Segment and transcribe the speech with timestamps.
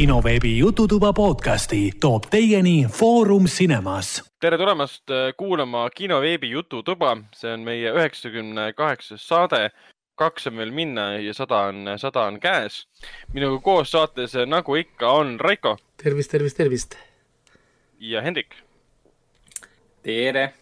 [0.00, 4.22] kinoveebi Jututuba podcasti toob teieni Foorum Cinemas.
[4.40, 9.70] tere tulemast äh, kuulama kinoveebi Jututuba, see on meie üheksakümne kaheksas saade.
[10.16, 12.86] kaks on veel minna ja sada on, sada on käes.
[13.34, 15.76] minuga koos saates, äh, nagu ikka, on Raiko.
[16.02, 16.96] tervist, tervist, tervist.
[17.98, 18.56] ja Hendrik.
[20.02, 20.54] tere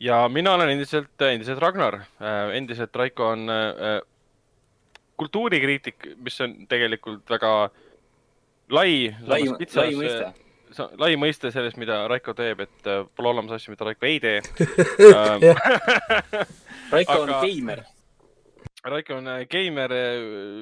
[0.00, 2.00] ja mina olen endiselt, endiselt Ragnar.
[2.52, 3.46] endiselt Raiko on
[5.16, 7.70] kultuurikriitik, mis on tegelikult väga
[8.70, 9.14] lai.
[9.26, 9.42] lai,
[9.76, 10.30] lai mõiste.
[10.98, 14.40] lai mõiste sellest, mida Raiko teeb, et pole olemas asju, mida Raiko ei tee
[16.94, 17.84] Raiko on geimer.
[18.86, 19.92] Raiko on geimer,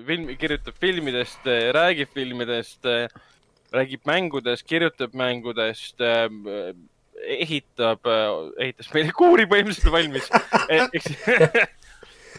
[0.07, 1.45] film, kirjutab filmidest,
[1.77, 2.87] räägib filmidest,
[3.75, 6.01] räägib mängudest, kirjutab mängudest
[7.25, 8.09] ehitab,
[8.61, 10.31] ehitas meile kuuri põhimõtteliselt valmis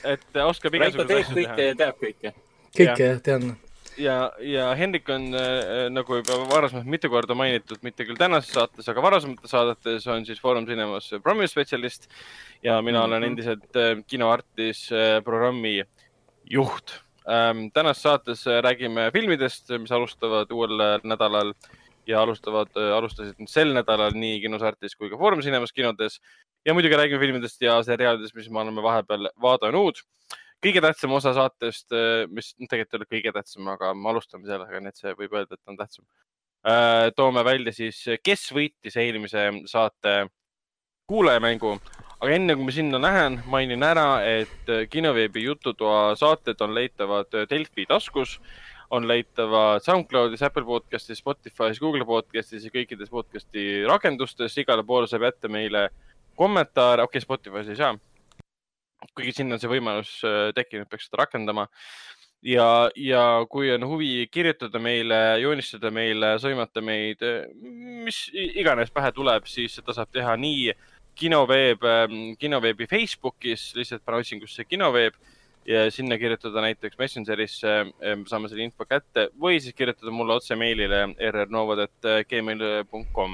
[0.05, 1.53] et oskab igasuguseid asju teha.
[1.53, 2.33] kõike ja teab kõike.
[2.77, 3.55] kõike jah, tean.
[3.97, 8.87] Ja, ja Hendrik on äh, nagu juba varasemalt mitu korda mainitud, mitte küll tänases saates,
[8.91, 12.09] aga varasemates saadetes on siis Foorum Cinemas programmispetsialist
[12.63, 13.07] ja mina mm -hmm.
[13.07, 13.29] olen mhm.
[13.31, 15.83] endiselt äh, kinoartis äh, programmi
[16.49, 17.69] juht ähm,.
[17.73, 21.53] tänases saates räägime filmidest, mis alustavad uuel nädalal
[22.07, 26.21] ja alustavad, alustasid sel nädalal nii kinosartis kui ka Foorum Cinemas kinodes
[26.65, 30.01] ja muidugi räägime filmidest ja seriaalidest, mis me oleme vahepeal vaadanud.
[30.65, 34.81] Kõige tähtsam osa saatest, äh, mis tegelikult ei ole kõige tähtsam, aga me alustame sellega,
[34.81, 36.05] nii et see võib öelda, et on tähtsam.
[36.65, 40.15] Äh, toome välja siis, kes võitis eelmise saate
[41.09, 41.75] kuulajamängu,
[42.17, 47.85] aga enne kui ma sinna lähen, mainin ära, et kinoveebi Jututoa saated on leitavad Delfi
[47.89, 48.39] taskus
[48.89, 54.57] on leitavad SoundCloudis, Apple podcastis, Spotify's, Google podcastis ja kõikides podcasti rakendustes.
[54.57, 55.89] igale poole saab jätta meile
[56.35, 57.95] kommentaare, okei okay,, Spotify's ei saa.
[59.15, 61.67] Kuigi sinna on see võimalus äh, tekkinud, peaks seda rakendama.
[62.45, 67.45] ja, ja kui on huvi kirjutada meile, joonistada meile, sõimata meid, äh,
[68.05, 70.73] mis iganes pähe tuleb, siis seda saab teha nii
[71.15, 75.13] kinoveeb, ähm, kinoveebi Facebookis, lihtsalt pane otsingusse kinoveeb
[75.65, 80.55] ja sinna kirjutada näiteks Messengerisse, ähm, saame selle info kätte või siis kirjutada mulle otse
[80.59, 80.99] meilile
[81.31, 83.31] rrnovad.gmail.com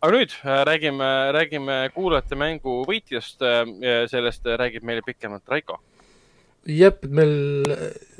[0.00, 3.42] aga nüüd äh, räägime, räägime kuulajate mängu võitjast.
[3.42, 5.80] Äh, sellest räägib meile pikemalt Raiko.
[6.68, 7.72] jep, meil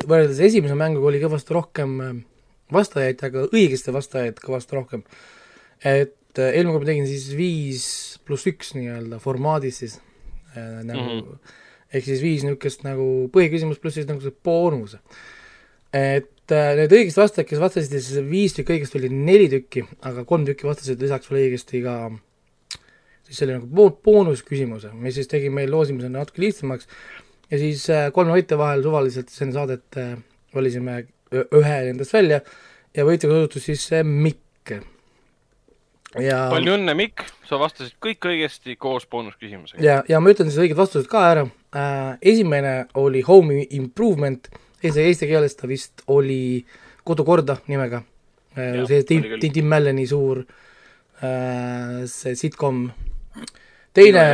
[0.06, 2.14] võrreldes esimese mänguga oli kõvasti rohkem äh,
[2.72, 5.04] vastajaid, aga õigesti vastajaid kõvasti rohkem.
[5.84, 7.84] et eelmine kord ma tegin siis viis
[8.26, 9.98] pluss üks nii-öelda formaadis siis
[10.54, 11.52] äh, nagu mm -hmm.
[11.92, 14.96] ehk siis viis niisugust nagu põhiküsimust pluss siis nagu see boonus.
[15.92, 20.24] et äh, need õigesti vastajad, kes vastasid, siis viis tükki õigesti oli neli tükki, aga
[20.28, 21.98] kolm tükki vastasid lisaks veel õigesti ka.
[23.28, 26.88] Siis selle nagu boonusküsimuse, mis siis tegi meil loosimise natuke lihtsamaks.
[27.52, 30.14] Ja siis äh, kolme võitja vahel suvaliselt enne saadet äh,
[30.56, 32.40] valisime ühe nendest välja
[32.96, 34.72] ja võitjaga osutus siis Mikk.
[36.20, 39.82] ja palju õnne, Mikk, sa vastasid kõik õigesti koos boonusküsimusega.
[39.84, 41.44] ja, ja ma ütlen siis õiged vastused ka ära.
[41.76, 44.48] Äh,, esimene oli Home Improvement
[44.82, 46.64] eesti, eesti keeles ta vist oli
[47.08, 48.02] Kodukorda nimega.
[48.56, 50.42] Äh, see Tim, Tim, Malleni suur
[51.22, 52.88] äh, see sitcom.
[53.94, 54.24] teine,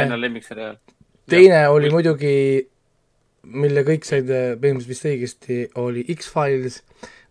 [1.31, 2.37] teine oli muidugi,
[3.45, 6.81] mille kõik said äh, põhimõtteliselt vist õigesti, oli X-Files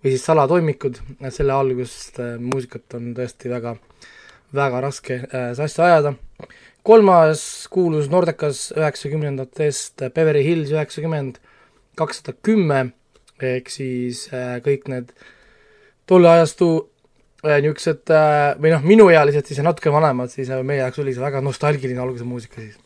[0.04, 1.00] või siis Salatoimikud,
[1.32, 3.78] selle algust äh, muusikat on tõesti väga,
[4.56, 6.16] väga raske äh, sassi ajada.
[6.84, 11.40] kolmas kuulus Nordekas üheksakümnendatest Beverly Hills üheksakümmend,
[11.96, 12.92] kakssada kümme
[13.48, 15.12] ehk siis äh, kõik need
[16.10, 16.70] tolle ajastu
[17.46, 21.24] äh, niisugused äh, või noh, minuealised siis ja natuke vanemad, siis meie jaoks oli see
[21.24, 22.80] väga nostalgiline alguse muusika siis.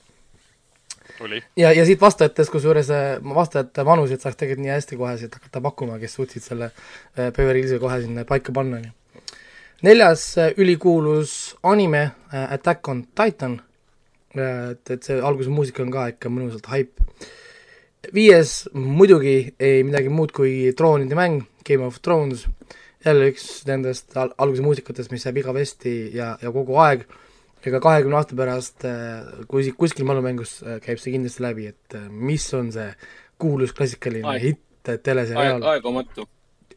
[1.57, 2.91] ja, ja siit vastajatest, kusjuures
[3.35, 6.71] vastajate vanuseid saaks tegelikult nii hästi kohe siit hakata pakkuma, kes suutsid selle
[7.15, 9.37] Beverly Hillsi kohe sinna paika panna, nii.
[9.87, 13.57] neljas ülikuulus anime Attack on Titan
[14.35, 17.01] et, et see alguse muusika on ka ikka mõnusalt haip
[18.13, 22.45] viies muidugi ei midagi muud kui troonide mäng, Game of Thrones,
[23.05, 27.05] jälle üks nendest al-, alguse muusikatest, mis jääb igavesti ja, ja kogu aeg,
[27.67, 32.07] ega kahekümne aasta pärast, äh, kui kuskil mälumängus äh, käib see kindlasti läbi, et äh,
[32.09, 32.87] mis on see
[33.41, 34.45] kuulus klassikaline aeg.
[34.45, 35.59] hitt teleseriaal.
[35.59, 36.27] aeg, aegumatu,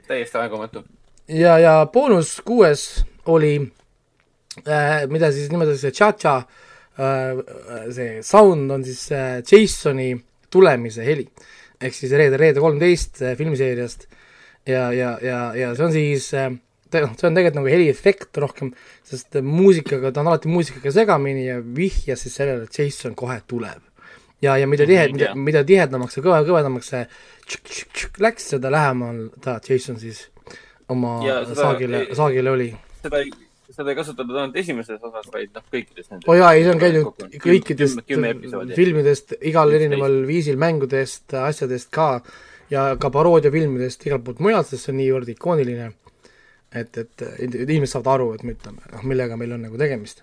[0.09, 0.85] täiesti aegumatu.
[1.29, 3.55] ja, ja boonus kuues oli
[4.67, 6.41] äh,, mida siis nimetatakse cha-cha
[6.99, 7.39] äh,,
[7.95, 11.29] see sound on siis äh, Jasoni äh, tulemise heli.
[11.81, 14.09] ehk siis Reede, Reede kolmteist äh, filmiseeriast
[14.69, 18.73] ja, ja, ja, ja see on siis äh, noh, see on tegelikult nagu heliefekt rohkem,
[19.07, 23.83] sest muusikaga, ta on alati muusikaga segamini ja vihjas siis sellele, et Jason kohe tuleb.
[24.43, 27.05] ja, ja mida tihe- mm, mida, mida tihedamaks ja kõva, kõvemaks see
[27.47, 30.27] tšük, tšük, tšük läks, seda lähemal ta, Jason siis
[30.89, 31.21] oma
[31.55, 32.71] saagile, saagile oli.
[33.03, 33.31] seda ei,
[33.81, 36.29] seda ei kasutatud ainult esimeses osas, vaid noh, kõikides nendes.
[36.29, 38.77] oo jaa, ei see on käinud kõikidest kümme episoodi.
[38.77, 42.11] filmidest, igal erineval viisil, mängudest, asjadest ka
[42.73, 45.91] ja ka paroodiafilmidest igalt poolt mujalt, sest see on niivõrd ikooniline,
[46.77, 50.23] et, et inimesed saavad aru, et me ütleme, noh, millega meil on nagu tegemist.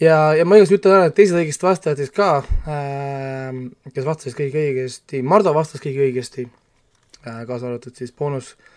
[0.00, 4.60] ja, ja ma igatahes ütlen ära, et teised õigesti vastajatest ka äh,, kes vastasid kõik
[4.64, 8.76] õigesti, Mardu vastas kõik õigesti äh,, kaasa arvatud siis boonus äh,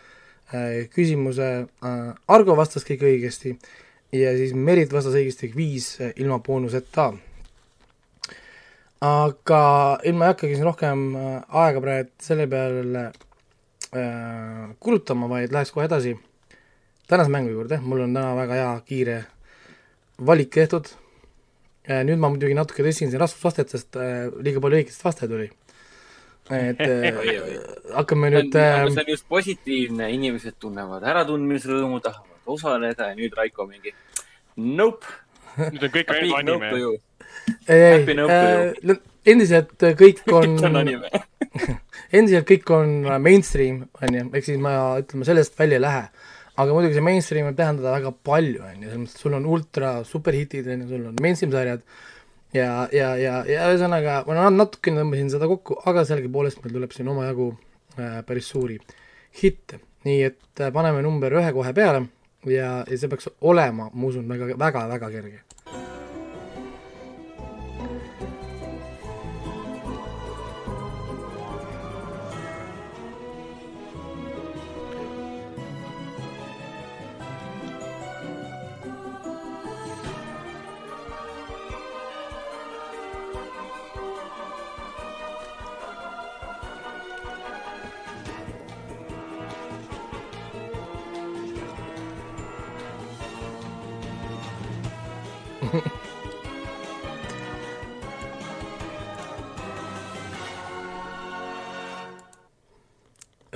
[0.93, 3.55] küsimuse äh,, Argo vastas kõik õigesti
[4.13, 7.11] ja siis Merit vastas õigesti viis äh, ilma boonuseta
[9.03, 9.61] aga
[10.07, 11.31] ilma ei hakkagi siin rohkem äh,
[11.63, 16.15] aega praegu selle peale äh, kulutama, vaid läheks kohe edasi
[17.09, 19.17] tänase mängu juurde, mul on täna väga hea kiire
[20.25, 20.87] valik tehtud
[21.89, 22.03] äh,.
[22.07, 25.51] nüüd ma muidugi natuke tõstsin siin raskusvastet, sest äh, liiga palju õigetest vastajaid oli.
[26.51, 27.57] Et äh, Oi, oi.
[27.95, 33.17] hakkame see on, nüüd äh, see on just positiivne, inimesed tunnevad äratundmisrõõmu, tahavad osaleda ja
[33.17, 33.93] nüüd Raiko mingi
[34.59, 35.07] nope,
[35.69, 36.81] nüüd on kõik ainult nope anime.
[36.81, 36.97] you.
[37.67, 38.99] ei to äh,
[39.33, 40.57] endiselt kõik on
[42.11, 42.93] endiselt kõik on
[43.23, 46.05] mainstream, on ju, ehk siis ma ütleme, sellest välja ei lähe.
[46.53, 49.47] aga muidugi see mainstream võib tähendada väga palju, on ju, selles mõttes, et sul on
[49.49, 51.87] ultra superhitid, on ju, sul on mainstream sarjad
[52.53, 56.93] ja, ja, ja, ja ühesõnaga ma na- natukene tõmbasin seda kokku, aga sellegipoolest meil tuleb
[56.95, 57.49] siin omajagu
[57.97, 58.79] äh, päris suuri
[59.41, 59.79] hitte.
[60.03, 62.05] nii et äh, paneme number ühe kohe peale
[62.45, 65.43] ja, ja see peaks olema, ma usun, väga, väga, väga kerge.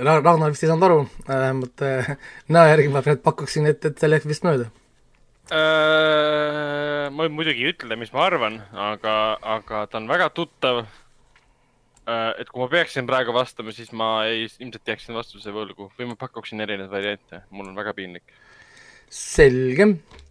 [0.08, 2.12] Ragnar vist ei saanud aru, vähemalt äh,
[2.54, 4.68] näo järgi ma pakuksin, et, et see läks vist mööda.
[5.48, 9.14] Äh, ma muidugi ei ütle, mis ma arvan, aga,
[9.56, 10.86] aga ta on väga tuttav.
[12.08, 16.16] et kui ma peaksin praegu vastama, siis ma ei, ilmselt jääksin vastuse võlgu või ma
[16.16, 18.32] pakuksin erinevaid variante, mul on väga piinlik.
[19.12, 19.84] selge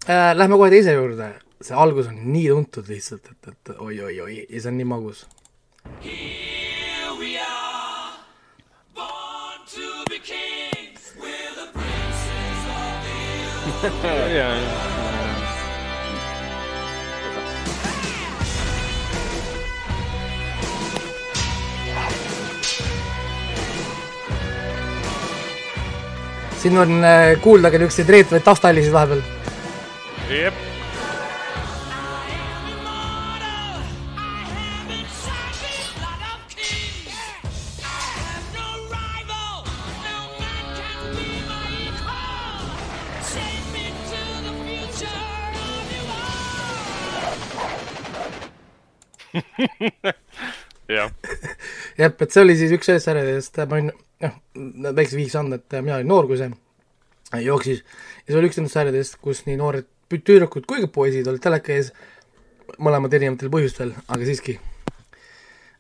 [0.09, 1.31] äh,, lähme kohe teise juurde,
[1.61, 5.27] see algus on nii tuntud lihtsalt, et, et oi-oi-oi ja see on nii magus.
[26.57, 29.21] Siin on äh, kuulda ka niisuguseid reetuvaid taustahelisid vahepeal.
[30.29, 30.53] jep,
[50.97, 51.11] jah.
[51.97, 53.91] jah, et see oli siis üks sellest sarjadest, ma olin,
[54.23, 54.39] noh,
[54.93, 56.51] väikse vihjeks andnud, et mina olin noor, kui see
[57.43, 61.43] jooksis ja see oli üks nendest sarjadest, kus nii noored tüdrukud kui ka poisid olid
[61.43, 61.91] teleka ees,
[62.83, 64.57] mõlemad erinevatel põhjustel, aga siiski.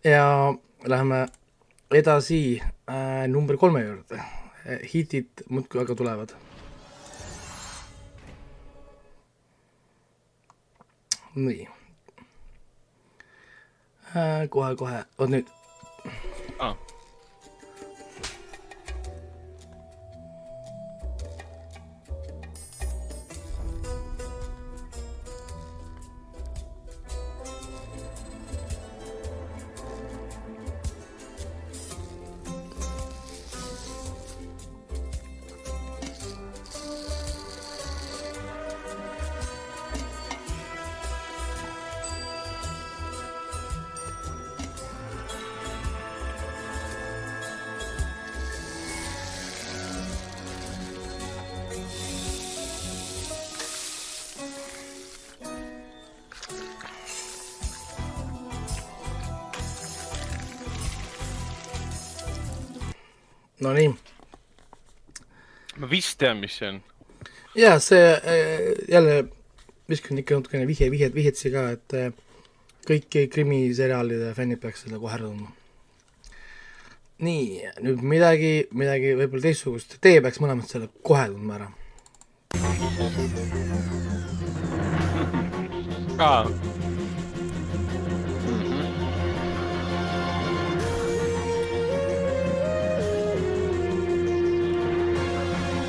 [0.03, 0.53] ja
[0.87, 1.25] läheme
[1.91, 4.19] edasi äh, number kolme juurde.
[4.93, 6.35] hitid muudkui aga tulevad.
[11.35, 11.76] nii.
[14.49, 15.47] kohe-kohe, vot nüüd
[66.17, 66.81] vist tean, mis see on.
[67.55, 69.25] jaa, see äh, jälle
[69.89, 72.11] viskan ikka natukene vihje, vihjet, vihjet siia ka, et äh,
[72.87, 75.51] kõik krimiseriaalide fännid peaks seda kohe ära tundma.
[77.19, 81.71] nii, nüüd midagi, midagi võib-olla teistsugust, teie peaks mõlemad selle kohe tundma ära.
[86.17, 86.76] aa,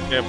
[0.09, 0.25] jah,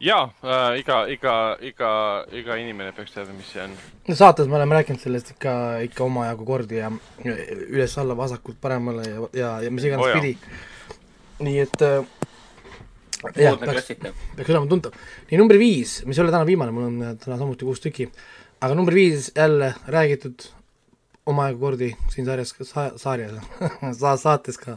[0.00, 1.90] ja äh, iga, iga, iga,
[2.32, 3.76] iga inimene peaks teadma, mis see on.
[4.08, 5.52] no saates me oleme rääkinud sellest ikka,
[5.84, 6.88] ikka omajagu kordi ja
[7.26, 10.20] üles-alla, vasakult paremale ja, ja, ja mis iganes oh, jaa.
[10.20, 10.69] pidi.
[11.40, 12.04] Nii et äh,
[13.36, 13.90] jah, peaks,
[14.36, 14.96] peaks olema tuntav.
[15.30, 18.04] nii number viis, mis ei ole täna viimane, mul on äh, täna samuti kuus tükki,
[18.60, 20.38] aga number viis jälle räägitud
[21.30, 23.34] omajagu kordi siin sarjas, sa-, sarjas
[24.00, 24.72] sa,, saates ka.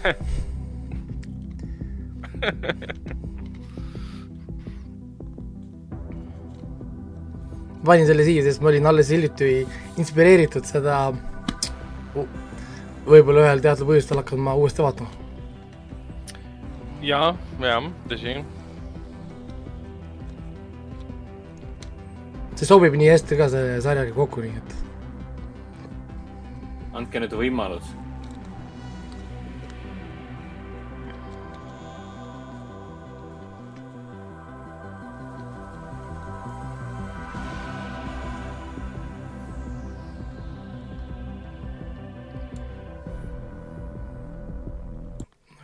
[7.84, 9.50] panin selle siia, sest ma olin alles hiljuti
[10.00, 10.96] inspireeritud seda
[13.10, 15.10] võib-olla ühel teatud põhjustel hakkan ma uuesti vaatama.
[17.02, 18.36] ja, ja, tõsi.
[22.60, 24.78] see sobib nii hästi ka selle sarjaga kokku, nii et
[27.00, 27.94] andke nüüd võimalus.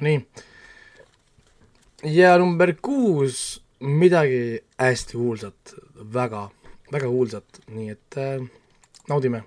[0.00, 0.20] nii.
[2.12, 5.74] ja number kuus, midagi hästi kuulsat,
[6.14, 6.50] väga,
[6.92, 8.40] väga kuulsat, nii et äh,
[9.08, 9.44] naudime.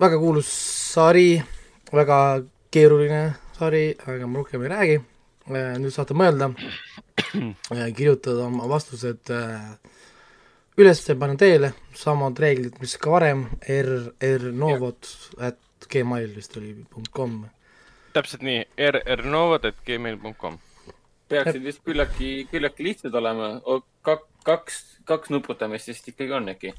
[0.00, 0.48] väga kuulus
[0.94, 1.34] sari,
[1.92, 2.18] väga
[2.72, 4.98] keeruline sari, aga ma rohkem ei räägi.
[5.50, 6.46] nüüd saate mõelda,
[7.98, 9.72] kirjutada oma vastused äh,
[10.78, 13.90] üles ja panna teele, samad reeglid, mis ka varem, r,
[14.38, 15.08] rnovot
[15.42, 17.42] at gmail vist oli punkt kom.
[18.14, 20.60] täpselt nii, rrnovat.gmail.com.
[21.28, 23.58] peaksid vist küllaltki, küllaltki lihtsad olema.
[24.06, 26.72] kaks, kaks, kaks nuputamist vist ikkagi on äkki.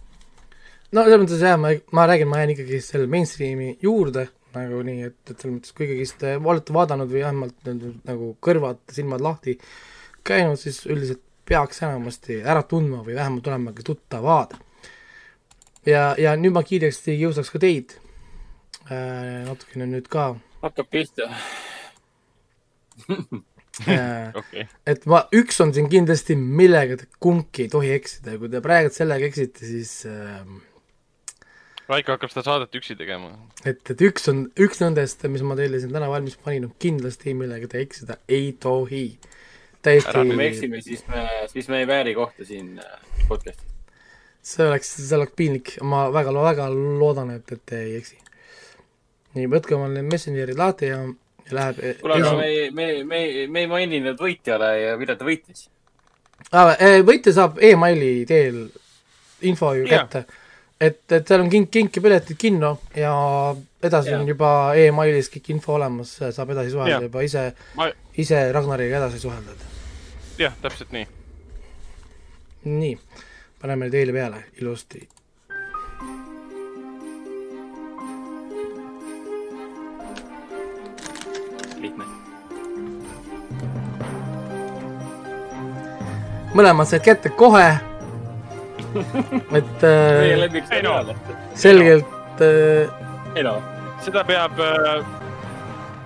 [0.91, 5.07] No selles mõttes jah, ma, ma räägin, ma jään ikkagi selle mainstream'i juurde nagu nii,
[5.07, 7.71] et, et selles mõttes, kui ikkagist te olete vaadanud või vähemalt
[8.07, 9.57] nagu kõrvad, silmad lahti
[10.27, 14.55] käinud, siis üldiselt peaks enamasti ära tundma või vähemalt olema ka tuttavad.
[15.85, 17.95] ja, ja nüüd ma kiiresti jõustaks ka teid
[18.91, 21.29] äh, natukene nüüd ka hakkab pihta.
[23.87, 28.41] äh, okei, et ma, üks on siin kindlasti, millega te kumbki ei tohi eksida ja
[28.41, 30.43] kui te praegu sellega eksite, siis äh,
[31.91, 33.33] Raiko hakkab seda saadet üksi tegema.
[33.65, 37.33] et, et üks on, üks nendest, mis ma teile siin täna valmis panin, on kindlasti,
[37.37, 39.05] millega te eksida ei tohi.
[39.83, 43.67] täiesti kui me, eksime, siis me, siis me ei vääri kohta siin äh, podcast'is.
[44.53, 48.21] see oleks, see oleks piinlik, ma väga, väga loodan, et, et te ei eksi.
[49.35, 51.01] nii, võtke omal need messenger'id lahti ja,
[51.49, 55.27] ja läheb kuule, aga me ei, me, me, me ei maininud võitjale ja millal ta
[55.27, 55.67] võitis.
[56.53, 56.71] ah,.
[57.03, 58.69] võitja saab emaili teel
[59.41, 60.23] info ju kätte.
[60.81, 63.13] et, et seal on kink, kinkepiletid kinno ja
[63.83, 64.19] edasi Jaa.
[64.19, 67.07] on juba emailis kõik info olemas, saab edasi suhelda Jaa.
[67.07, 67.45] juba ise,
[67.77, 69.57] ma, ise Ragnariga edasi suhelda.
[70.41, 71.07] jah, täpselt nii.
[72.65, 72.95] nii,
[73.61, 75.07] paneme teile peale ilusti.
[81.81, 82.05] lihtne.
[86.53, 87.90] mõlemad said kätte kohe.
[89.59, 90.95] et äh, ei no.
[91.55, 92.89] selgelt äh,
[93.35, 93.57] ei no,
[94.03, 95.03] seda peab äh,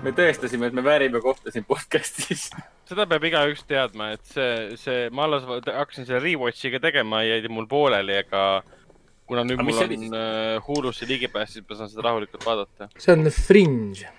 [0.05, 2.49] me tõestasime, et me väärime kohta siin podcast'is.
[2.89, 7.67] seda peab igaüks teadma, et see, see, ma alles hakkasin selle rewatch'iga tegema, jäi mul
[7.71, 8.45] pooleli, ega
[9.25, 10.13] kuna nüüd Aga mul on siis?
[10.13, 12.89] äh, Hulusse ligipääs, siis ma saan seda rahulikult vaadata.
[12.97, 14.09] see on The Fringe.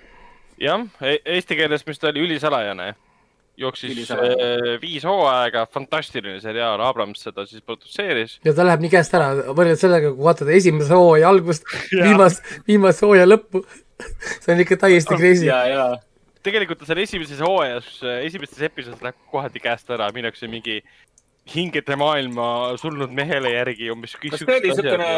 [0.60, 2.94] jah, eesti keeles, mis ta oli, ülisalajane.
[3.60, 8.38] Jooksis äh, viis hooaega, fantastiline seriaal, Abrams seda siis produtseeris.
[8.44, 11.68] ja ta läheb nii käest ära, võrreldes sellega, kui vaatad esimese hooaja algust,
[12.06, 13.64] viimast, viimast hooaja lõppu.
[14.44, 15.48] see on ikka täiesti crazy.
[15.48, 15.86] ja, ja
[16.46, 17.88] tegelikult ta seal esimeses hooajas,
[18.22, 20.82] esimestes episoodides läheb kohati käest ära, minnakse mingi
[21.54, 22.48] hingede maailma
[22.80, 24.16] surnud mehele järgi umbes.
[24.18, 25.12] kas see oli niisugune,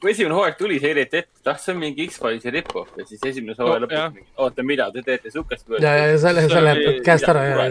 [0.00, 3.22] kui esimene hooaeg tuli, see heideti ette, ah, see on mingi X-Filesi rip-off ja siis
[3.32, 7.28] esimese hooaja No, lõpus mingi, oota, mida te teete sihukest ja, ja selle, oli- käest
[7.30, 7.68] ära ja,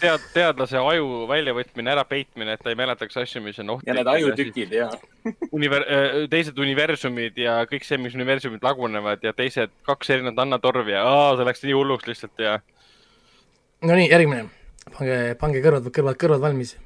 [0.00, 3.98] tead, teadlase aju väljavõtmine, ärapeitmine, et ta ei mäletaks asju, mis on ja ohtlikud.
[3.98, 4.90] need ajutükid ja,
[5.56, 5.86] univer-,
[6.32, 11.04] teised universumid ja kõik see, mis universumid lagunevad ja teised kaks erinevat Anna Torvi ja
[11.06, 12.58] aa, see läks nii hulluks lihtsalt ja
[13.86, 14.48] no nii, järgmine.
[14.96, 16.76] pange, pange kõrvad, kõrvad, kõrvad valmis.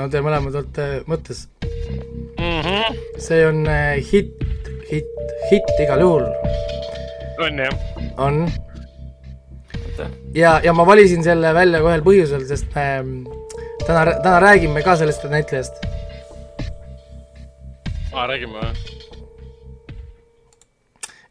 [0.00, 1.44] No te mõlemad olete mõttes.
[1.60, 2.60] mm.
[2.64, 3.00] -hmm.
[3.20, 4.40] see on äh, hitt,
[4.88, 5.12] hitt,
[5.50, 6.24] hitt igal juhul
[7.40, 7.74] on jah.
[8.16, 8.52] on.
[10.34, 12.86] ja, ja ma valisin selle välja ka ühel põhjusel, sest me
[13.84, 15.84] täna, täna räägime ka sellest näitlejast.
[18.12, 18.72] aa, räägime või?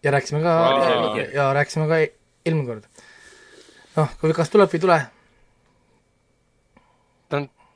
[0.04, 0.56] ja rääkisime ka
[1.18, 2.02] ja, ja rääkisime ka
[2.46, 3.06] eelmine kord.
[3.98, 5.00] noh, kui kas tuleb või ei tule,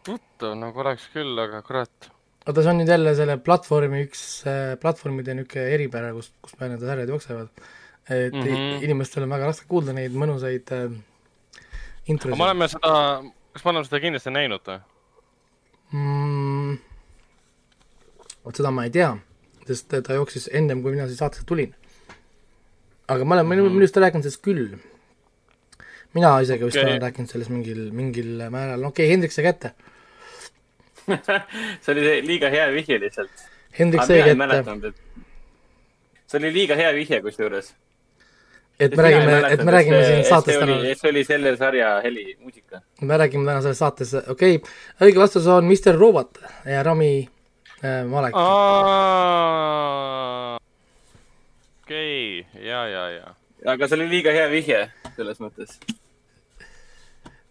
[0.03, 2.09] tuttav nagu oleks küll, aga kurat.
[2.47, 4.25] oota, see on nüüd jälle selle platvormi üks
[4.81, 7.49] platvormide niisugune eripära, kus, kus meil need sarjad jooksevad.
[8.09, 8.47] et mm Mhm.
[8.47, 8.83] -hmm.
[8.83, 10.91] inimestel on väga raske kuulda neid mõnusaid äh,
[12.11, 12.95] introsid me oleme seda,
[13.53, 14.79] kas me oleme seda kindlasti näinud või?
[15.93, 16.79] mm,.
[18.45, 19.11] vot seda ma ei tea,
[19.69, 21.73] sest ta jooksis ennem, kui mina siia saatesse tulin.
[23.07, 23.69] aga ma olen mm -hmm.
[23.69, 24.77] minu arust rääkinud sellest küll.
[26.13, 26.89] mina isegi vist Okei.
[26.89, 29.73] olen rääkinud sellest mingil, mingil määral, okei okay,, Hendrik sai kätte.
[31.83, 33.47] see oli liiga hea vihje lihtsalt.
[33.79, 34.93] Hendrik sai kätte,
[36.27, 37.73] see oli liiga hea vihje kusjuures.
[38.79, 42.81] et me räägime, et me räägime siin saates täna, see oli selle sarja helimuusika.
[43.01, 47.29] me räägime täna selles saates, okei okay,, õige vastus on Mr Robot ja Rami
[47.83, 48.35] äh, Malek.
[51.83, 53.35] okei, ja, ja, ja,
[53.75, 55.77] aga see oli liiga hea vihje selles mõttes.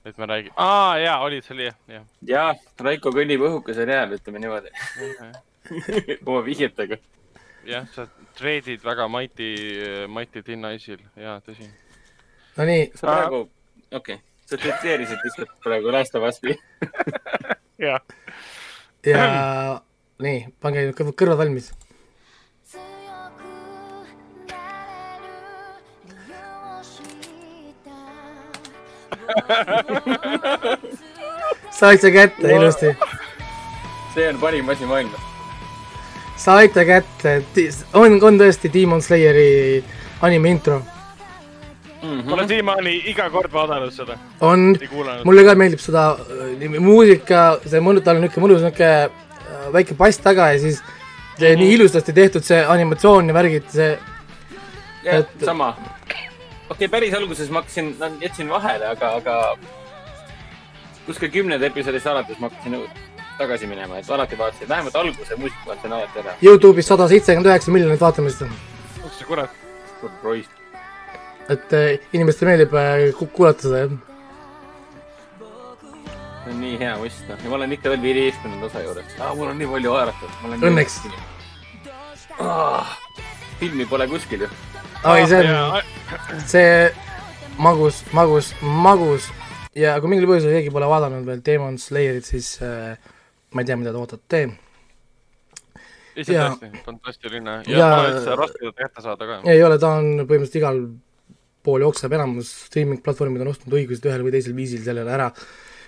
[0.05, 2.07] Et me räägime, aa jaa, oli, see oli jah, jah.
[2.27, 4.73] jah, Raiko kõnnib õhukesel jääl, ütleme niimoodi.
[6.27, 6.99] oma vihjetega.
[7.69, 11.69] jah, sa treedid väga Mighty Thin Ice'il, jaa, tõsi.
[12.57, 13.47] Nonii, sa praegu,
[13.93, 16.59] okei okay., sa tsiteerisid lihtsalt praegu Last of Us'i.
[17.87, 18.03] jah.
[19.07, 19.25] ja
[20.23, 21.73] nii, pange nüüd kõrvad valmis.
[31.81, 32.95] saite kätte ilusti,
[34.15, 35.21] see on parim asi maailmas.
[36.37, 37.43] saite kätte,
[37.95, 39.85] on, on tõesti Demon Slayeri
[40.23, 40.83] anime intro,
[42.03, 44.77] ma olen siiamaani iga kord vaadanud seda, on,
[45.25, 49.11] mulle ka meeldib seda äh, muusika, see mõnu, tal on niisugune mõnus niisugune äh,
[49.75, 50.79] väike bass taga ja siis
[51.39, 53.91] see nii ilusasti tehtud, see animatsioon ja värgid, see
[55.07, 55.69] jah sama.
[56.73, 59.39] Okei okay,, päris alguses ma hakkasin, jätsin vahele, aga, aga
[61.07, 62.79] kuskil kümnenda episoodist alates ma hakkasin
[63.39, 66.37] tagasi minema, et alati vaatasin, vähemalt alguse muusika vaatasin alati ära.
[66.45, 68.45] Youtube'is sada seitsekümmend üheksa miljonit vaatamist,
[69.03, 69.61] kus see kurat,
[70.23, 70.51] Roist.
[71.51, 73.95] et äh, inimestele meeldib äh, ku- kuulata seda, jah.
[76.43, 79.35] see on nii hea must, noh, ja ma olen ikka veel viieteistkümnenda osa juures ah,.
[79.39, 80.41] mul on nii palju haaratud.
[80.59, 81.01] Õnneks.
[82.41, 82.99] ah,.
[83.61, 84.55] filmi pole kuskil ju.
[85.05, 85.83] oi, see on,
[86.47, 86.67] see
[87.59, 89.29] magus, magus, magus
[89.79, 92.95] ja kui mingil põhjusel keegi pole vaadanud veel Demon Slayerit, siis äh,
[93.53, 94.43] ma ei tea, mida te ootate.
[96.17, 96.51] lihtsalt jaa.
[96.53, 99.41] tõesti fantastiline Ja- ja üldse raske teda kätte saada ka.
[99.51, 100.83] ei ole, ta on põhimõtteliselt igal
[101.63, 105.33] pool jookseb, enamus streaming-platvormid on ostnud õigused ühel või teisel viisil sellele ära.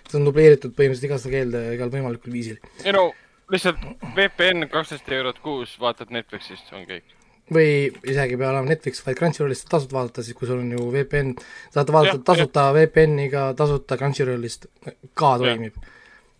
[0.08, 2.58] see on dubleeritud põhimõtteliselt igasse keelde igal võimalikul viisil.
[2.84, 3.12] ei no
[3.50, 3.78] lihtsalt
[4.16, 7.04] VPN kaksteist eurot kuus, vaatad Netflixist, on kõik.
[7.52, 10.86] Või isegi ei pea olema Netflix, vaid Crunchyrollist tasuta vaadata, siis kui sul on ju
[10.92, 11.34] VPN,
[11.74, 14.68] saate vaadata Jah, tasuta VPN-iga tasuta Crunchyrollist
[15.14, 15.76] ka toimib.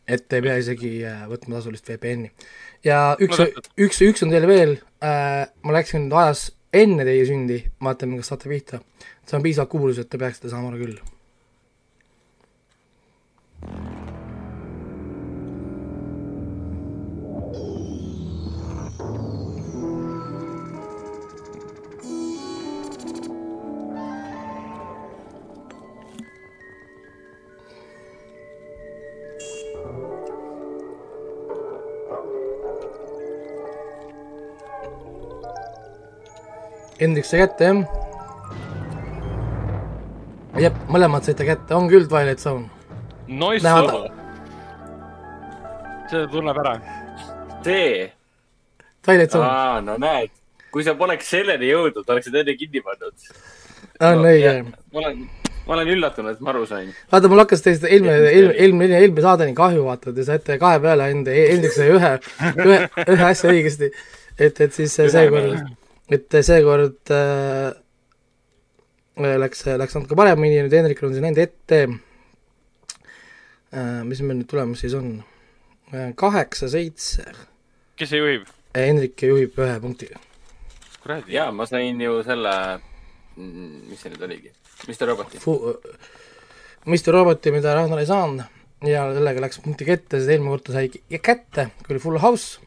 [0.09, 2.31] et ei pea isegi äh, võtma tasulist VPN-i.
[2.85, 3.41] ja üks
[3.77, 8.51] üks, üks on teil veel äh,, ma läksin ajas enne teie sündi, vaatame, kas saate
[8.51, 8.81] pihta.
[9.25, 10.99] see on piisavalt kuulus, et te peaksite saama küll.
[37.01, 38.03] Hendrik sai kätte, jah?
[40.63, 42.69] jep, mõlemad saite kätte, on küll Twilight Zone.
[43.27, 44.05] Nice lugu.
[46.11, 46.75] see tunneb ära.
[47.65, 48.11] see,
[49.03, 50.31] Twilight Zone aa, no näed,
[50.71, 53.31] kui sa poleks selleni jõudnud, oleksid enne kinni pannud.
[54.01, 54.55] on õige.
[54.93, 55.23] ma olen,
[55.67, 56.93] ma olen üllatunud, et ma aru sain.
[57.11, 61.11] vaata, mul hakkas teist eelmine, eelmine, eelmine, eelmine saadeni kahju vaata, te saite kahe peale
[61.17, 62.19] enda, Hendrik sai ühe,
[62.69, 63.91] ühe, ühe asja õigesti.
[64.39, 65.65] et, et siis seekord,
[66.13, 67.73] et seekord äh,
[69.17, 71.79] läks, läks natuke paremini ja nüüd Hendrikul on siin enda ette
[73.73, 74.03] äh,.
[74.05, 75.23] mis meil nüüd tulemus siis on?
[76.19, 77.25] kaheksa, seitse.
[77.97, 78.49] kes see juhib?
[78.75, 80.21] Hendrik juhib ühe punktiga.
[81.03, 81.37] kuradi.
[81.37, 82.55] ja ma sain ju selle,
[83.37, 84.53] mis see nüüd oligi,
[84.89, 85.41] Mr Roboti.
[86.85, 88.45] Mr Roboti, mida Ragnar ei saanud
[88.85, 92.64] ja sellega läks punkti kätte, sest eelmine kord ta sai kätte, kui oli Full House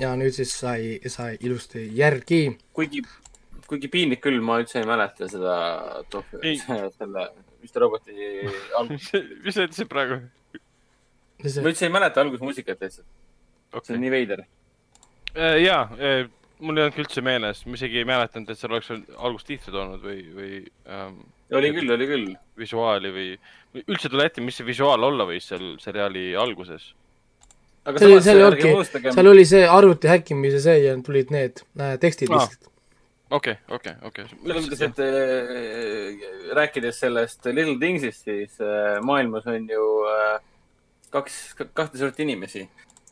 [0.00, 2.42] ja nüüd siis sai, sai ilusti järgi.
[2.76, 3.02] kuigi,
[3.68, 5.56] kuigi piinlik küll, ma üldse ei mäleta seda
[6.12, 6.56] tohvi,
[6.98, 7.28] selle
[7.64, 8.16] Mr Roboti
[8.80, 9.18] algust.
[9.44, 10.22] mis sa ütlesid praegu?
[11.44, 13.06] ma üldse ei mäleta algusmuusikat lihtsalt,
[13.70, 14.02] see okei on.
[14.04, 14.46] nii veider.
[15.34, 15.84] jaa,
[16.64, 20.04] mul ei olnud üldse meeles, ma isegi ei mäletanud, et seal oleks algust tiitrid olnud
[20.04, 21.22] või, või ähm,
[21.54, 22.28] oli küll, oli küll.
[22.58, 23.30] visuaali või,
[23.84, 26.92] üldse ei tule ette, mis see visuaal olla võis seal seriaali alguses.
[27.84, 30.78] Aga seal oli, samas seal ei ärge olnudki, unustage, seal oli see arvuti häkkimise see
[30.84, 32.40] ja tulid need äh, tekstid Aa.
[32.40, 32.70] lihtsalt.
[33.38, 34.30] okei, okei, okei.
[34.30, 36.24] selles mõttes, et äh,
[36.60, 40.40] rääkides sellest Little Things'ist, siis äh, maailmas on ju äh,
[41.14, 41.38] kaks,
[41.76, 42.64] kahte sorti inimesi,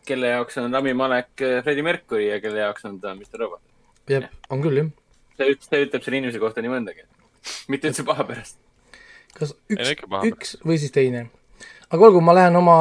[0.08, 3.62] kelle jaoks on Rami Malek äh, Freddie Mercury ja kelle jaoks on ta Mr Robot.
[4.10, 4.90] jah, on küll jah.
[5.36, 7.06] see üt-, see ütleb selle inimese kohta nii mõndagi.
[7.68, 8.56] mitte üldse paha pärast.
[9.36, 9.96] kas üks
[10.32, 11.28] üks või siis teine.
[11.90, 12.78] aga olgu, ma lähen oma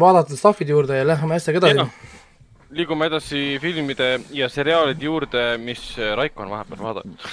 [0.00, 1.90] vaadatud stuff'ide juurde ja lähme asjaga edasi Jah..
[2.70, 5.82] liigume edasi filmide ja seriaalide juurde, mis
[6.16, 7.28] Raiko on vahepeal vaadanud.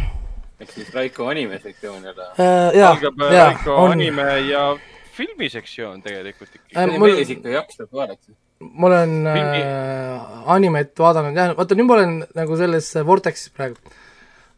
[0.60, 2.26] ehk siis Raiko animesektsioon jälle.
[2.38, 4.76] Äh, algab, äh, jaa, Raiko on, anime ja
[5.16, 6.98] filmisektsioon tegelikult Äh, ikkagi.
[6.98, 8.32] mul- ikka jaksab vaadata.
[8.60, 13.76] ma olen Filmi- äh, animet vaadanud jah, vaata nüüd ma olen nagu selles Vortexis praegu.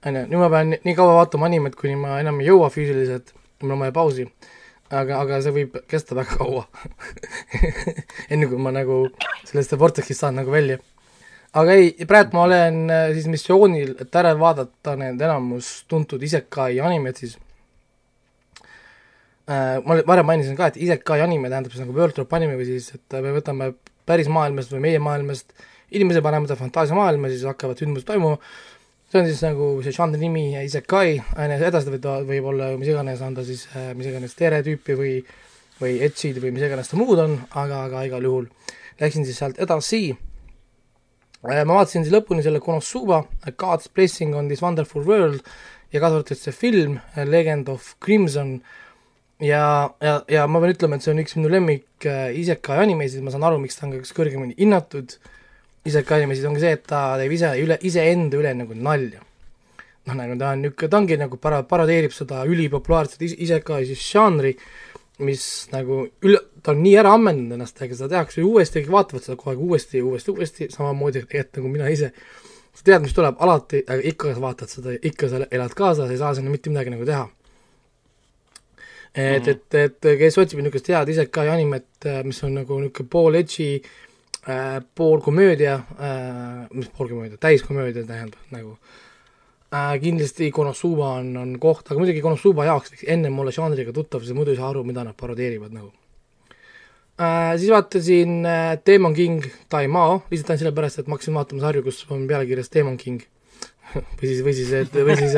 [0.07, 3.33] onju, nüüd ma pean nii- nii kaua vaatama animet, kuni ma enam ei jõua füüsiliselt,
[3.63, 4.29] mul on vaja pausi.
[4.91, 6.67] aga, aga see võib kesta väga kaua.
[8.33, 9.07] enne kui ma nagu
[9.47, 10.79] sellest Vortexist saan nagu välja.
[11.57, 16.81] aga ei, praegu ma olen äh, siis missioonil, et ära vaadata need enamus tuntud isekai
[16.85, 17.39] animed siis
[19.49, 22.69] äh, ma varem mainisin ka, et isekai anime tähendab siis nagu world drop anime või
[22.69, 23.73] siis, et me võtame
[24.07, 25.55] päris maailmast või meie maailmast
[25.97, 28.39] inimese paneme ta fantaasiamaailma, siis hakkavad sündmused toimuma,
[29.07, 32.73] see on siis nagu see žanri nimi isekai, on ju, edasi võib ta, võib olla
[32.79, 35.19] mis iganes, on ta siis äh, mis iganes stereotüüpi või
[35.81, 38.49] või etsid või mis iganes ta muud on, aga, aga igal juhul
[39.01, 40.17] läksin siis sealt edasi.
[41.45, 43.25] Äh, ma vaatasin siis lõpuni selle Konosuba,
[43.61, 45.45] God's Blessing on this wonderful world
[45.93, 48.59] ja kaasa arvatud see film Legend of Crimson.
[49.41, 53.21] Ja, ja, ja ma pean ütlema, et see on üks minu lemmik äh, isekai animesid,
[53.23, 55.19] ma saan aru, miks ta on ka üks kõrgemini hinnatud
[55.87, 59.23] isekai animesid, ongi see, et ta teeb ise üle, iseenda üle nagu nalja.
[60.07, 64.03] noh, nagu ta on niisugune, ta ongi nagu para-, parodeerib seda ülipopulaarset is- isekai siis
[64.07, 64.53] žanri,
[65.27, 69.39] mis nagu üle, ta on nii ära ammendanud ennast, aga seda tehakse uuesti, vaatavad seda
[69.41, 72.13] kogu aeg uuesti ja uuesti, uuesti, samamoodi tegelikult nagu mina ise.
[72.77, 76.21] sa tead, mis tuleb alati, aga ikka vaatad seda, ikka sa elad kaasa, sa ei
[76.21, 77.25] saa sinna mitte midagi nagu teha
[79.17, 81.89] et, et, et kes otsib niisugust head isekai animet,
[82.27, 83.81] mis on nagu niisugune pool edgy
[84.49, 88.77] äh,, pool komöödia äh,, mis pool komöödia, täiskomöödia tähendab nagu
[89.75, 94.25] äh,, kindlasti Konosuba on, on koht, aga muidugi Konosuba jaoks võiks ennem olla žanriga tuttav,
[94.25, 95.91] sest muidu ei saa aru, mida nad parodeerivad nagu
[97.19, 97.57] äh,.
[97.59, 102.05] siis vaatasin äh, Demon King Taimao, lihtsalt ainult sellepärast, et ma hakkasin vaatama sarju, kus
[102.15, 103.27] on pealkirjas Demon King
[104.19, 105.37] või siis, või siis, või siis,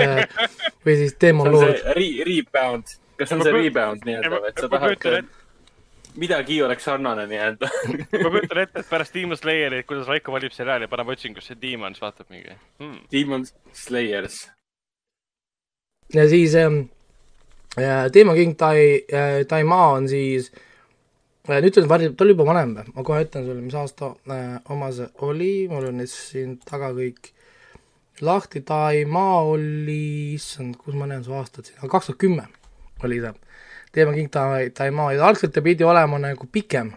[0.85, 1.85] või siis Demon Lord.
[1.97, 2.97] rebound.
[3.19, 5.07] kas on see rebound nii-öelda või, et sa tahad
[6.19, 7.71] midagi oleks sarnane nii-öelda?
[8.25, 11.97] ma kujutan ette, et pärast Demon Slayerit, kuidas Raiko valib seriaali ja paneb otsingusse Demon,
[11.97, 13.03] siis vaatab mingi hmm..
[13.13, 14.47] Demon Slayers.
[16.15, 16.81] ja siis ähm,
[17.79, 20.53] äh, Demon King Tai äh,, Taima on siis
[21.49, 24.13] äh, nüüd on varsti, ta oli juba vanem või, ma kohe ütlen sulle, mis aasta
[24.29, 27.33] äh, oma see oli, mul on nüüd siin taga kõik
[28.21, 32.49] lahti Taimaa oli, issand, kus ma näen su aastat siin, kaks tuhat kümme
[33.05, 33.35] oli ta.
[33.95, 36.93] Demon King Tai- Taimaa ja algselt ta pidi olema nagu pikem,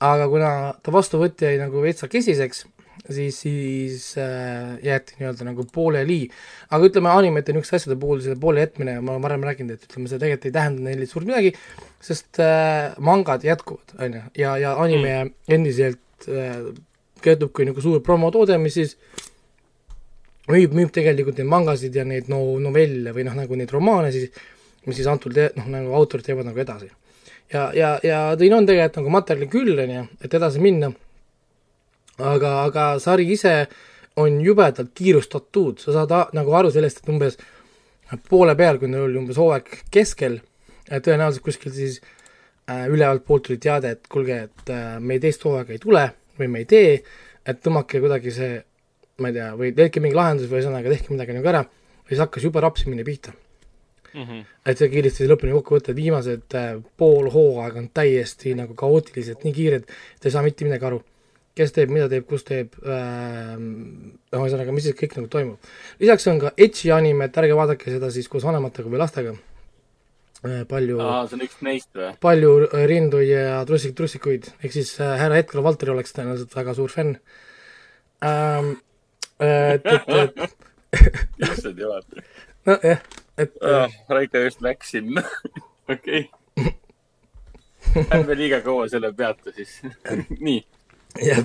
[0.00, 0.50] aga kuna
[0.82, 2.64] ta vastuvõtt jäi nagu veitsa kesiseks,
[3.10, 6.28] siis, siis äh, jäeti nii-öelda nagu pooleli.
[6.70, 10.10] aga ütleme, animete niisuguste asjade puhul selle poole jätmine, ma olen varem rääkinud, et ütleme,
[10.10, 11.54] see tegelikult ei tähenda neile suurt midagi,
[12.04, 15.34] sest äh, mangad jätkuvad, on ju, ja, ja anime mm.
[15.58, 16.68] endiselt äh,
[17.24, 18.94] käitub kui nagu suur promotoode, mis siis
[20.48, 24.30] müüb, müüb tegelikult neid mangasid ja neid no novelle või noh, nagu neid romaane siis,
[24.88, 26.88] mis siis antud te- noh, nagu autorid teevad nagu edasi.
[27.52, 30.90] ja, ja, ja teil on tegelikult nagu materjali küll, on ju, et edasi minna,
[32.18, 33.54] aga, aga sari ise
[34.18, 37.36] on jubedalt kiirustatud, sa saad a- nagu aru sellest, et umbes
[38.28, 40.40] poole peal, kui neil oli umbes hooaeg keskel,
[40.88, 42.00] tõenäoliselt kuskil siis
[42.68, 46.06] äh, ülevalt poolt tuli teade, et kuulge, et äh, meie teist hooaega ei tule
[46.38, 46.94] või me ei tee,
[47.48, 48.56] et tõmmake kuidagi see
[49.18, 52.20] ma ei tea, või tehke mingi lahendus või ühesõnaga tehke midagi nagu ära, ja siis
[52.22, 53.32] hakkas jube rapsimine pihta.
[54.14, 54.22] mm.
[54.22, 54.44] -hmm.
[54.66, 59.44] et see kiiresti lõpuni kokku võtta, et viimased äh, pool hooaega on täiesti nagu kaootilised,
[59.44, 61.02] nii kiired, et ei saa mitte midagi aru.
[61.58, 63.56] kes teeb, mida teeb, kus teeb äh,,
[64.30, 65.70] ühesõnaga, mis siis kõik nagu toimub.
[65.98, 69.32] lisaks on ka etši anime, et ärge vaadake seda siis koos vanematega või lastega
[70.46, 70.62] äh,.
[70.68, 72.12] palju aa, see on üks neist või?
[72.20, 76.74] palju äh, rindu ja trussik, trussikuid, ehk siis äh, härra Edgar Valteri oleks tõenäoliselt väga
[76.78, 77.18] suur fänn
[78.22, 78.76] ähm,.
[79.38, 82.06] et, et, et issand jumal.
[82.66, 83.02] nojah,
[83.38, 85.22] et äh, Raiko just läks sinna.
[85.92, 86.30] okei.
[88.10, 89.78] ärme liiga kaua selle peata siis.
[90.46, 90.58] nii,
[91.24, 91.44] jah,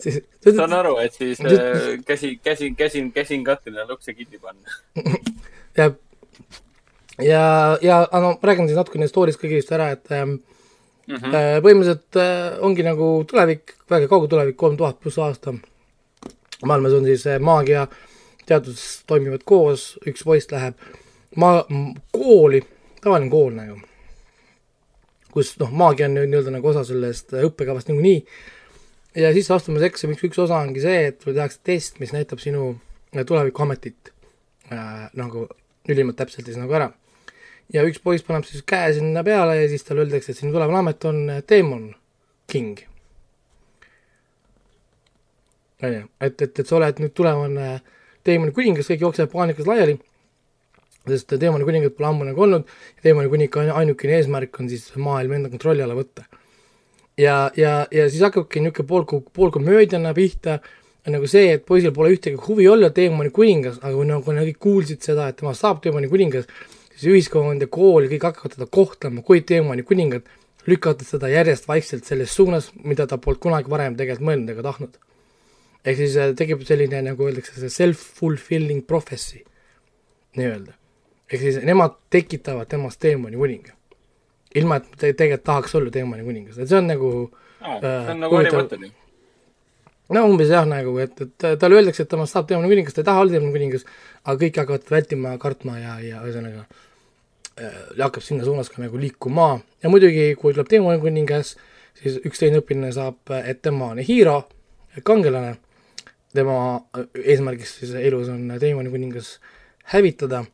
[0.00, 0.22] siis
[0.56, 4.78] saan aru, et siis äh, käsi, käsi, käsi, käsi on katki, ukse kinni panna.
[5.76, 5.94] jah,
[7.18, 7.42] ja,
[7.82, 10.38] ja aga no ma räägin siis natukene story'st kõigist ära, et ähm,
[11.08, 11.60] mm -hmm.
[11.66, 15.54] põhimõtteliselt äh, ongi nagu tulevik, väga kauge tulevik, kolm tuhat pluss aasta.
[16.64, 17.86] maailmas on siis äh, maagia,
[18.46, 20.74] teadus toimivad koos, üks poiss läheb
[21.36, 21.62] maa,
[22.12, 22.62] kooli,
[23.00, 23.78] tavaline kool nagu,
[25.32, 28.18] kus noh, maagia on nii-öelda nagu osa sellest õppekavast niikuinii
[29.16, 33.24] ja siis astumiseksamiks üks osa ongi see, et sulle tehakse test, mis näitab sinu äh,
[33.26, 34.12] tulevikuametit
[34.72, 35.46] äh, nagu
[35.88, 36.92] ülimalt täpselt siis nagu ära.
[37.72, 40.78] ja üks poiss paneb siis käe sinna peale ja siis talle öeldakse, et sinu tulevane
[40.78, 41.94] amet on äh, Demon
[42.46, 42.78] King.
[45.82, 47.80] on ju, et, et, et sa oled nüüd tulevane
[48.26, 49.96] Demoni kuningas, kõik jooksevad paanikas laiali,
[51.08, 54.90] sest Demoni kuningat pole ammu nagu olnud ja Demoni kuninga ainu- ainukene eesmärk on siis
[54.96, 56.28] maailm enda kontrolli alla võtta
[57.18, 60.58] ja, ja, ja siis hakkabki niisugune pool, poolkomöödiana pihta,
[61.10, 64.60] nagu see, et poisil pole ühtegi huvi olla teemani kuningas, aga kui nagu nad kõik
[64.62, 66.46] kuulsid seda, et temast saab teemani kuningas,
[66.94, 70.28] siis ühiskond ja kool kõik hakkavad teda kohtlema kui teemani kuningat,
[70.66, 75.00] lükata seda järjest vaikselt selles suunas, mida ta polnud kunagi varem tegelikult mõelnud ega tahtnud.
[75.84, 79.42] ehk siis äh, tekib selline, nagu öeldakse, see self-fulfilling prophecy
[80.38, 80.76] nii-öelda.
[81.32, 83.72] Ehk siis nemad tekitavad temast teemani kuninga.
[84.54, 87.12] ilma, et ta tegelikult tahaks olla teemani kuningas, et see on nagu
[87.62, 88.90] see on nagu huvitav- Potter ju.
[90.12, 93.08] no umbes jah, nagu, et, et talle öeldakse, et temast saab teemani kuningas, ta ei
[93.08, 93.86] taha olla teemani kuningas,
[94.24, 99.48] aga kõik hakkavad vältima, kartma ja, ja ühesõnaga äh, hakkab sinna suunas ka nagu liikuma.
[99.82, 101.56] Ja muidugi, kui tuleb teemani kuningas,
[102.00, 104.42] siis üks teine õpilane saab, et tema on hiiro,
[105.08, 105.56] kangelane,
[106.36, 106.58] tema
[106.98, 109.38] äh, eesmärgiks siis elus on teemani kuningas
[109.94, 110.44] hävitada,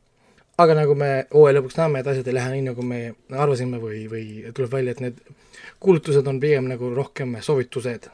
[0.58, 4.06] aga nagu me hooaja lõpuks näeme, et asjad ei lähe nii, nagu me arvasime või,
[4.10, 5.20] või tuleb välja, et need
[5.82, 8.08] kuulutused on pigem nagu rohkem soovitused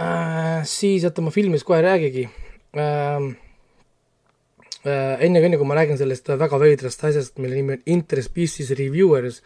[0.00, 0.64] äh,.
[0.64, 2.24] siis, oota, ma filmist kohe ei räägigi
[2.78, 3.28] äh,.
[4.86, 9.42] Äh, enne, enne kui ma räägin sellest väga veidrast asjast, mille nimi on Interspecies Reviewers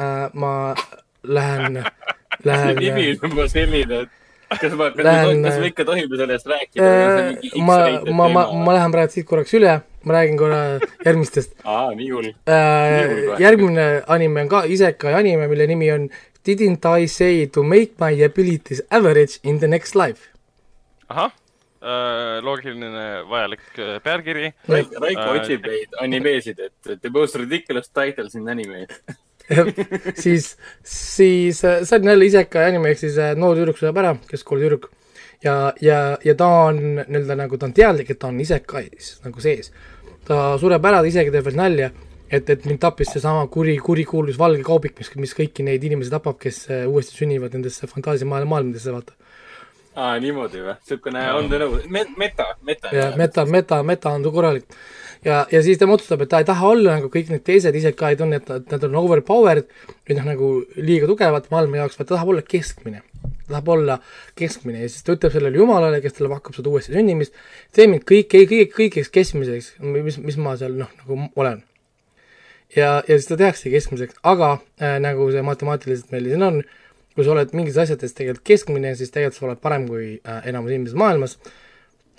[0.00, 0.74] äh,, ma
[1.22, 1.82] lähen,
[2.40, 5.84] see lähen nimi on juba selline, et kas ma, kas Lähen- me, kas me ikka
[5.88, 6.90] tohime sellest rääkida?
[6.90, 7.78] äh, ma,
[8.12, 10.60] ma, ma, ma lähen praegu siit korraks üle, ma räägin korra
[11.04, 12.30] järgmistest aa, nii hull.
[12.48, 16.08] äh, järgmine anime on ka isekai anime, mille nimi on
[16.44, 20.28] Didn't I say to make my abilities average in the next life?
[21.08, 21.30] ahah,
[22.44, 24.50] loogiline vajalik äh, pealkiri.
[24.68, 28.86] Raiko, Äh, otsib neid animesid, et the most ridiculous titles in anime.
[30.24, 34.14] siis, siis äh, see on jälle isekai anime, ehk siis äh, noor tüdruk sureb ära,
[34.30, 34.88] keskkooli tüdruk.
[35.44, 39.44] ja, ja, ja ta on nii-öelda nagu, ta on teadlik, et ta on isekais nagu
[39.44, 39.72] sees.
[40.24, 41.90] ta sureb ära, ta isegi teeb veel nalja,
[42.30, 46.40] et, et mind tappis seesama kuri, kurikuulus valge kaubik, mis, mis kõiki neid inimesi tapab,
[46.40, 49.12] kes äh, uuesti sünnivad nendesse fantaasiamaailma maailmadesse, vaata.
[49.94, 50.78] aa, niimoodi või?
[50.88, 52.96] siukene on ta nagu, meta, meta.
[52.96, 54.80] ja meta, meta, meta on ta korralik.
[55.24, 58.22] ja, ja siis tema otsustab, et ta ei taha olla nagu kõik need teised isekaid
[58.24, 59.66] on, et nad, nad on overpowered
[60.04, 63.02] või noh, nagu liiga tugevad maailma jaoks, vaid ta tahab olla keskmine.
[63.24, 63.98] ta tahab olla
[64.38, 67.36] keskmine ja siis ta ütleb sellele jumalale, kes talle pakub seda uuesti sündimist,
[67.72, 71.62] tee mind kõik, kõik, kõigeks keskmiseks, mis, mis ma seal noh, nagu olen
[72.76, 76.62] ja, ja siis ta tehakse keskmiseks, aga äh, nagu see matemaatiliselt meil siin on,
[77.14, 80.74] kui sa oled mingites asjades tegelikult keskmine, siis tegelikult sa oled parem kui äh, enamus
[80.74, 81.38] inimesed maailmas,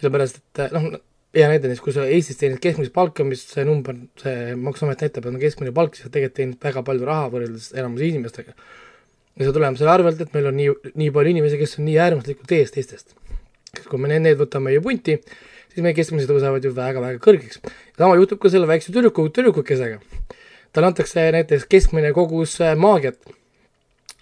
[0.02, 1.00] sellepärast et äh, noh,
[1.36, 5.28] hea näide näiteks, kui sa Eestis teenid keskmist palka, mis see number, see Maksuamet näitab,
[5.30, 8.56] on keskmine palk, siis sa tegelikult teenid väga palju raha võrreldes enamuse inimestega.
[9.36, 12.00] ja see tuleb selle arvelt, et meil on nii, nii palju inimesi, kes on nii
[12.06, 13.18] äärmuslikult ees teistest.
[13.90, 15.20] kui me need, võtame ju punti,
[15.74, 17.60] siis meie keskmised tõusevad ju väga-väga kõrgeks.
[17.98, 20.00] sama juhtub ka selle väikse tüdruku, tüdrukukesega
[20.76, 23.18] talle antakse näiteks keskmine kogus äh, maagiat.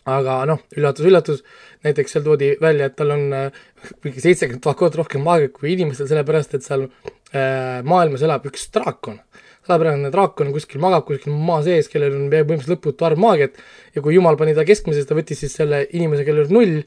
[0.10, 1.44] Aga noh, üllatus-üllatus,
[1.86, 3.62] näiteks seal toodi välja, et tal on äh,
[4.04, 8.68] mingi seitsekümmend tuhat korda rohkem maagiat kui inimestel, sellepärast et seal äh, maailmas elab üks
[8.76, 9.22] draakon.
[9.64, 13.60] sellepärast, et draakon kuskil magab kuskil maa sees, kellel on põhimõtteliselt lõputu arv maagiat
[13.96, 16.82] ja kui jumal pani ta keskmisest, ta võttis siis selle inimese, kellel on null,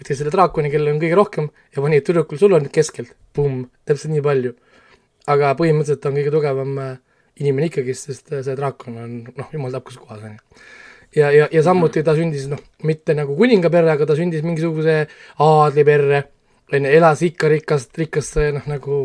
[0.00, 4.14] võttis selle draakoni, kellel on kõige rohkem ja pani tüdrukul, sul on keskelt, pumm, täpselt
[4.14, 4.56] nii palju.
[5.26, 6.96] aga põhimõtteliselt on kõige tugevam äh,
[7.42, 10.66] inimene ikkagist, sest äh, see draakon on noh, jumal teab kus kohas on ju.
[11.16, 15.04] ja, ja, ja samuti ta sündis noh, mitte nagu kuningaperre, aga ta sündis mingisuguse
[15.42, 16.22] aadliperre,
[16.72, 19.00] on ju, elas ikka rikast, rikast noh, nagu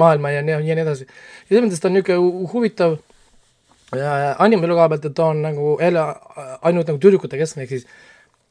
[0.00, 1.06] maailma ja nii, ja nii edasi.
[1.06, 2.96] ja selles mõttes ta on niisugune hu- huvitav
[3.94, 6.02] äh, animelu koha pealt, et ta on nagu jälle
[6.66, 7.86] ainult nagu tüdrukute keskne, ehk siis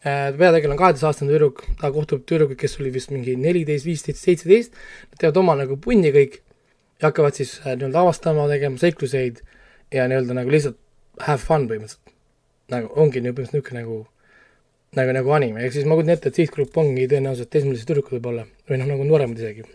[0.06, 4.80] äh, peategelane on kaheteistaastane tüdruk, ta kohtub tüdrukuga, kes oli vist mingi neliteist, viisteist, seitseteist,
[5.12, 6.39] nad teevad oma nagu punni kõik
[7.02, 9.43] ja hakkavad siis äh, nii-öelda avastama, tegema seikluseid
[9.91, 10.80] ja nii-öelda nagu lihtsalt
[11.28, 12.02] have fun põhimõtteliselt.
[12.73, 13.99] Nagu ongi nii- põhimõtteliselt niisugune nagu
[14.97, 18.45] nagu, nagu anime, ehk siis ma kujutan ette, et sihtgrupp ongi tõenäoliselt esimesed tüdrukud võib-olla
[18.69, 19.65] või noh, nagu nooremad isegi.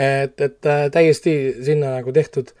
[0.00, 2.52] et, et äh, täiesti sinna nagu tehtud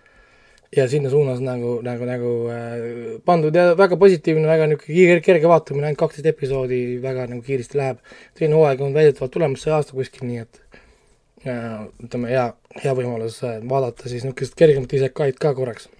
[0.76, 5.90] ja sinna suunas nagu, nagu, nagu äh, pandud ja väga positiivne, väga niisugune kerge vaatamine,
[5.90, 8.02] ainult kaksteist episoodi väga nagu kiiresti läheb.
[8.38, 10.60] teine hooaeg on väidetavalt tulemas see aasta kuskil, nii et
[11.46, 12.50] äh, ütleme, hea,
[12.84, 15.90] hea võimalus äh, vaadata siis niisugust kergemat isekaid ka korraks.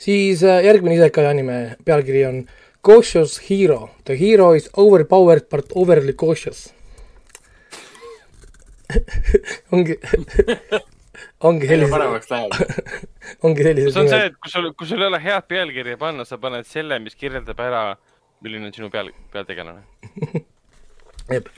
[0.00, 2.42] Siis äh, järgmine isekai anime pealkiri on
[2.86, 3.90] Cautious Hero.
[4.04, 6.72] The hero is overpowered but overly cautious.
[9.72, 9.96] ongi,
[11.48, 12.56] ongi sellise, paremaks läheb.
[13.46, 16.26] ongi sellised see on see, et kui sul, kui sul ei ole head pealkirja panna,
[16.26, 17.84] sa paned selle, mis kirjeldab ära,
[18.44, 19.84] milline on sinu peal, peategelane.
[21.30, 21.52] jep.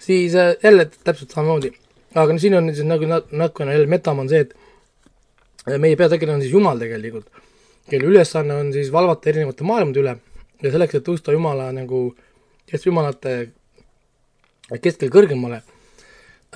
[0.00, 1.74] siis äh, jälle täpselt samamoodi,
[2.14, 4.56] aga no siin on siis nagu nat- natukene jälle metam on see, et
[5.66, 7.28] meie peategelane on siis Jumal tegelikult,
[7.90, 10.16] kelle ülesanne on siis valvata erinevate maailmade üle
[10.62, 12.08] ja selleks, et tõusta Jumala nagu,
[12.70, 13.36] kes Jumalate
[14.82, 15.60] keskel kõrgemale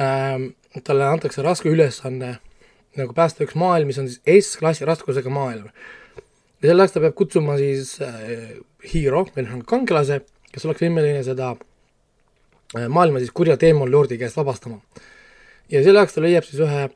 [0.00, 0.50] ähm,,
[0.84, 2.36] talle antakse raske ülesanne
[2.96, 5.68] nagu päästa üks maailm, mis on siis S-klassi raskusega maailm.
[6.62, 8.56] ja selleks ta peab kutsuma siis äh,
[8.92, 14.38] hero või noh, kangelase, kes oleks võimeline seda äh, maailma siis kurja teemon lordi käest
[14.38, 14.80] vabastama.
[15.70, 16.88] ja selle jaoks ta leiab siis ühe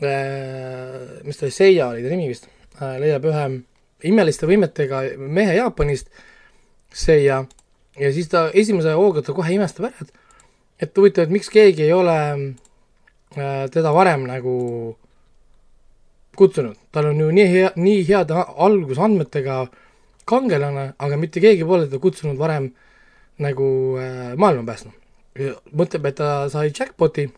[0.00, 2.48] mis ta oli, Seiya oli ta nimi vist
[2.80, 3.44] äh,, leiab ühe
[4.04, 6.10] imeliste võimetega mehe Jaapanist,
[6.94, 7.44] Seiya,
[8.00, 10.20] ja siis ta esimese hooga ta kohe imestab ära, et
[10.82, 14.54] et huvitav, et miks keegi ei ole äh, teda varem nagu
[16.34, 18.34] kutsunud, tal on ju nii hea, nii heade
[18.66, 19.60] algusandmetega
[20.26, 22.72] kangelane, aga mitte keegi pole teda kutsunud varem
[23.42, 23.68] nagu
[24.00, 24.92] äh, maailma päästma.
[25.74, 27.28] mõtleb, et ta sai jackpot'i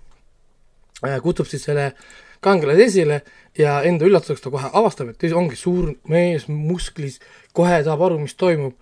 [1.04, 1.92] äh,, kutsub siis selle
[2.44, 3.20] kangelase esile
[3.58, 7.20] ja enda üllatuseks ta kohe avastab, et ongi suur mees musklis,
[7.56, 8.74] kohe saab aru, mis toimub,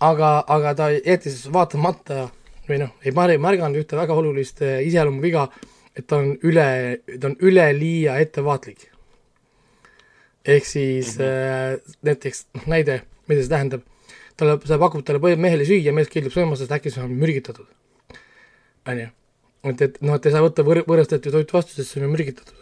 [0.00, 2.28] aga, aga ta jättis vaatamata
[2.68, 5.48] või noh, ei mär- märganud ühte väga olulist äh, iseloomuviga,
[5.96, 6.66] et ta on üle,
[7.16, 8.88] ta on üleliia ettevaatlik.
[10.44, 11.74] ehk siis mm -hmm.
[11.74, 13.82] äh, näiteks noh, näide, mida see tähendab,
[14.36, 17.66] talle, sa pakud talle mehele süüa, mees keeldub sööma, sest äkki see on mürgitatud.
[18.88, 19.08] on ju,
[19.64, 22.12] et, et noh, et ei saa võtta võr-, võõrastatud toitu vastu, sest see on ju
[22.16, 22.59] mürgitatud.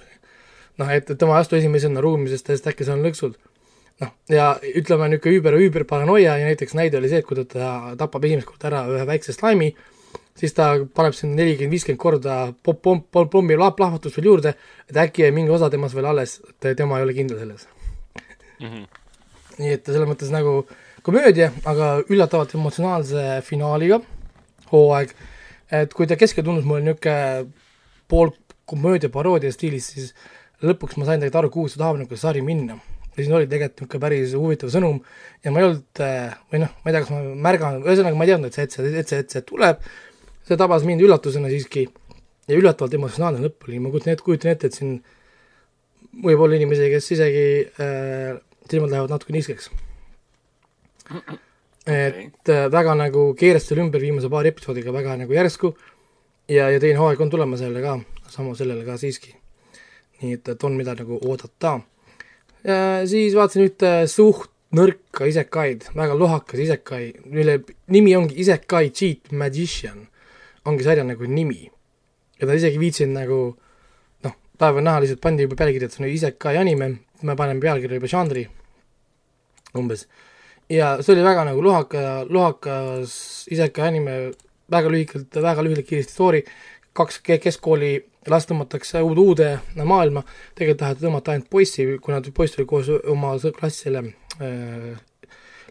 [0.79, 3.38] noh, et, et tema ei astu esimesena ruumi, sest sest äkki seal on lõksud.
[4.03, 7.45] noh, ja ütleme niisugune üüber, üüber paranoia ja näiteks näide oli see, et kui ta,
[7.51, 7.71] ta
[8.05, 9.72] tapab esimest korda ära ühe väikse slaimi,
[10.39, 14.55] siis ta paneb sinna nelikümmend, viiskümmend korda pommi lah- plahvatust veel juurde,
[14.89, 17.66] et äkki jäi mingi osa temast veel alles, et tema ei ole kindel selles.
[19.59, 20.61] nii et selles mõttes nagu
[21.03, 23.99] komöödia, aga üllatavalt emotsionaalse finaaliga
[24.70, 25.14] hooaeg,
[25.74, 27.49] et kui ta keskel tundus mulle niisugune
[28.09, 28.31] pool
[28.68, 30.14] komöödia paroodia stiilis, siis
[30.64, 32.78] lõpuks ma sain tegelikult aru, kuhu see tahab see sari minna.
[33.16, 35.00] ja siin oli tegelikult niisugune päris huvitav sõnum
[35.44, 38.26] ja ma ei olnud äh, või noh, ma ei tea, kas ma märgan, ühesõnaga ma
[38.26, 39.80] ei teadnud, et see, et see, et see, et see tuleb,
[40.46, 41.88] see tabas mind üllatusena siiski
[42.48, 45.00] ja üllatavalt emotsionaalne lõpp oli, ma kujutan ette, kujutan ette, et siin
[46.24, 47.44] võib olla inimesi, kes isegi
[47.82, 48.38] äh,
[48.70, 49.70] silmad lähevad natuke niiskeks.
[51.88, 55.72] et äh, väga nagu keeras selle ümber viimase paari episoodiga väga nagu järsku
[56.48, 57.98] ja, ja teine hooaeg on tulemas jälle ka,
[58.28, 59.38] sama sellele ka siiski.
[60.23, 61.79] Nii et, et on, mida nagu oodata.
[63.07, 67.59] siis vaatasin ühte suht nõrka isekaid, väga lohakas isekai, mille
[67.95, 70.03] nimi ongi Isekai Cheat Magician,
[70.69, 71.71] ongi sarja nagu nimi.
[72.39, 73.39] ja ta isegi viitsinud nagu
[74.23, 76.91] noh, päeva näha lihtsalt pandi juba pealkiri, et see on Isekai anime,
[77.23, 78.45] me paneme pealkirja juba žanri
[79.79, 80.07] umbes.
[80.69, 84.19] ja see oli väga nagu lohaka, lohakas Isekai anime,
[84.71, 86.45] väga lühikalt, väga lühidalt kiiresti story,
[86.99, 87.92] kaks ke- keskkooli
[88.28, 90.22] last tõmmatakse uude, uude maailma,
[90.59, 94.05] tegelikult taheti tõmmata ainult poissi, kuna poiss oli koos oma klassi selle
[94.42, 94.99] äh,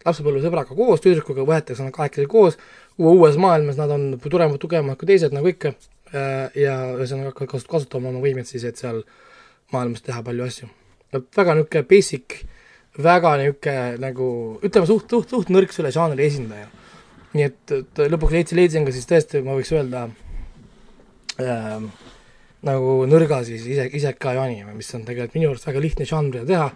[0.08, 2.58] lapsepõlvesõbraga koos, tüdrukuga võetakse nad kahekesi koos,
[2.98, 7.72] uues maailmas nad on tugevad, tugevamad kui teised, nagu ikka äh,, ja ühesõnaga hakkavad kasut-,
[7.72, 9.04] kasutama oma võimet siis, et seal
[9.76, 10.70] maailmas teha palju asju.
[11.14, 12.40] väga niisugune basic,
[13.04, 14.30] väga niisugune nagu
[14.62, 16.70] ütleme, suht, suht, suht nõrk selle žanri esindaja.
[17.34, 20.08] nii et, et lõpuks leidsin, leidsin ka siis tõesti, ma võiks öelda
[21.44, 21.90] ähm,
[22.66, 26.70] nagu nõrga siis ise, isekai anime, mis on tegelikult minu arust väga lihtne žanr teha,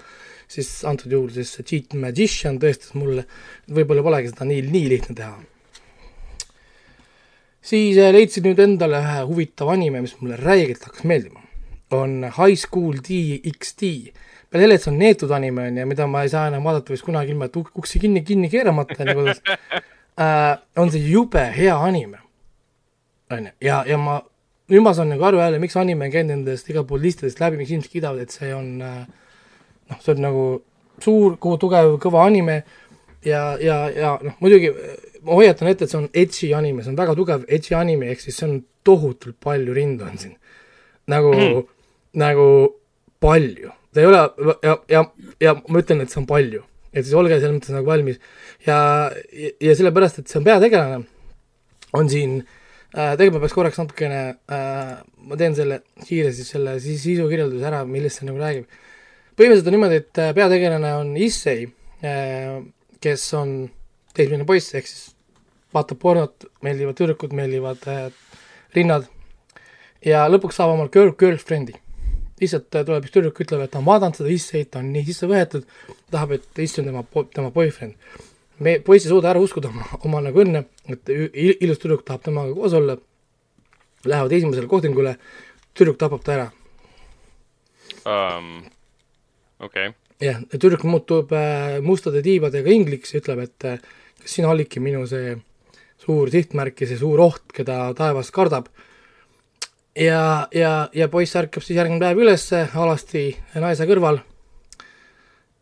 [0.51, 3.25] siis antud juhul siis see Cheat Magician tõestas mulle,
[3.65, 5.37] et võib-olla polegi seda nii, nii lihtne teha.
[7.61, 11.41] siis äh, leidsin nüüd endale ühe huvitava anime, mis mulle räigelt hakkas meeldima.
[11.91, 14.13] on High School DxD.
[14.49, 16.93] peale selle, et see on neetud anime on ju, mida ma ei saa enam vaadata
[16.93, 19.41] vist kunagi ilma, uksi kinni, kinni keeramata on ju kodus
[20.23, 22.19] äh,, on see jube hea anime.
[23.31, 24.21] on ju, ja, ja ma,
[24.79, 27.73] ma saan nagu aru jälle, miks anime on käinud nendest igal pool listidest läbi, miks
[27.73, 29.01] inimesed kiidavad, et see on äh,
[29.91, 30.45] noh, see on nagu
[31.03, 32.61] suur, tugev, kõva anime
[33.25, 34.71] ja, ja, ja noh, muidugi
[35.25, 38.23] ma hoiatan ette, et see on edgy anime, see on väga tugev edgy anime, ehk
[38.23, 38.57] siis see on
[38.87, 40.37] tohutult palju rindu on siin.
[41.11, 41.67] nagu mm.,
[42.21, 42.47] nagu
[43.21, 44.21] palju, ta ei ole
[44.63, 45.03] ja, ja,
[45.41, 46.63] ja ma ütlen, et see on palju,
[46.93, 48.21] et siis olge selles mõttes nagu valmis
[48.65, 48.79] ja,
[49.35, 51.03] ja, ja sellepärast, et see on peategelane,
[51.97, 52.57] on siin äh,,
[52.91, 54.21] tegelikult ma peaks korraks natukene
[54.51, 54.95] äh,,
[55.27, 58.67] ma teen selle kiiresti selle sisukirjelduse ära, millest see nagu räägib
[59.41, 61.69] põhimõtteliselt on niimoodi, et äh, peategelane on Issei,
[63.01, 63.55] kes on
[64.15, 65.11] teismeline poiss, ehk siis
[65.73, 68.09] vaatab pornot, meeldivad tüdrukud, meeldivad äh,
[68.75, 69.07] rinnad
[70.05, 71.77] ja lõpuks saab omal girl, girlfriend'i.
[72.41, 75.07] lihtsalt äh, tuleb üks tüdruk, ütleb, et ta on vaadanud seda Isseit, ta on nii
[75.09, 75.65] sisse võetud,
[76.13, 77.95] tahab, et Isse on tema, tema boyfriend.
[78.61, 82.53] me, poiss ei suuda ära uskuda oma, oma nagu õnne, et ilus tüdruk tahab temaga
[82.57, 82.97] koos olla,
[84.05, 85.15] lähevad esimesele kohtingule,
[85.77, 86.47] tüdruk tapab ta ära
[88.05, 88.61] um,.
[89.59, 93.81] okei okay., jah, tüdruk muutub äh, mustade tiibadega ingliks ja ütleb, et äh,
[94.21, 95.35] kas sina olidki minu see
[96.01, 98.69] suur sihtmärk ja see suur oht, keda taevas kardab.
[99.97, 104.21] ja, ja, ja poiss ärkab siis järgmine päev ülesse alasti naise kõrval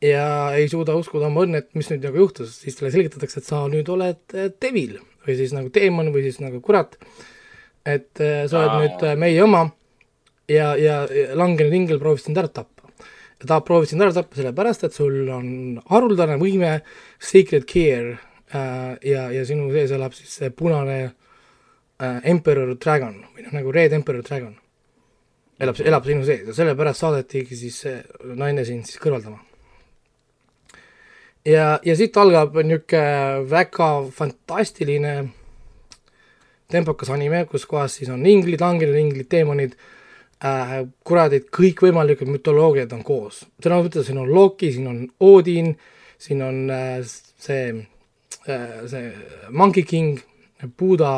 [0.02, 3.48] ja ei suuda uskuda oma õnne, et mis nüüd nagu juhtus, siis talle selgitatakse, et
[3.48, 6.98] sa nüüd oled äh, devil või siis nagu teemon või siis nagu kurat.
[7.86, 8.80] et äh, sa oled Aa.
[8.84, 9.64] nüüd äh, meie oma
[10.50, 12.90] ja, ja, ja langenud ingel proovis sind ära tappa.
[13.40, 16.82] ja ta proovis sind ära tappa sellepärast, et sul on haruldane võime
[17.66, 18.18] Care
[18.54, 21.16] äh, ja, ja sinu sees elab siis see punane
[22.00, 24.56] Emperor Dragon või noh, nagu Red Emperor Dragon.
[25.60, 28.00] elab, elab sinu sees ja sellepärast saadetigi siis see
[28.40, 29.49] naine sind siis kõrvaldama.
[31.46, 35.14] ja, ja siit algab niisugune väga fantastiline
[36.70, 39.76] tempokas anime, kus kohas siis on inglid, angelid, inglid, teemonid
[40.46, 40.76] äh,,
[41.08, 43.44] kuradid, kõikvõimalikud mütoloogiad on koos.
[43.64, 45.74] sõna otseses siin on Loki, siin on Odin,
[46.22, 47.64] siin on äh, see
[48.46, 49.10] äh,, see
[49.50, 50.22] Monkey King,
[50.78, 51.16] Buda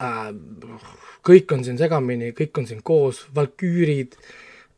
[0.00, 0.32] äh,,
[1.22, 4.16] kõik on siin segamini, kõik on siin koos, valküürid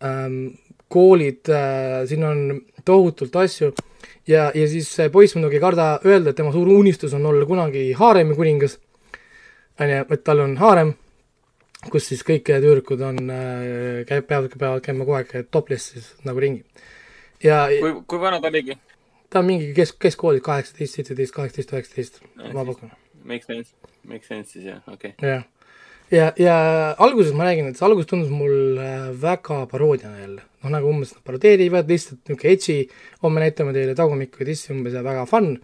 [0.02, 0.56] ähm,,
[0.90, 2.46] koolid äh,, siin on
[2.84, 3.72] tohutult asju
[4.28, 7.46] ja, ja siis see poiss muidugi ei karda öelda, et tema suur unistus on olla
[7.48, 8.78] kunagi haaremi kuningas,
[9.80, 10.94] on ju, et tal on haarem,
[11.90, 16.64] kus siis kõik tüdrukud on äh,, käib, peavad, peavad käima kogu aeg toplessis nagu ringi.
[17.44, 18.78] ja kui, kui vana ta oligi?
[19.30, 22.20] ta on mingi kesk, keskkoolid kaheksateist, seitseteist, kaheksateist, üheksateist,
[22.54, 22.92] ma pakun.
[23.24, 23.72] Make sense,
[24.06, 25.44] make sense siis jah, okei jah,
[26.14, 26.56] ja, ja
[27.02, 31.14] alguses ma räägin, et see algus tundus mul äh, väga paroodiana jälle, noh nagu umbes
[31.14, 32.76] nad parodeerivad lihtsalt niisugune edgy,
[33.24, 35.54] homme näitame teile tagumikku ja dissi umbes ja väga fun,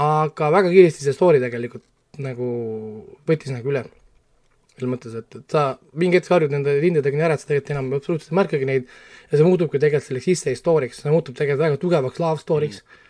[0.00, 1.84] aga väga kiiresti see story tegelikult
[2.22, 2.48] nagu
[3.28, 3.84] võttis nagu üle.
[4.74, 7.76] selles mõttes, et, et sa mingi hetk harjud nende lindidega nii ära, et sa tegelikult
[7.76, 8.88] enam absoluutselt ei märkagi neid
[9.30, 13.03] ja see muutubki tegelikult selleks issei story'ks, see muutub tegelikult väga tugevaks love story'ks mm..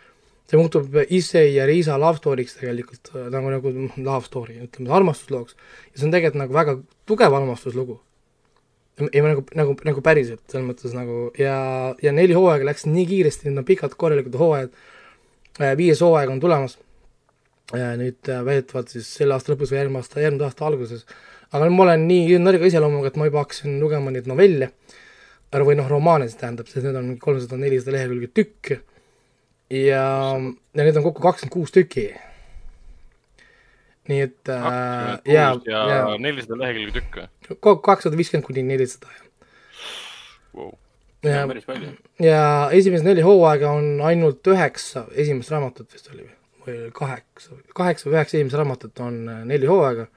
[0.45, 5.57] See muutub issei ja Riisa love story'ks tegelikult äh, nagu, nagu love story, ütleme armastuslooks.
[5.91, 6.77] ja see on tegelikult nagu väga
[7.09, 7.99] tugev armastuslugu.
[9.11, 11.57] ei nagu, nagu, nagu päriselt, selles mõttes nagu ja,
[12.01, 14.75] ja neli hooaega läks nii kiiresti, need on pikad korralikud hooajad,
[15.75, 16.77] viies hooaeg on tulemas,
[17.73, 21.05] nüüd äh, väidetavalt siis selle aasta lõpus või järgmine aasta, järgmise aasta alguses,
[21.49, 24.71] aga nüüd ma olen nii nõrga iseloomuga, et ma juba hakkasin lugema neid novelle,
[25.55, 28.77] või noh, romaane siis tähendab, sest need on kolmsada, nelisada lehekülge tükk
[29.69, 30.05] ja,
[30.75, 32.07] ja neid on kokku kakskümmend kuus tükki.
[34.09, 39.09] nii et äh, ja, ja nelisada lehekülge tükk või kokku kakssada viiskümmend kuni nelisada
[40.53, 40.73] wow.?
[41.25, 41.47] ja,
[42.21, 42.41] ja
[42.71, 46.27] esimesed neli hooaega on ainult üheksa esimest raamatut vist oli
[46.65, 50.07] või, kaheksa, kaheksa või üheksa esimest raamatut on äh, neli hooaega,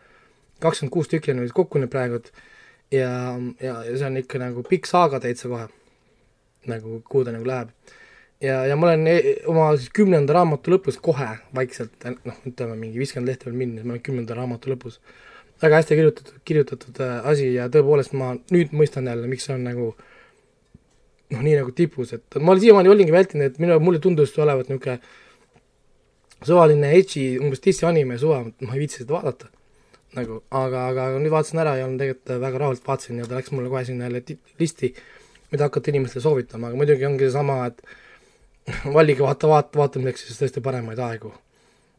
[0.60, 2.20] kakskümmend kuus tükki on nüüd kokku nüüd praegu
[2.92, 3.10] ja,
[3.60, 5.68] ja, ja see on ikka nagu pikk saaga täitsa kohe,
[6.68, 7.72] nagu kuhu ta nagu läheb.
[8.40, 9.16] ja, ja ma olen e
[9.50, 13.96] oma siis kümnenda raamatu lõpus kohe vaikselt, noh, ütleme mingi viiskümmend lehte veel minna, ma
[13.96, 15.00] olen kümnenda raamatu lõpus.
[15.62, 19.64] väga hästi kirjutatud, kirjutatud äh, asi ja tõepoolest ma nüüd mõistan jälle, miks see on
[19.66, 19.88] nagu
[21.32, 25.00] noh, nii nagu tipus, et ma siiamaani olingi vältinud, et minu, mulle tundus olevat niisugune
[26.46, 29.50] suvaline edži, umbes dissi anime suva, ma ei viitsi seda vaadata
[30.16, 33.52] nagu, aga, aga nüüd vaatasin ära ja olen tegelikult väga rahult vaatasin ja ta läks
[33.52, 34.94] mulle kohe sinna jälle ti- listi,
[35.52, 37.82] mida hakata inimestele soovitama, aga muidugi ongi seesama, et
[38.96, 41.32] valige vaata, vaata, vaatamiseks siis tõesti paremaid aegu.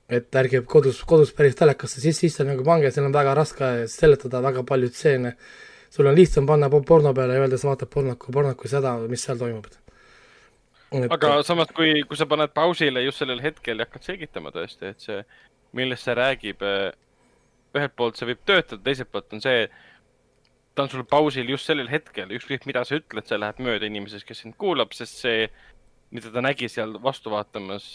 [0.09, 4.41] et ärge kodus, kodus päris telekasse sisse, sisse nagu pange, seal on väga raske seletada
[4.41, 5.36] väga palju stseene.
[5.89, 9.24] sul on lihtsam panna po- porno peale ja öelda, sa vaatad pornoku, pornoku seda, mis
[9.24, 9.65] seal toimub.
[11.09, 14.99] aga samas, kui, kui sa paned pausile just sellel hetkel ja hakkad selgitama tõesti, et
[14.99, 15.22] see,
[15.74, 16.65] millest see räägib,
[17.76, 19.67] ühelt poolt see võib töötada, teiselt poolt on see,
[20.76, 24.26] ta on sul pausil just sellel hetkel, ükskõik mida sa ütled, see läheb mööda inimesest,
[24.26, 25.49] kes sind kuulab, sest see,
[26.16, 27.91] mida ta nägi seal vastu vaatamas,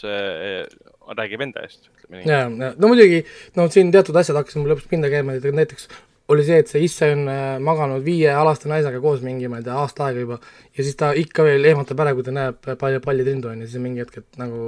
[1.19, 2.27] räägib enda eest, ütleme nii.
[2.31, 3.23] ja, ja no muidugi,
[3.57, 5.89] no siin teatud asjad hakkasid mul lõpuks pinda käima, näiteks
[6.27, 9.77] oli see, et see isse on äh, maganud viiealaste naisega koos mingi, ma ei tea,
[9.77, 13.25] aasta aega juba ja siis ta ikka veel ehmatab ära, kui ta näeb palju palli
[13.27, 14.63] trindu on ja siis mingi hetk, et nagu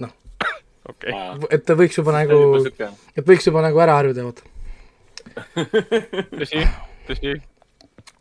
[0.00, 0.14] noh,
[0.88, 1.16] okei,
[1.52, 2.40] et ta võiks juba nagu,
[3.16, 4.48] et võiks juba nagu ära harjuda, vaata.
[6.38, 6.64] tõsi,
[7.08, 7.36] tõsi.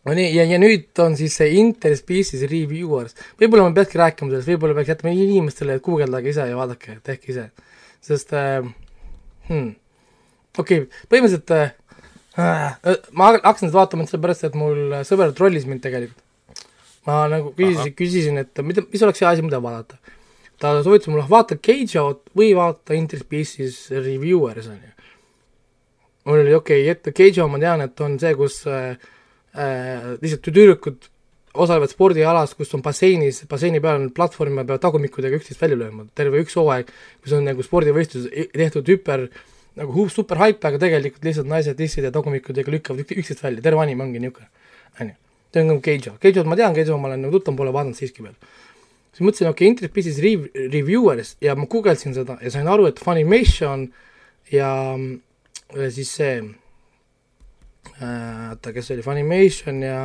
[0.07, 4.49] No nii, ja, ja nüüd on siis see Interspecies Reviewers, võib-olla ma peakski rääkima sellest,
[4.49, 7.45] võib-olla peaks jätma inimestele, et guugeldage ise ja vaadake, tehke ise,
[8.05, 8.65] sest äh,
[9.49, 9.75] hmm,
[10.57, 11.75] okei okay,, põhimõtteliselt äh,
[12.41, 16.25] äh, ma hakkasin seda vaatama sellepärast, et mul sõber trollis mind tegelikult.
[17.05, 20.01] ma nagu küsisin, küsisin, et mida, mis oleks hea asi, mida vaadata.
[20.61, 25.09] ta soovitas mulle, vaata Cage'ot või vaata Interspecies Reviewers, on ju.
[26.25, 28.95] mul oli okei okay,, et Cage'o ma tean, et on see, kus äh,
[29.55, 31.09] äh, lihtsalt tüdrukud
[31.53, 36.05] osalevad spordialas, kus on basseinis, basseini peal on platvorm ja peavad tagumikudega üksteist välja lööma,
[36.15, 36.91] terve üks hooaeg,
[37.23, 39.27] kus on nagu spordivõistlus tehtud hüper
[39.79, 43.63] nagu hu- super hype, aga tegelikult lihtsalt naised dissid ja tagumikudega lükkavad ük- üksteist välja,
[43.63, 44.47] terve anim ongi niisugune,
[44.99, 45.17] on ju.
[45.51, 48.23] see on nagu Keijo, Keijot ma tean, Keijo ma olen nagu tuttav, pole vaadanud siiski
[48.23, 48.35] veel.
[49.11, 50.23] siis mõtlesin, okei okay,, Internet Business
[50.71, 53.89] Reviewers ja ma guugeldasin seda ja sain aru, et Funimation
[54.51, 54.71] ja
[55.91, 56.39] siis see
[58.01, 60.01] oota, kes oli, Funimation ja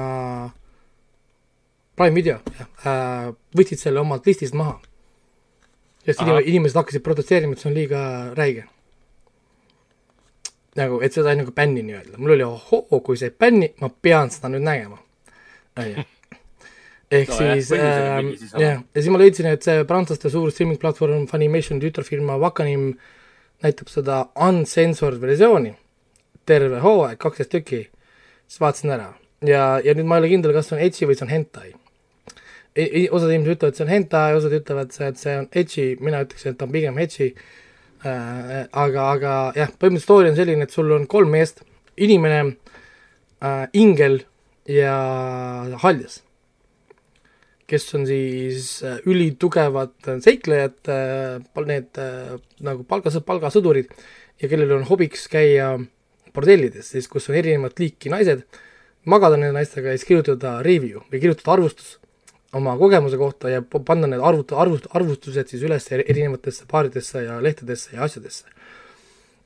[1.96, 4.78] Prime Video, jah äh,, võtsid selle omalt listist maha.
[6.06, 8.00] sest inimesed hakkasid protesteerima, et see on liiga
[8.36, 8.66] räige.
[10.76, 14.52] nagu, et seda nagu bänni nii-öelda, mul oli ohoo, kui see bänni, ma pean seda
[14.52, 15.00] nüüd nägema.
[15.80, 16.04] onju.
[17.16, 20.80] ehk No jah, siis äh, jah, ja siis ma leidsin, et see prantslaste suur streaming
[20.82, 22.96] platvorm Funimation tütarfirma Wakanim
[23.64, 25.72] näitab seda uncensored versiooni,
[26.48, 27.82] terve hooaeg, kaksteist tükki,
[28.46, 29.10] siis vaatasin ära.
[29.46, 31.68] Ja, ja nüüd ma ei ole kindel, kas see on etsi või see on hentai.
[33.10, 36.60] osad inimesed ütlevad, see on hentai, osad ütlevad, et see on etsi, mina ütleksin, et
[36.60, 37.30] ta on pigem etsi
[38.04, 38.66] äh,.
[38.72, 41.64] aga, aga jah, põhimõtteliselt story on selline, et sul on kolm meest,
[41.96, 44.22] inimene äh,, ingel
[44.68, 44.96] ja
[45.82, 46.20] haljas,
[47.66, 52.36] kes on siis äh, ülitugevad äh, seiklejad äh,, need äh,
[52.66, 53.90] nagu palgas, palgasõdurid
[54.42, 55.74] ja kellel on hobiks käia
[56.36, 58.44] bordellides, siis kus on erinevat liiki naised,
[59.06, 61.96] magada nende naistega ja siis kirjutada review või kirjutada arvustus
[62.56, 67.24] oma kogemuse kohta ja pa- panna need arvut-, arvust-, arvustused siis üles eri- erinevatesse paaridesse
[67.26, 68.44] ja lehtedesse ja asjadesse.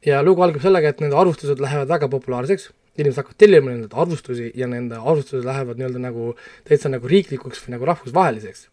[0.07, 4.51] ja lugu algab sellega, et need arvustused lähevad väga populaarseks, inimesed hakkavad tellima nende arvustusi
[4.57, 6.35] ja nende arvustused lähevad nii-öelda nagu
[6.69, 8.69] täitsa nagu riiklikuks või nagu rahvusvaheliseks.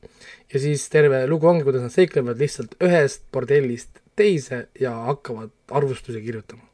[0.53, 6.21] ja siis terve lugu ongi, kuidas nad seiklevad lihtsalt ühest bordellist teise ja hakkavad arvustusi
[6.21, 6.66] kirjutama.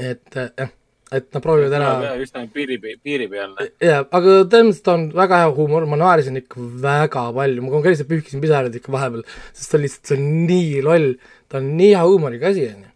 [0.00, 0.70] Et jah,
[1.10, 3.56] et nad proovivad ära just nagu piiri, piiri peal.
[3.82, 8.42] jaa, aga tõenäoliselt on väga hea huumor, ma naersin ikka väga palju, ma konkreetselt pühkisin
[8.42, 11.12] pisaraid ikka vahepeal, sest ta lihtsalt, see on nii loll,
[11.50, 12.92] ta on nii hea huumoriga asi, on ju.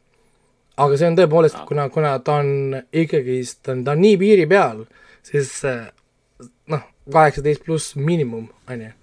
[0.86, 4.46] aga see on tõepoolest, kuna, kuna ta on ikkagist, ta on, ta on nii piiri
[4.50, 4.84] peal,
[5.26, 5.56] siis
[6.70, 8.94] noh, kaheksateist pluss miinimum, on ju.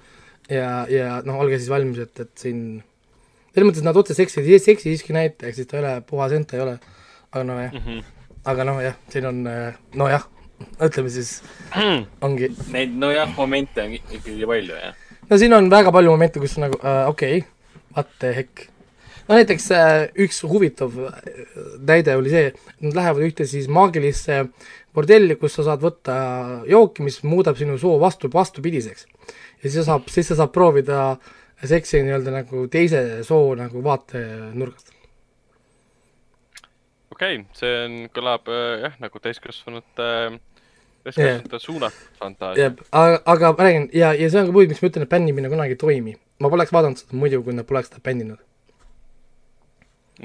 [0.55, 2.63] ja, ja noh, olge siis valmis, et, et siin
[3.51, 6.63] selles mõttes, nad otseselt seksi, seksi siiski ehk siis ta ei ole puhas ent, ei
[6.63, 6.77] ole.
[7.31, 8.01] Aga noh, jah, Mhm.
[8.45, 10.25] aga noh, jah, siin on äh, nojah,
[10.81, 11.41] ütleme siis
[12.25, 14.93] ongi, Neid nojah momente on ikkagi palju jah.
[15.29, 17.49] no siin on väga palju momente, kus nagu äh, okei okay,,
[17.95, 18.67] what the heck.
[19.27, 20.91] no näiteks äh, üks huvitav
[21.87, 22.51] näide oli see,
[22.81, 24.45] nad lähevad ühte siis maagilisse
[24.93, 26.15] bordelli, kus sa saad võtta
[26.67, 29.05] jooki, mis muudab sinu soo vastu, vastupidiseks.
[29.61, 31.13] ja siis sa saab, siis sa saad proovida
[31.63, 34.91] seksi nii-öelda nagu teise soo nagu vaatenurgast.
[37.21, 40.07] Okei okay,, see on, kõlab äh, jah, nagu täiskasvanute,
[41.05, 42.63] täiskasvanute suunatud fantaasia.
[42.63, 45.11] jah, aga, aga ma räägin ja, ja see on ka põhjus, miks ma ütlen, et
[45.11, 46.15] bändimine kunagi ei toimi.
[46.41, 48.41] ma poleks vaadanud seda muidu, kui nad poleks seda bändinud.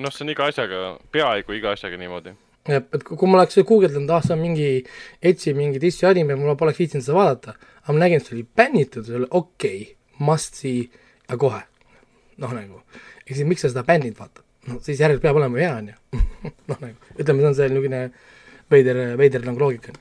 [0.00, 0.80] noh, see on iga asjaga,
[1.12, 2.32] peaaegu iga asjaga niimoodi.
[2.70, 4.70] jah, et kui ma oleks guugeldanud, ah see on mingi
[5.20, 8.46] Etsi mingi dissi anime, ma poleks viitsinud seda vaadata, aga ma nägin, et see oli
[8.62, 9.92] bännitud, see oli okei okay,,
[10.24, 10.88] must see
[11.28, 11.60] ja kohe.
[12.40, 12.82] noh, nagu,
[13.26, 14.45] ehk siis miks sa seda bändinud vaatad?
[14.66, 16.22] No siis järelikult peab olema hea, on ju.
[16.70, 18.02] noh, nagu ütleme, see on see niisugune
[18.72, 19.96] veider, veider nagu loogika.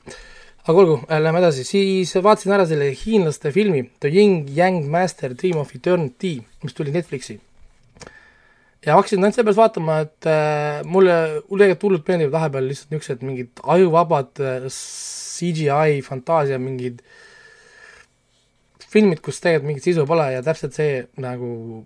[0.66, 5.34] aga olgu äh,, lähme edasi, siis vaatasin ära selle hiinlaste filmi The Yin Yang Master
[5.34, 7.38] Dream of Eternity, mis tuli Netflixi
[8.86, 11.16] ja hakkasin ainult seepärast vaatama, et äh, mulle,
[11.48, 17.02] mulle tegelikult hullult meeldivad vahepeal lihtsalt niisugused mingid ajuvabad äh, CGI fantaasia mingid
[18.86, 21.82] filmid, kus tegelikult mingit sisu pole ja täpselt see nagu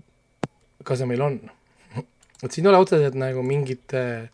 [0.84, 1.40] ka see meil on.
[2.44, 4.28] Et siin ei ole otseselt nagu mingit äh,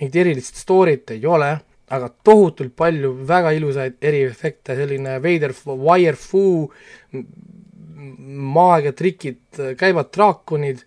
[0.00, 1.52] mingit erilist story't ei ole,
[1.90, 6.68] aga tohutult palju väga ilusaid eriefekte, selline veider f- wire-foo,
[8.58, 9.40] maagiatrikid,
[9.80, 10.82] käivad draakonid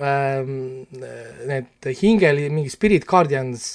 [0.00, 0.84] ähm,,
[1.46, 3.66] need hingeli, mingi Spirit Guardians,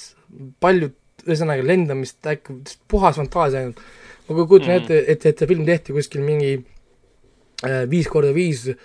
[0.60, 0.90] palju,
[1.26, 2.56] ühesõnaga lendamist, äkki
[2.88, 3.80] puhas fantaasia ainult.
[4.28, 4.82] ma kui kujutan Mhm.
[4.84, 6.52] ette, et, et see film tehti kuskil mingi
[7.66, 8.76] äh, viis korda viis äh,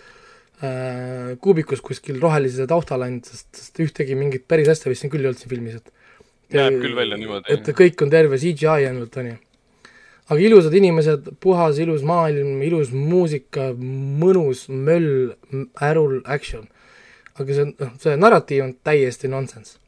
[1.43, 5.32] kuubikus kuskil rohelise taustal ainult, sest, sest ühtegi mingit päris asja vist siin küll ei
[5.32, 5.91] olnud siin filmis, et
[6.53, 7.51] näeb küll välja niimoodi.
[7.53, 9.38] et kõik on terve CGI ainult, on ju.
[10.30, 13.72] aga ilusad inimesed, puhas ilus maailm, ilus muusika,
[14.22, 15.36] mõnus möll,
[15.82, 16.68] ärul action.
[17.36, 19.80] aga see, noh, see narratiiv on täiesti nonsense.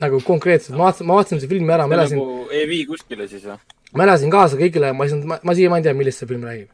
[0.00, 3.28] nagu konkreetselt, ma vaatasin, ma vaatasin selle filmi ära, ma elasin, nagu ei vii kuskile
[3.28, 3.58] siis või?
[3.96, 6.46] ma elasin kaasa kõigile, ma ei saanud, ma, ma siiamaani ei tea, millest see film
[6.48, 6.70] räägib.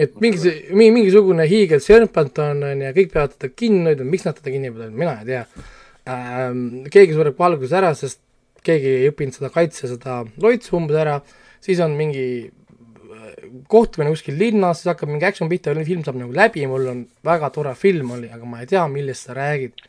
[0.00, 0.40] Et mingi,
[0.72, 4.72] mingi, mingisugune hiigelsörpant on, on ju, kõik peavad teda kinni hoidma, miks nad teda kinni
[4.72, 5.42] peavad, mina ei tea
[6.08, 6.62] ähm,.
[6.92, 8.22] keegi sureb kohe alguses ära, sest
[8.64, 11.18] keegi ei õppinud seda kaitse, seda loitsu umbes ära,
[11.62, 13.32] siis on mingi äh,
[13.70, 17.50] kohtumine kuskil linnas, siis hakkab mingi action pihta, film saab nagu läbi, mul on väga
[17.54, 19.88] tore film oli, aga ma ei tea, millest sa räägid.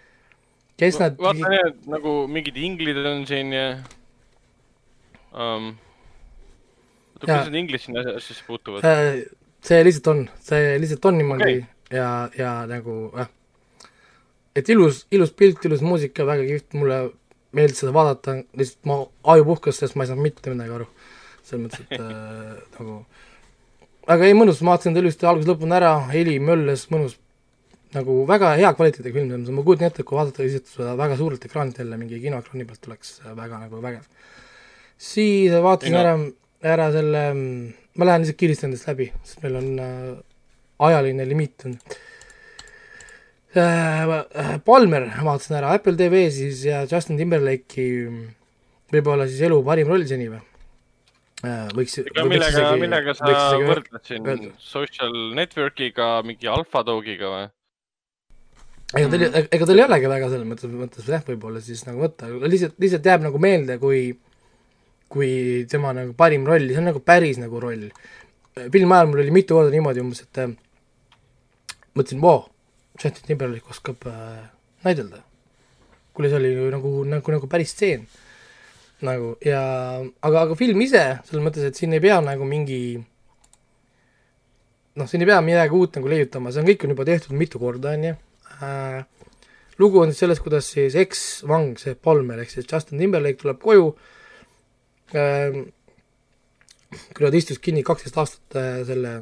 [0.77, 3.67] kes nad vaata need nagu mingid inglid on siin ja
[5.31, 5.75] um,.
[7.21, 8.83] kuidas need inglid sinna asjasse puutuvad?
[8.83, 9.21] Äh,
[9.63, 11.63] see lihtsalt on, see lihtsalt on niimoodi okay.
[11.91, 13.31] ja, ja nagu jah,
[14.55, 16.99] et ilus, ilus pilt, ilus muusika, väga kihvt, mulle
[17.53, 18.99] meeldis seda vaadata, lihtsalt ma
[19.33, 20.87] aju puhkas, sest ma ei saanud mitte midagi aru.
[21.43, 23.01] selles mõttes, et äh, nagu
[24.13, 27.17] aga ei mõnus, ma vaatasin ta ilusti algusest lõpuni ära, heli mölles, mõnus,
[27.93, 30.95] nagu väga hea kvaliteediga film, selles mõttes ma kujutan ette, et kui vaadata lihtsalt seda
[30.99, 34.07] väga suurelt ekraanilt jälle mingi kinoekraani pealt oleks väga nagu vägev.
[34.97, 36.15] siis vaatasin ära,
[36.73, 37.23] ära selle,
[37.97, 40.13] ma lähen lihtsalt kiiresti nendest läbi, sest meil on äh,
[40.89, 41.77] ajaline limiit on
[43.53, 44.55] äh,.
[44.65, 47.89] Palmer vaatasin ära Apple TV siis ja Justin Timberlake'i
[48.93, 50.41] võib-olla siis elu parim roll seni või
[51.45, 51.67] äh,?
[51.77, 51.99] võiks.
[52.01, 54.53] ega millega, millega sa võrdled siin öelda.
[54.57, 57.45] social network'iga, mingi alfa dogiga või?
[58.97, 62.29] ega tal, ega tal ei olegi väga selles mõttes, mõttes jah, võib-olla siis nagu võtta,
[62.45, 64.05] lihtsalt, lihtsalt jääb nagu meelde, kui
[65.13, 67.89] kui tema nagu parim roll, see on nagu päris nagu roll.
[68.73, 70.51] filmi ajal mul oli mitu korda niimoodi umbes, et äh,
[71.93, 72.43] mõtlesin, vau,
[72.97, 74.43] Justin Timberlake oskab äh,
[74.85, 75.23] näidelda.
[76.13, 78.05] kuule, see oli ju nagu, nagu, nagu päris stseen.
[79.03, 79.61] nagu ja,
[80.21, 82.79] aga, aga film ise, selles mõttes, et siin ei pea nagu mingi
[84.95, 87.61] noh, siin ei pea midagi uut nagu leiutama, see on kõik on juba tehtud mitu
[87.61, 88.15] korda, on ju
[88.63, 89.03] äh,
[89.81, 93.91] lugu on siis selles, kuidas siis eksvang, see Palmer ehk siis Justin Timberlake tuleb koju
[93.91, 94.12] äh,,
[97.13, 99.13] kui nad istus kinni kaksteist aastat äh, selle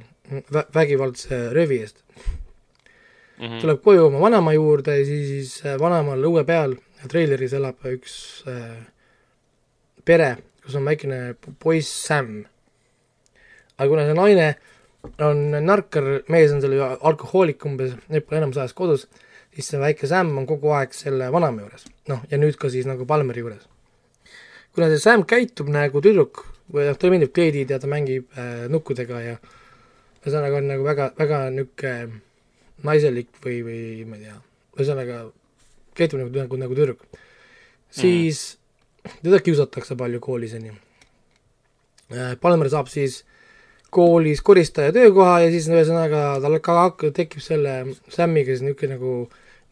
[0.54, 2.04] vä- vägivaldse röövi eest,
[3.42, 3.58] Mhm.
[3.64, 6.76] tuleb koju oma vanaema juurde ja siis, äh, vanaemal õue peal
[7.10, 8.76] treileris elab üks äh,
[10.06, 12.46] pere, kus on väikene po- poiss Sam.
[13.78, 14.56] aga kuna see naine
[15.26, 19.08] on narkar, mees on seal ju alkohoolik umbes, need pole enamus ajast kodus,
[19.56, 22.86] siis see väike Sam on kogu aeg selle vanaema juures, noh, ja nüüd ka siis
[22.86, 23.66] nagu Palmeri juures.
[24.76, 28.68] Kuna see Sam käitub nagu tüdruk, või noh, talle meeldib kleedid ja ta mängib äh,
[28.72, 29.36] nukkudega ja
[30.22, 32.22] ühesõnaga on nagu väga, väga niisugune
[32.86, 34.38] naiselik või, või ma ei tea,
[34.78, 35.18] ühesõnaga
[35.98, 37.04] käitub nagu, nagu, nagu tüdruk.
[37.92, 38.58] siis
[39.22, 40.78] teda kiusatakse palju koolis, on ju.
[42.42, 43.22] Palmer saab siis
[43.92, 49.16] koolis koristaja töökoha ja siis ühesõnaga tal ka tekib selle Samiga siis niisugune nagu,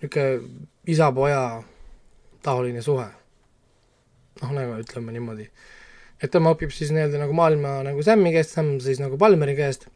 [0.02, 1.44] niisugune isa-poja
[2.44, 3.08] taoline suhe.
[4.42, 5.50] noh, nagu ütleme niimoodi.
[6.20, 9.88] et tema õpib siis nii-öelda nagu maailma nagu Sami käest, Sam siis nagu Palmeri käest.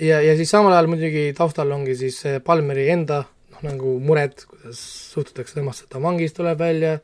[0.00, 3.24] ja, ja siis samal ajal muidugi taustal ongi siis Palmeri enda
[3.56, 4.80] noh, nagu mured, kuidas
[5.14, 6.98] suhtutakse temasse, ta vangist tuleb välja,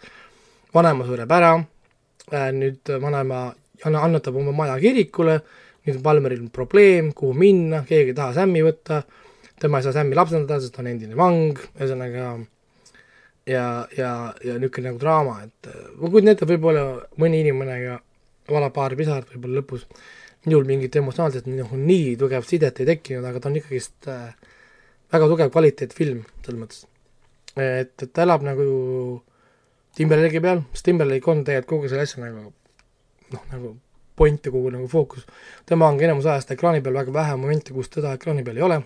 [0.74, 1.56] vanaema sureb ära,
[2.56, 3.50] nüüd vanaema
[3.84, 5.40] annetab oma maja kirikule,
[5.86, 9.02] nüüd on Palmeril probleem, kuhu minna, keegi ei taha Sämmi võtta,
[9.60, 12.34] tema ei saa Sämmi lapsendada, sest ta on endine vang, ühesõnaga
[13.46, 13.66] ja,
[13.96, 14.10] ja,
[14.44, 16.86] ja niisugune nagu draama, et äh, ma kujutan ette, võib-olla
[17.20, 17.98] mõni inimene ja
[18.50, 19.86] valab paar pisarat võib-olla lõpus,
[20.46, 24.32] minul mingit emotsionaalset nagu nii tugevat sidet ei tekkinud, aga ta on ikkagist äh,
[25.12, 26.86] väga tugev kvaliteetfilm selles mõttes.
[27.56, 28.66] et, et ta elab nagu
[29.96, 32.46] Timberlake'i peal, sest Timberlake on tegelikult kogu selle asja nagu
[33.34, 33.74] noh, nagu
[34.16, 35.26] point ja kogu nagu fookus.
[35.66, 38.66] tema on ka enamus ajast ekraani peal, väga vähe momente, kus teda ekraani peal ei
[38.68, 38.82] ole.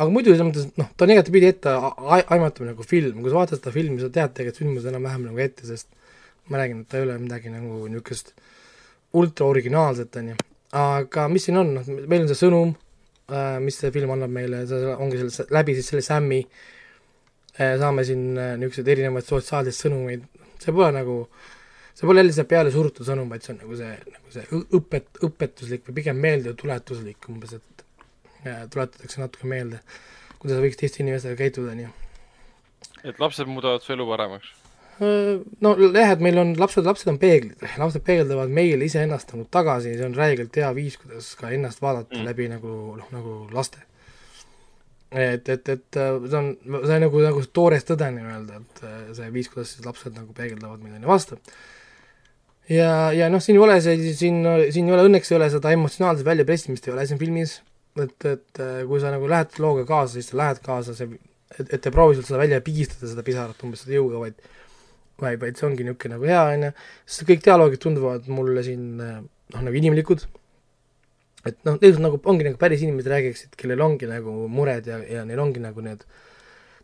[0.00, 1.72] Aga muidu selles mõttes, noh, ta on igatepidi ette
[2.32, 5.66] aimatav nagu film, kui sa vaatad seda filmi, sa tead tegelikult sündmused enam-vähem nagu ette,
[5.68, 5.90] sest
[6.50, 8.32] ma räägin, et ta ei ole midagi nagu niisugust
[9.20, 10.38] ultra originaalset, on ju.
[10.80, 12.74] aga mis siin on, noh, meil on see sõnum,
[13.62, 18.24] mis see film annab meile, see ongi selle, läbi siis selle Sam'i äh, saame siin
[18.38, 20.24] äh, niisuguseid erinevaid sotsiaalseid sõnumeid,
[20.62, 21.16] see pole nagu,
[21.94, 25.22] see pole jälle see peale surutud sõnum, vaid see on nagu see, nagu see õpet-,
[25.28, 27.69] õpetuslik või pigem meeldetuletuslik umbes, et äh,
[28.44, 29.80] tuletatakse natuke meelde,
[30.40, 31.90] kuidas võiks teiste inimestega käituda, nii.
[33.04, 34.54] et lapsed muudavad su elu paremaks.
[35.00, 39.94] no jah, et meil on lapsed, lapsed on peeglid, lapsed peegeldavad meile iseennast nagu tagasi,
[39.96, 42.26] see on räigelt hea viis, kuidas ka ennast vaadata mm.
[42.28, 43.82] Läbi nagu noh, nagu laste.
[45.10, 49.00] et, et, et äh, see on, see on nagu, nagu toores tõde nii-öelda, et äh,
[49.16, 51.40] see viis, kuidas siis lapsed nagu peegeldavad meile vastu.
[52.68, 55.72] ja, ja noh, siin ei ole see, siin, siin ei ole, õnneks ei ole seda
[55.76, 57.58] emotsionaalset väljapressimist ei ole siin filmis,
[57.98, 61.18] et, et äh, kui sa nagu lähed looga kaasa, siis sa lähed kaasa, see,
[61.56, 64.38] et, et ei proovi sul seda välja pigistada, seda pisarat umbes seda jõuga, vaid
[65.20, 66.72] vaid, vaid see ongi niisugune nagu hea, on ju,
[67.08, 70.24] sest kõik dialoogid tunduvad mulle siin äh, noh, nagu inimlikud,
[71.48, 75.26] et noh, tegelikult nagu ongi nagu päris inimesed räägiksid, kellel ongi nagu mured ja, ja
[75.28, 76.04] neil ongi nagu need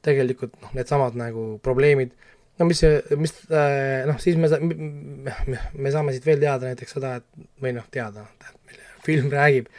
[0.06, 2.14] tegelikult noh, needsamad nagu probleemid,
[2.60, 2.82] no mis
[3.18, 7.74] mis äh, noh, siis me me, me saame siit veel teada näiteks seda, et või
[7.76, 8.26] noh, teada,
[8.68, 9.70] mille film räägib,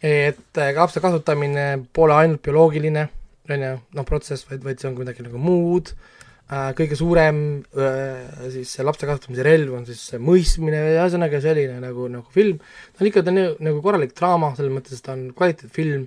[0.00, 3.08] et äh, lapse kasutamine pole ainult bioloogiline,
[3.50, 7.40] on ju, noh, protsess, vaid, vaid see on kuidagi nagu muud äh,, kõige suurem
[7.74, 12.62] äh, siis lapse kasutamise relv on siis mõistmine ühesõnaga selline nagu, nagu film,
[12.94, 16.06] ta on ikka, ta on nagu korralik draama, selles mõttes, et ta on kvaliteetfilm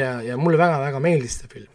[0.00, 1.72] ja, ja mulle väga-väga meeldis see film.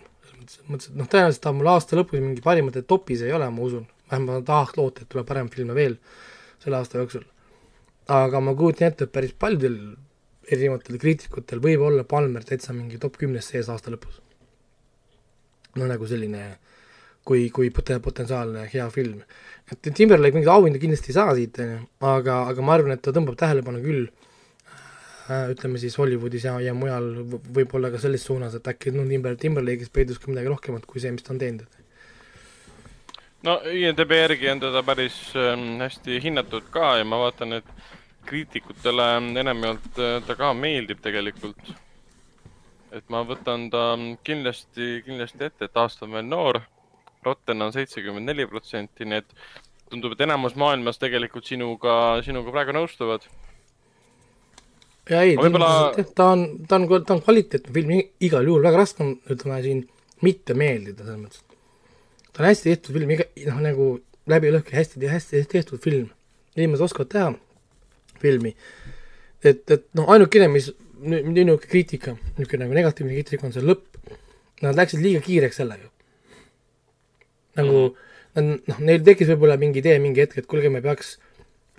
[0.51, 3.67] selles mõttes, et noh, tõenäoliselt ta mul aasta lõpus mingi parimate topis ei ole, ma
[3.69, 5.95] usun, vähemalt ma tahaks loota, et tuleb parem filme veel
[6.61, 7.23] selle aasta jooksul.
[8.11, 9.77] aga ma kujutan ette, et päris paljudel
[10.51, 14.19] erinevatel kriitikutel võib olla Palmer täitsa mingi top kümnes sees aasta lõpus.
[15.75, 16.57] no nagu selline
[17.23, 19.21] kui, kui poten-, potentsiaalne hea film.
[19.71, 21.79] et Timberlake mingit auhinda kindlasti ei saa siit, on ju,
[22.09, 24.07] aga, aga ma arvan, et ta tõmbab tähelepanu küll
[25.29, 27.11] äh, ütleme siis Hollywoodis ja, ja mujal
[27.55, 31.13] võib-olla ka selles suunas, et äkki no Timber, Timberlake'is peidus ka midagi rohkemat kui see,
[31.15, 31.79] mis ta on teinud.
[33.47, 37.75] no IMDB järgi on teda päris ähm, hästi hinnatud ka ja ma vaatan, et
[38.25, 39.07] kriitikutele
[39.41, 41.73] enamjaolt äh, ta ka meeldib tegelikult.
[42.91, 43.95] et ma võtan ta
[44.27, 46.57] kindlasti, kindlasti ette, et aasta on veel noor.
[47.23, 49.29] Rotten on seitsekümmend neli protsenti, nii et
[49.91, 51.93] tundub, et enamus maailmas tegelikult sinuga,
[52.25, 53.27] sinuga praegu nõustuvad.
[55.09, 57.93] ja ei, ta on, ta on, ta on kvaliteetne film
[58.27, 59.85] igal juhul, väga raske on, ütleme siin
[60.21, 61.45] mitte meeldida selles mõttes.
[62.31, 63.87] ta on hästi tehtud film, iga, noh nagu
[64.31, 66.11] läbi lõhki hästi, hästi tehtud film.
[66.57, 67.31] inimesed oskavad teha
[68.21, 68.55] filmi.
[69.43, 70.69] et, et noh, ainukene, mis
[71.01, 73.87] niisugune kriitika, niisugune nagu negatiivne kriitika on see lõpp.
[74.61, 75.89] Nad läksid liiga kiireks sellega.
[77.57, 77.95] nagu
[78.37, 81.17] nad noh, neil tekkis võib-olla mingi idee mingi hetk, et kuulge, me peaks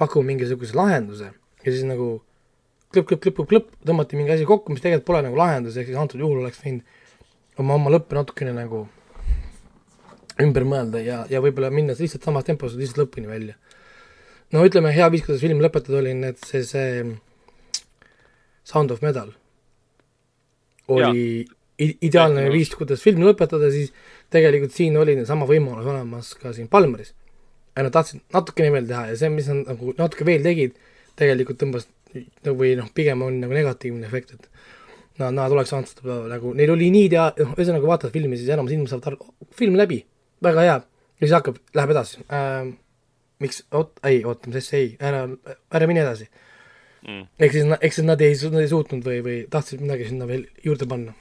[0.01, 2.18] pakkuma mingisuguse lahenduse ja siis nagu
[2.93, 6.01] klõpp, klõpp, klõpp, klõpp, tõmmati mingi asi kokku, mis tegelikult pole nagu lahendus, ehk siis
[6.01, 6.82] antud juhul oleks võinud
[7.62, 8.84] oma, oma lõppe natukene nagu
[10.43, 13.57] ümber mõelda ja, ja võib-olla minna lihtsalt samas tempos lihtsalt lõpuni välja.
[14.53, 17.05] No ütleme, hea viis, kuidas film lõpetada oli, need see, see
[18.68, 19.32] Sound of Metal
[20.92, 21.46] oli
[21.82, 23.92] ideaalne viis, kuidas filmi lõpetada, siis
[24.32, 27.14] tegelikult siin oli sama võimalus olemas ka siin Palmeris.
[27.76, 30.76] ja nad tahtsid natukene veel teha ja see, mis nad nagu natuke veel tegid,
[31.16, 31.88] tegelikult tõmbas
[32.44, 34.48] või noh, pigem on nagu negatiivne efekt, et
[35.20, 38.53] nad, nad oleks saanud seda nagu, neil oli nii tea-, noh, ühesõnaga vaatad filmi, siis
[38.53, 40.03] enamus inimesed saavad aru, film läbi,
[40.44, 42.76] väga hea, ja siis hakkab, läheb edasi ähm,.
[43.43, 45.26] miks, oot, ei, oota, mis asja, ei, ära,
[45.74, 46.30] ära mine edasi
[47.03, 47.24] Mm.
[47.43, 50.45] ehk siis, ehk siis nad ei, nad ei suutnud või, või tahtsid midagi sinna veel
[50.62, 51.14] juurde panna.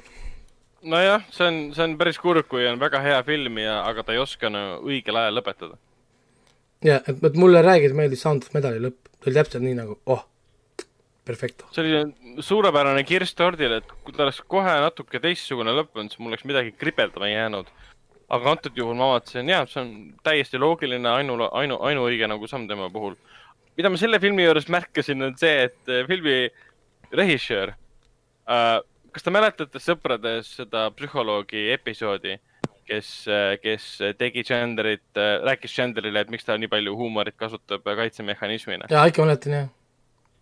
[0.94, 4.14] nojah, see on, see on päris kurb, kui on väga hea film ja, aga ta
[4.14, 5.80] ei oska no, õigel ajal lõpetada.
[6.86, 9.98] ja, et, et mulle räägiti, meeldis Sound of Metali lõpp, see oli täpselt nii nagu,
[10.06, 10.22] oh,
[11.26, 11.66] perfecto.
[11.74, 16.22] see oli suurepärane kirss tordil, et kui ta oleks kohe natuke teistsugune lõpp olnud, siis
[16.22, 17.74] mul oleks midagi kripeldama jäänud.
[18.32, 19.92] Aga antud juhul ma vaatasin, jah, see on
[20.24, 23.18] täiesti loogiline, ainu, ainu, ainuõige nagu samm tema puhul.
[23.78, 26.38] mida ma selle filmi juures märkasin, on see, et äh, filmi
[27.12, 28.80] režissöör äh,,
[29.12, 32.38] kas te mäletate Sõprades seda psühholoogi episoodi,
[32.88, 33.10] kes,
[33.64, 33.88] kes
[34.20, 38.90] tegi Chandlerit, rääkis Chandlerile, et miks ta nii palju huumorit kasutab kaitsemehhanismina.
[38.92, 39.70] jaa, ikka mäletan jah.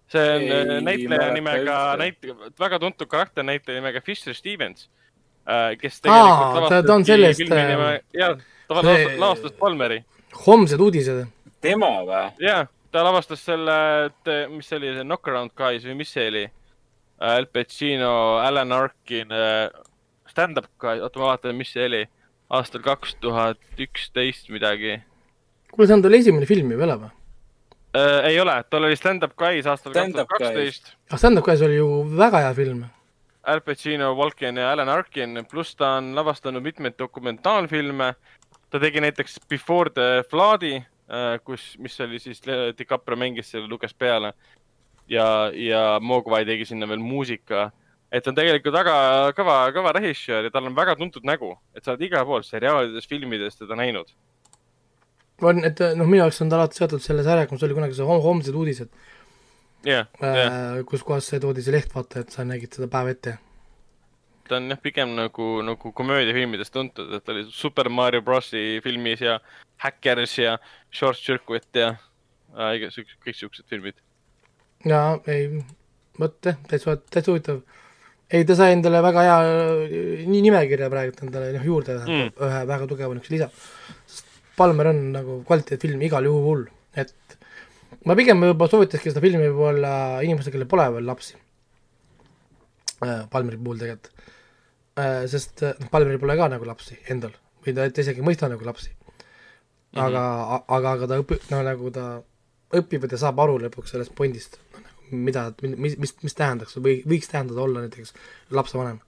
[0.09, 4.89] see on näitleja nimega, näit-, väga tuntud karakternäitleja nimega Fisher Stevens,
[5.81, 8.35] kes Aa, ta- ta on sellest, äh, jah,
[8.67, 10.03] ta see- lavastas, Palmeri,
[10.45, 11.25] homsed uudised.
[11.61, 12.23] tema või?
[12.43, 13.77] jah, ta lavastas selle,
[14.53, 16.45] mis see oli, see Knockaround Guys või mis see oli?
[17.19, 19.27] Al Pacino, Alan Arkin,
[20.29, 22.05] stand-up guy, oota ma vaatan, mis see oli,
[22.49, 25.01] aastal kaks tuhat üksteist midagi
[25.73, 27.09] kuule, see on tal esimene film ju veel või?
[27.97, 28.29] äh,.
[28.31, 30.39] ei ole, tal oli stand-up guys aastal kaks tuhat guys.
[30.39, 32.85] kaksteist ah, Stand-up Guys oli ju väga hea film.
[33.49, 38.13] Al Pacino, Walken ja Alan Arkin, pluss ta on lavastanud mitmeid dokumentaalfilme.
[38.69, 40.83] ta tegi näiteks Before the Flood'i,
[41.43, 42.41] kus, mis oli siis,
[42.77, 44.33] DiCaprio mängis selle, luges peale.
[45.09, 47.71] ja, ja Mogwai tegi sinna veel muusika.
[48.11, 48.93] et ta on tegelikult väga
[49.37, 53.07] kõva, kõva režissöör ja tal on väga tuntud nägu, et sa oled igal pool seriaalides,
[53.07, 54.13] filmides teda näinud.
[55.41, 58.05] on, et noh, minu jaoks on ta alati seotud selle sarjaga, mis oli kunagi see
[58.05, 58.89] hom- homsed uudised
[59.85, 63.13] jah, jah, äh,, kus kohas see toodi see leht, vaata, et sa nägid seda päev
[63.13, 63.37] ette.
[64.49, 69.21] ta on jah, pigem nagu, nagu komöödiafilmides tuntud, et ta oli Super Mario Brosi filmis
[69.21, 69.39] ja
[69.83, 70.57] Hackers ja
[70.91, 73.99] Short Circuit ja äh, igasugused, kõik siuksed filmid.
[74.85, 75.61] jaa, ei,
[76.19, 77.61] vot jah, täitsa, täitsa huvitav.
[78.31, 79.37] ei, ta sai endale väga hea
[80.29, 82.33] nii nimekirja praegu endale noh juurde mm.
[82.47, 83.51] ühe väga tugeva niisuguse lisa.
[84.07, 84.27] sest
[84.59, 86.65] Palmer on nagu kvaliteetfilm igal juhul,
[86.99, 87.38] et
[88.05, 89.91] ma pigem juba soovitaski seda filmi võib-olla
[90.25, 91.35] inimestele, kellel pole veel lapsi.
[92.99, 94.25] Palmeri puhul tegelikult.
[95.31, 97.31] sest äh, noh, Palmeril pole ka nagu lapsi endal
[97.63, 98.91] või ta, ta isegi ei mõista nagu lapsi.
[99.95, 100.63] aga mm, -hmm.
[100.75, 102.07] aga, aga ta õpib, no nagu ta
[102.75, 104.59] õpib ja ta saab aru lõpuks sellest pointist,
[105.11, 108.13] mida, mis, mis, mis tähendaks või võiks tähendada olla näiteks
[108.51, 108.99] lapsevanem.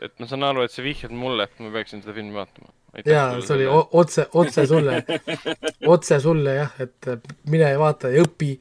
[0.00, 2.72] et ma saan aru, et sa vihjad mulle, et ma peaksin seda filmi vaatama.
[3.04, 5.02] jaa, see oli otse, otse sulle,
[5.94, 7.10] otse sulle jah, et
[7.50, 8.54] mine ja vaata ja õpi.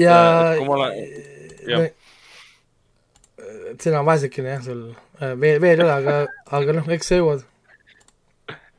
[0.00, 0.18] ja
[0.64, 0.98] olen,
[1.68, 1.86] jah,
[3.72, 4.84] et sina on vaesekene jah, sul
[5.20, 6.18] veel, veel ei ole, aga,
[6.58, 7.44] aga noh, eks sa jõuad.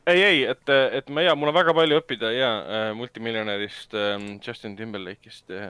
[0.09, 4.17] ei, ei, et, et ma ja mul on väga palju õppida ja äh, multimiljonärist äh,
[4.43, 5.69] Justin Timberlake'ist äh..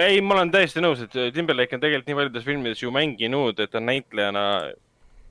[0.00, 3.72] ei, ma olen täiesti nõus, et Timberlake on tegelikult nii paljudes filmides ju mänginud, et
[3.72, 4.84] ta näitlejana või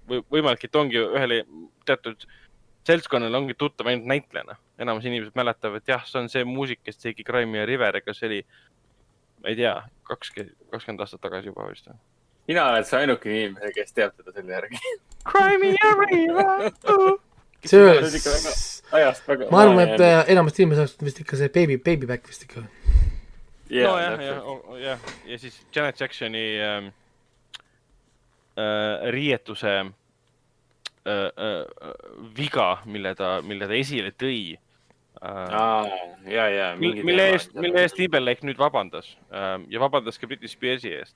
[0.07, 1.43] võimalik, et ongi ühele
[1.85, 2.25] teatud
[2.85, 4.57] seltskonnale ongi tuttav ainult näitlejana.
[4.79, 8.13] enamus inimesed mäletavad, et jah, see on see muusik, kes tegi Crime'i ja River, aga
[8.13, 8.39] see oli,
[9.41, 11.95] ma ei tea, kakskümmend, kakskümmend aastat tagasi juba vist või?
[12.45, 14.81] sina oled see ainuke inimene, kes teab teda selle järgi.
[15.31, 16.67] Crime'i ja River.
[17.69, 18.55] see sa oled ikka väga
[18.99, 19.47] ajast väga.
[19.51, 20.75] ma arvan, et äh, enamasti on
[21.07, 22.65] vist ikka see Baby, Baby Back vist ikka.
[23.69, 27.04] nojah, jah, jah, ja siis Janet Jacksoni ähm, äh,
[29.11, 29.71] riietuse
[31.05, 31.65] äh, äh,
[32.37, 34.55] viga, mille ta, mille ta esile tõi
[35.21, 35.93] äh,.
[36.31, 36.67] ja, ja.
[36.79, 41.15] mille eest, mille eest Timberlake nüüd vabandas ähm, ja vabandas ka Britney Spearsi eest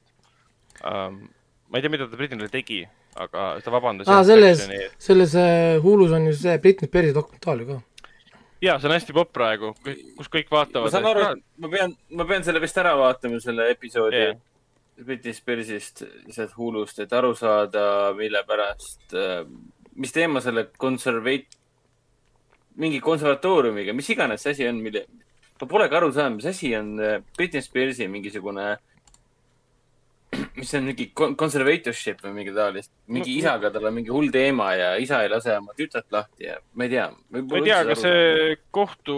[0.86, 1.28] ähm,.
[1.70, 2.84] ma ei tea, mida ta Britneyle tegi,
[3.18, 4.10] aga ta vabandas.
[4.10, 4.66] aa, selles,
[5.02, 7.80] selles äh, Hulus on ju see Britney Spearsi dokumentaal ju ka.
[8.62, 9.74] ja see on hästi popp praegu,
[10.18, 10.94] kus kõik ma vaatavad.
[10.94, 14.38] saan aru, et ma pean, ma pean selle vist ära vaatama, selle episoodi yeah.
[15.06, 19.16] Briti Spearsist, sealt Hulust, et aru saada, mille pärast,
[20.00, 21.60] mis teema selle konserveit-,
[22.80, 25.04] mingi konservatooriumiga, mis iganes see asi on, mille,
[25.60, 28.72] ma polegi aru saanud, mis asi on äh, Britney Spearsi mingisugune,
[30.56, 34.30] mis see on mingi conservatorship või mingi taolist, mingi No- isaga, tal on mingi hull
[34.34, 37.08] teema ja isa ei lase oma tütart lahti ja ma ei tea.
[37.32, 39.16] ma ei tea, kas see kohtu,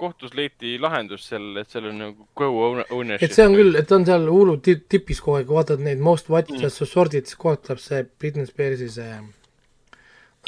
[0.00, 3.22] kohtus leiti lahendus sellele, et seal on nagu co-ownership.
[3.28, 5.98] et see on küll, et on seal Hulu ti- tipis kogu aeg, kui vaatad neid
[5.98, 6.64] most watched Mm.
[6.66, 6.86] mm.
[6.86, 9.10] sordid, siis aeg tuleb see Britney Spearsi see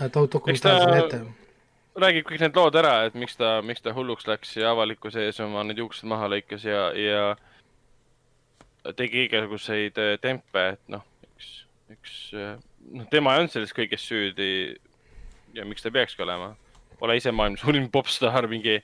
[0.00, 1.20] äh, do- Eks dokumentaal ta- sinna ette.
[1.96, 5.40] räägib kõik need lood ära, et miks ta, miks ta hulluks läks ja avalikkuse ees
[5.44, 7.36] oma need juuksed maha lõikas ja, ja
[8.99, 11.51] tegi igasuguseid äh, tempe, et noh, üks,
[11.95, 14.51] üks, noh, tema ei olnud selles kõiges süüdi
[15.57, 16.53] ja miks ta peakski olema.
[17.03, 18.78] Pole ise maailma suurim popstaar, mingi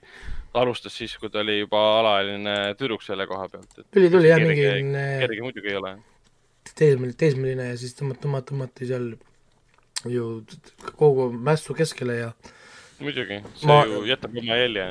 [0.58, 4.64] alustas siis, kui ta oli juba alaealine tüdruk selle koha pealt, tuli, tuli jah, mingi
[5.22, 5.96] kerge muidugi ei ole.
[6.74, 9.10] teismeline, teismeline ja siis tõmmati, tõmmati, tõmmati seal
[10.08, 10.28] ju
[10.98, 12.32] kogu mässu keskele ja
[12.98, 13.82] muidugi, see Ma...
[13.86, 14.86] ju jätab oma jälje.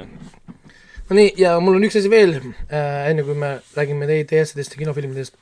[1.09, 4.45] No nii, ja mul on üks asi veel äh,, enne kui me räägime teie, ja
[4.81, 5.37] kinofilmidest.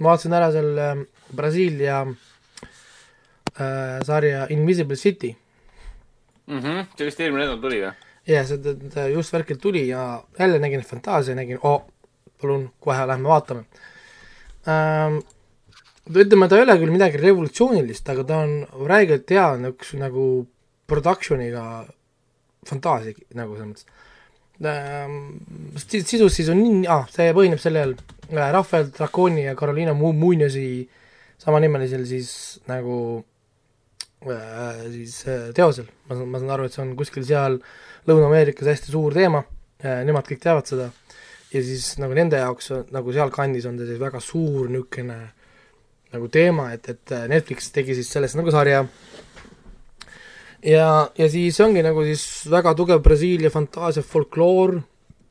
[0.00, 0.94] ma vaatasin ära seal äh,
[1.36, 5.34] Brasiilia äh, sarja Invisible City
[6.46, 7.92] mhmh, see vist eelmine nädal tuli või?
[8.26, 8.58] ja see
[8.94, 11.86] ta- just värkilt tuli ja jälle nägin fantaasia, nägin, oo,
[12.40, 13.64] palun, kohe lähme vaatame
[14.68, 15.20] ähm,.
[16.10, 20.26] ütleme, ta ei ole küll midagi revolutsioonilist, aga ta on räigelt hea niisuguse nagu
[20.86, 21.64] production'iga
[22.66, 23.86] fantaasia nagu selles mõttes.
[25.76, 30.86] Sisus siis on nii ah,, see põhineb sellel äh, Rafael Draconi ja Carolina Mu- Munozi
[31.42, 32.30] samanimelisel siis
[32.70, 32.96] nagu
[34.24, 37.60] äh, siis äh, teosel, ma saan, ma saan aru, et see on kuskil seal
[38.06, 39.40] Lõuna-Ameerikas hästi suur teema,
[39.82, 40.84] nemad kõik teavad seda,
[41.50, 45.16] ja siis nagu nende jaoks nagu sealkandis on ta siis väga suur niisugune
[46.14, 48.84] nagu teema, et, et Netflix tegi siis sellest nagu sarja
[50.66, 50.88] ja,
[51.18, 54.78] ja siis ongi nagu siis väga tugev Brasiilia fantaasia folkloor,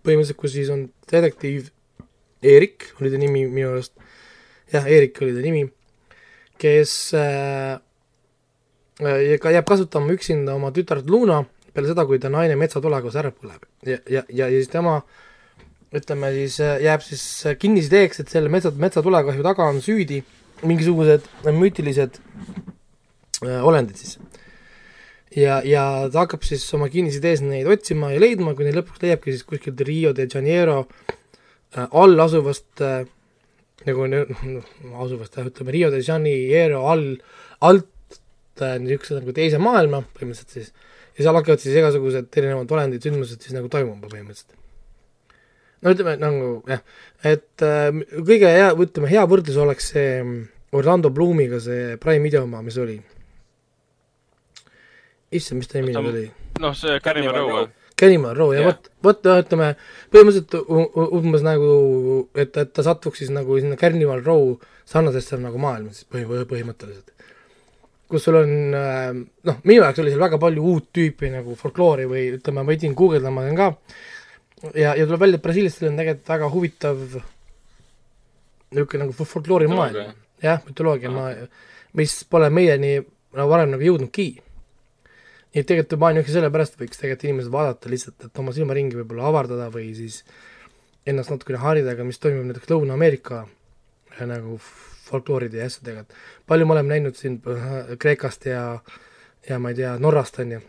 [0.05, 1.71] põhimõtteliselt kus siis on detektiiv
[2.45, 3.95] Eerik, oli ta nimi minu arust,
[4.73, 5.63] jah, Eerik oli ta nimi,
[6.61, 7.75] kes äh,
[9.01, 11.41] ja ka jääb kasutama üksinda oma tütart Luna
[11.75, 13.65] peale seda, kui ta naine metsatulekus ära põleb.
[13.83, 14.99] Ja, ja, ja, ja siis tema
[15.95, 17.25] ütleme siis äh, jääb siis
[17.59, 20.21] kinnisideeks, et selle metsa, metsatulekahju taga on süüdi
[20.63, 24.19] mingisugused müütilised äh, olendid siis.
[25.35, 29.35] Ja, ja ta hakkab siis oma kinnisidees neid otsima ja leidma, kui neid lõpuks leiabki
[29.35, 33.03] siis kuskilt Rio de Janeiro äh, all asuvast äh,
[33.85, 34.65] nagu noh,
[35.03, 37.07] asuvast jah, ütleme Rio de Janeiro all,
[37.65, 37.91] alt
[38.55, 40.71] niisuguse nagu teise maailma põhimõtteliselt siis
[41.15, 44.55] ja seal hakkavad siis igasugused erinevad olendid, sündmused siis nagu toimuma põhimõtteliselt.
[45.83, 46.83] no ütleme nagu jah,
[47.23, 50.21] et äh, kõige hea, ütleme hea võrdlus oleks see
[50.75, 52.97] Orlando Bloomiga see Prime video oma, mis oli.
[55.39, 56.27] Issand, mis ta nimi nüüd oli?
[56.63, 57.65] noh, see Carnival Row.
[57.95, 59.69] Candyman Row ja vot, vot ütleme
[60.11, 60.55] põhimõtteliselt
[61.15, 61.67] umbes nagu,
[62.35, 66.47] et, et ta satuks siis nagu sinna Carnival Row sarnasesse nagu maailma siis põhi, põhi-
[66.49, 67.13] põhimõtteliselt.
[68.11, 69.13] kus sul on äh,
[69.47, 72.93] noh, minu jaoks oli seal väga palju uut tüüpi nagu folkloori või ütleme, ma pidin
[72.99, 73.69] guugeldama ka
[74.75, 76.99] ja, ja tuleb välja, et Brasiiliastel on tegelikult väga huvitav
[78.75, 80.13] niisugune nagu fol- folkloorimaailm Mütoloogia.
[80.43, 81.29] jah, mütoloogia ma,
[81.95, 82.97] mis pole meieni
[83.35, 84.27] nagu varem nagu jõudnudki
[85.55, 89.29] nii et tegelikult juba ainuüksi sellepärast võiks tegelikult inimesed vaadata lihtsalt, et oma silmaringi võib-olla
[89.29, 90.17] avardada või siis
[91.07, 94.57] ennast natukene harida, aga mis toimub näiteks Lõuna-Ameerika äh, nagu
[95.05, 98.65] folklooride ja asjadega, et palju me oleme näinud siin äh, Kreekast ja
[99.47, 100.61] ja ma ei tea, Norrast, on ju,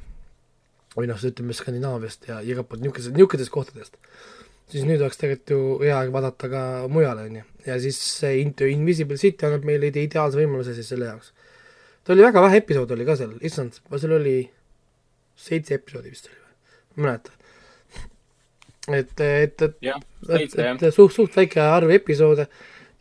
[0.94, 3.96] või noh, ütleme Skandinaaviast ja igalt poolt niisugusest, niisugustest kohtadest,
[4.70, 6.62] siis nüüd oleks tegelikult ju hea vaadata ka
[6.92, 10.92] mujale, on ju, ja siis see Into Invisible City annab meile ide- ideaalse võimaluse siis
[10.92, 11.32] selle jaoks.
[12.04, 14.36] ta oli väga vähe episoode oli ka seal, issand, seal oli
[15.36, 16.54] seitse episoodi vist oli või,
[16.96, 17.30] ma ei mäleta.
[18.88, 19.76] et, et, et,
[20.40, 22.48] et, et suht, suht väike arv episoode,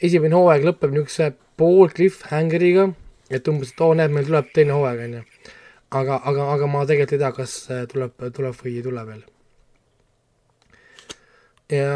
[0.04, 2.90] esimene hooaeg lõpeb niisuguse pool cliffhangeriga,
[3.32, 5.54] et umbes, et oo, näed, meil tuleb teine hooaeg, on ju.
[6.02, 9.24] aga, aga, aga ma tegelikult ei tea, kas äh, tuleb, tuleb või ei tule veel.
[11.72, 11.94] ja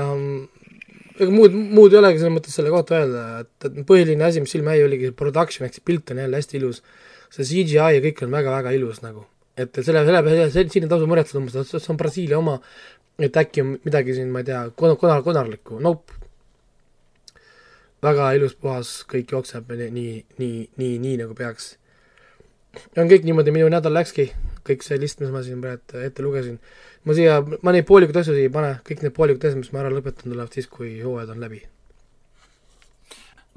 [1.20, 4.54] ega muud, muud ei olegi selles mõttes selle kohta öelda, et, et põhiline asi, mis
[4.56, 6.82] silma jäi, oligi production ehk see pilt on jälle hästi ilus.
[7.30, 9.28] see CGI ja kõik on väga-väga ilus nagu,
[9.60, 12.58] et selle, selle peale, siin ei tasu muretseda see on Brasiilia oma,
[13.20, 16.16] et äkki on midagi siin, ma ei tea, konar, konar, konarlikku, nope.
[18.04, 21.74] väga ilus, puhas, kõik jookseb nii, nii, nii, nii, nii nagu peaks.
[22.96, 24.30] on kõik niimoodi, minu nädal läkski,
[24.68, 26.60] kõik see list, mis ma siin praegu ette lugesin.
[27.04, 29.84] ma siia, ma neid poolikuid asju siia ei pane, kõik need poolikud asjad, mis ma
[29.84, 31.66] ära lõpetan, tulevad siis, kui hooajad on läbi.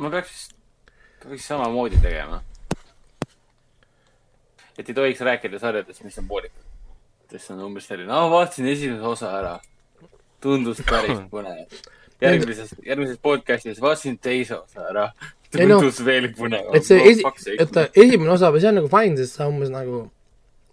[0.02, 0.48] ma peaks,
[1.22, 2.42] peaks samamoodi tegema.
[4.78, 6.64] Et ei tohiks rääkida sarjadest, mis on poolikud.
[7.32, 9.54] sest on umbes selline, aa vaatasin esimese osa ära.
[10.40, 11.78] tundus päris põnev.
[12.20, 15.06] järgmises, järgmises podcast'is vaatasin teise osa ära.
[15.52, 16.74] Tundus veel põnevam.
[16.76, 19.68] et see esi-, et ta esimene osa või see on nagu fine, sest sa umbes
[19.72, 20.06] nagu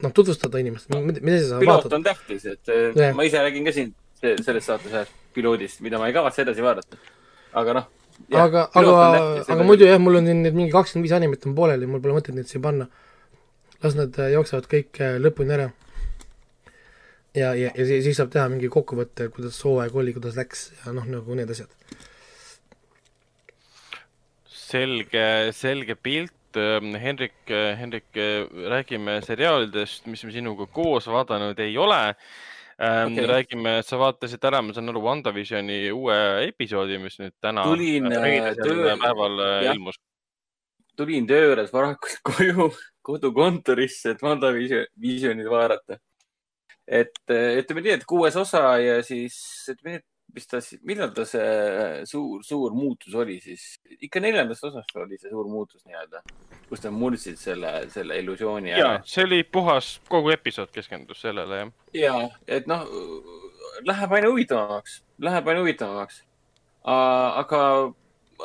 [0.03, 1.95] noh, tutvustada inimestele, mida, mida sa piloot vaatad.
[1.99, 3.15] on tähtis, et eh, Jah.
[3.15, 3.89] ma ise räägin ka siin
[4.21, 6.97] se- selles saates ühest piloodist, mida ma ei kavatse edasi vaadata.
[7.59, 7.89] aga noh.
[8.31, 8.95] aga, aga,
[9.47, 12.15] aga muidu jah, mul on siin need mingi kakskümmend viis animet on pooleli, mul pole
[12.19, 12.87] mõtet neid siia panna.
[13.83, 15.69] Las nad äh, jooksevad kõik äh, lõpuni ära.
[17.35, 21.05] ja, ja, ja siis- saab teha mingi kokkuvõtte, kuidas hooaeg oli, kuidas läks ja noh,
[21.05, 21.69] nagu need asjad.
[24.69, 26.33] selge, selge pilt.
[26.53, 27.45] Hendrik,
[27.77, 28.07] Hendrik,
[28.73, 32.15] räägime seriaalidest, mis me sinuga koos vaadanud ei ole.
[32.79, 33.13] Okei.
[33.13, 33.25] Okay.
[33.27, 36.15] räägime, sa vaatasid ära, ma saan aru, WandaVisioni uue
[36.45, 39.75] episoodi, mis nüüd täna Tulin, äh, reedesel töö- päeval äh, jah.
[39.75, 39.99] ilmus.
[40.99, 42.69] Tulin töö juures varakult koju,
[43.09, 45.99] kodukontorisse, et WandaVisionit vaadata.
[46.87, 49.35] et ütleme nii, et kuues osa ja siis
[49.71, 53.63] ütleme nii, et mis ta siis, millal ta see suur, suur muutus oli siis?
[53.99, 56.21] ikka neljandast osast oli see suur muutus nii-öelda,
[56.69, 58.99] kus nad murdsid selle, selle illusiooni ära.
[59.09, 61.73] see oli puhas, kogu episood keskendus sellele jah.
[61.97, 62.15] ja,
[62.47, 62.85] et noh,
[63.87, 66.23] läheb aina huvitavamaks, läheb aina huvitavamaks.
[66.83, 67.63] aga,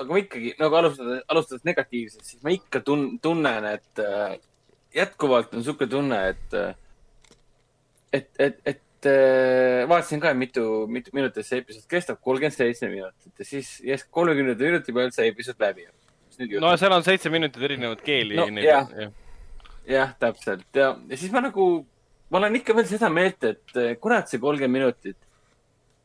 [0.00, 4.36] aga ma ikkagi nagu alustades, alustades negatiivsest, siis ma ikka tun-, tunnen, et äh,
[4.94, 6.56] jätkuvalt on niisugune tunne, et,
[8.12, 13.42] et, et, et äh, vaatasin ka, mitu, mitu minutit see episood kestab, kolmkümmend seitse minutit
[13.42, 15.88] ja siis järsku kolmekümne minuti pealt see episood läbi.
[16.60, 18.88] no seal on seitse minutit erinevat keeli No, jah.
[19.86, 21.84] jah, täpselt ja, ja siis ma nagu,
[22.30, 25.18] ma olen ikka veel seda meelt, et eh, kurat, see kolmkümmend minutit.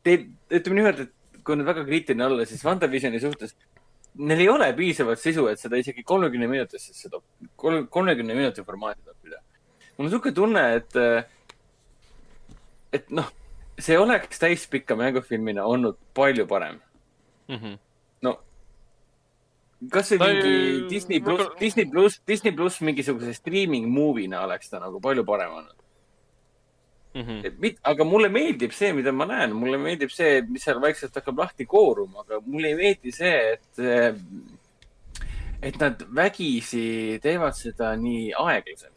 [0.06, 3.56] Teil, ütleme niimoodi, et kui nüüd väga kriitiline olla, siis WandaVisioni suhtes,
[4.18, 7.08] neil ei ole piisavalt sisu, et seda isegi kolmekümne minutisse
[7.56, 9.38] kolm, kolmekümne minuti formaati toppida.
[9.98, 10.96] mul on niisugune tunne, et,
[12.92, 13.28] et noh,
[13.78, 16.80] see oleks täispika mängufilmina olnud palju parem.
[17.48, 17.76] Mhm.
[18.22, 18.36] no
[19.90, 24.68] kas või Ta mingi ei- Disney pluss, Disney pluss, Disney pluss mingisuguse streaming movie'na oleks
[24.70, 25.74] ta nagu palju parem olnud.
[27.14, 27.40] Mhm.
[27.44, 31.16] et mit-, aga mulle meeldib see, mida ma näen, mulle meeldib see, mis seal vaikselt
[31.18, 33.80] hakkab lahti kooruma, aga mulle ei meeldi see, et,
[35.70, 38.94] et nad vägisi teevad seda nii aeglaselt.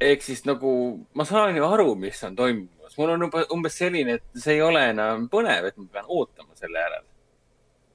[0.00, 0.70] ehk siis nagu
[1.14, 4.62] ma saan ju aru, mis on toimumas, mul on umbes, umbes selline, et see ei
[4.62, 7.06] ole enam põnev, et ma pean ootama selle järele.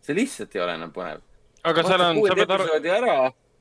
[0.02, 1.20] see lihtsalt ei ole enam põnev.
[1.64, 3.18] aga seal on, sa pead aru, ära,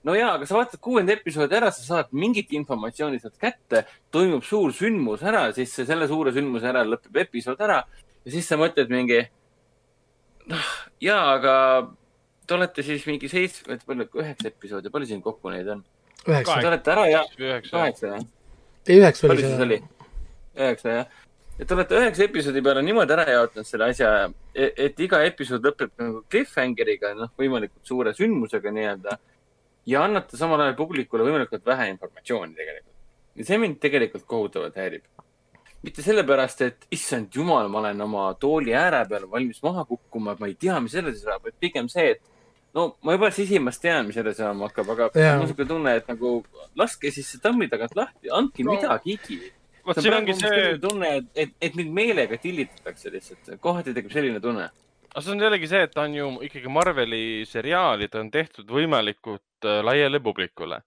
[0.09, 3.85] no jaa, aga sa vaatad kuuenda episoodi ära, sa saad mingit informatsiooni sealt kätte,
[4.15, 7.83] toimub suur sündmus ära, siis selle suure sündmuse ära lõpeb episood ära
[8.25, 9.21] ja siis sa mõtled mingi,
[10.51, 10.75] noh,
[11.05, 11.55] jaa, aga
[12.47, 15.83] te olete siis mingi seitsme, palju, üheksa episoodi, palju siin kokku neid on?
[16.25, 17.25] Te olete ära ja
[17.71, 18.25] kaheksa jah?
[18.89, 19.79] ei üheksa oli see oli?.
[20.59, 21.13] üheksa jah.
[21.57, 24.11] et te olete üheksa episoodi peale niimoodi ära jaotanud selle asja,
[24.55, 29.17] et iga episood lõpeb nagu cliffhangeriga, noh, võimalikult suure sündmusega nii-öelda.
[29.91, 32.95] Ja annate samal ajal publikule võimalikult vähe informatsiooni tegelikult.
[33.41, 35.05] ja see mind tegelikult kohutavalt häirib.
[35.83, 40.51] mitte sellepärast, et issand jumal, ma olen oma tooli ääre peal valmis maha kukkuma, ma
[40.51, 42.21] ei tea, mis edasi saab, vaid pigem see, et
[42.77, 45.31] no ma juba sisimas tean, mis edasi saama hakkab, aga Jaa.
[45.33, 46.35] mul on niisugune tunne, et nagu
[46.77, 48.77] laske siis see tammi tagant lahti, andke No.
[48.77, 49.41] midagigi
[49.87, 53.97] vot see siin on ongi see, tunne, et, et, et mind meelega tillitatakse lihtsalt, kohati
[53.97, 54.69] tekib selline tunne.
[55.11, 59.67] Aga see on jällegi see, et ta on ju ikkagi Marveli seriaalid on tehtud võimalikult
[59.67, 60.83] äh, laiale publikule.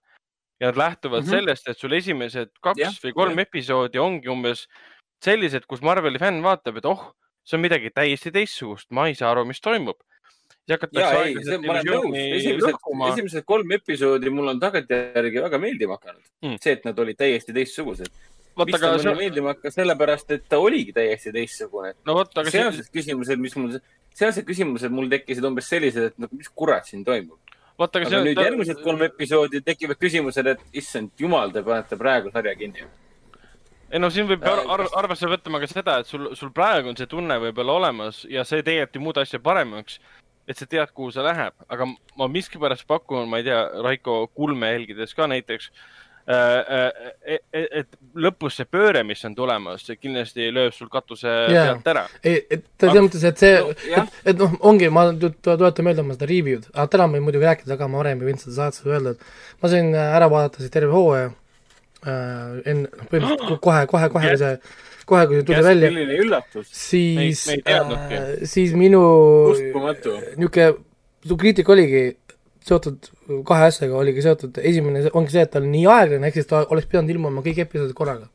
[0.60, 1.26] ja nad lähtuvad mm.
[1.26, 1.30] -hmm.
[1.30, 4.68] sellest, et sul esimesed kaks Jah, või kolm episoodi ongi umbes
[5.24, 7.10] sellised, kus Marveli fänn vaatab, et oh,
[7.44, 9.98] see on midagi täiesti teistsugust, ma ei saa aru, mis toimub.
[10.68, 10.78] ja
[11.24, 12.78] ei, see, ma olen nõus, esimesed,
[13.10, 16.56] esimesed kolm episoodi mul on tagantjärgi väga meeldima hakanud mm..
[16.62, 18.08] see, et nad olid täiesti teistsugused.
[18.56, 21.94] Vot mis ta aga see, meeldima hakkas, sellepärast et ta oligi täiesti teistsugune.
[22.06, 23.78] no aga see, sealsed küsimused, mis mul,
[24.16, 27.38] sealsed küsimused mul tekkisid umbes sellised, et nagu mis kurat siin toimub.
[27.78, 31.98] vot aga aga see nüüd järgmised kolm episoodi tekivad küsimused, et issand jumal, te panete
[32.00, 32.86] praegu sarja kinni.
[33.90, 36.92] ei no siin võib Äh, ar ar arvesse võtma ka seda, et sul, sul praegu
[36.92, 39.98] on see tunne võib-olla olemas ja see tegelikult ju muud asja paremaks,
[40.48, 41.88] et sa tead, kuhu see läheb, aga
[42.18, 45.70] ma miskipärast pakun, ma ei tea, Raiko kulme jälgides ka näiteks,
[46.26, 51.66] et lõpus see pööre, mis on tulemas, see kindlasti lööb sul katuse Jaa.
[51.74, 52.04] pealt ära.
[52.24, 53.70] ei, et selles mõttes, et see No,
[54.04, 57.18] et, et noh, ongi, ma tu- tu- tuletan meelde oma seda review'd, aga täna ma
[57.18, 60.16] võin muidugi rääkida ka, ma varem ei võinud seda saates öelda, et ma sain äh,
[60.16, 64.56] ära vaadata siis terve hooaja äh, enne, noh põhimõtteliselt kohe, kohe, kohe kui see,
[65.04, 65.92] kohe kui see tuli välja,
[66.72, 67.78] siis ei- ei
[68.16, 69.04] äh, siis minu
[70.38, 70.68] niisugune,
[71.24, 72.04] su kriitika oligi
[72.64, 73.10] seotud
[73.48, 76.62] kahe asjaga, oligi seotud, esimene ongi see, et ta on nii aeglane, ehk siis ta
[76.64, 78.30] oleks pidanud ilmuma kõik episoodid korraga.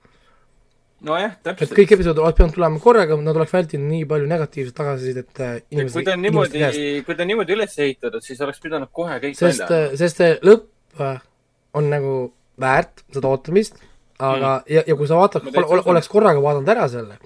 [1.08, 1.74] nojah, et täpselt.
[1.78, 6.06] kõik episoodid oleks pidanud tulema korraga, nad oleks vältinud nii palju negatiivset tagasisidet äh, kui
[6.06, 6.64] ta on niimoodi
[7.08, 10.36] kui ta on niimoodi üles ehitatud, siis oleks pidanud kohe kõik sest välja, sest see
[10.46, 11.22] lõpp äh,
[11.80, 12.16] on nagu
[12.60, 13.80] väärt seda ootamist,
[14.20, 17.18] aga mm., ja, ja kui sa vaatad ol, oleks korraga vaadanud ära selle,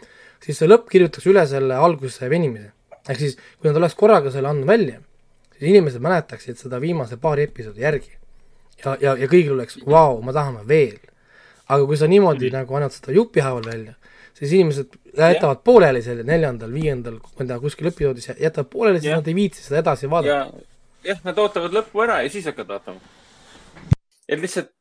[0.44, 2.72] siis see lõpp kirjutaks üle selle alguse venimise.
[3.10, 5.02] ehk siis, kui nad oleks korraga selle andnud välja,
[5.70, 8.12] inimesed mäletaksid seda viimase paari episoodi järgi.
[8.84, 11.00] ja, ja, ja kõigil oleks, vau, me tahame veel.
[11.68, 12.58] aga kui sa niimoodi mm.
[12.58, 13.94] nagu annad seda jupihaaval välja,
[14.34, 19.00] siis inimesed jätavad pooleli selle neljandal, viiendal, ma ei tea, kuskil episoodis ja jätavad pooleli,
[19.00, 19.22] siis Jah.
[19.22, 20.36] nad ei viitsi seda edasi vaadata.
[20.36, 23.00] ja, jah, nad ootavad lõppu ära ja siis hakkavad vaatama.
[24.28, 24.72] et lihtsalt,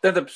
[0.00, 0.30] tähendab,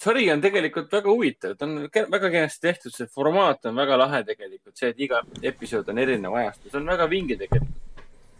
[0.00, 4.22] sari on tegelikult väga huvitav, ta on väga kenasti tehtud, see formaat on väga lahe
[4.28, 7.81] tegelikult, see, et iga episood on erinev ajastus, see on väga vinge tegelikult.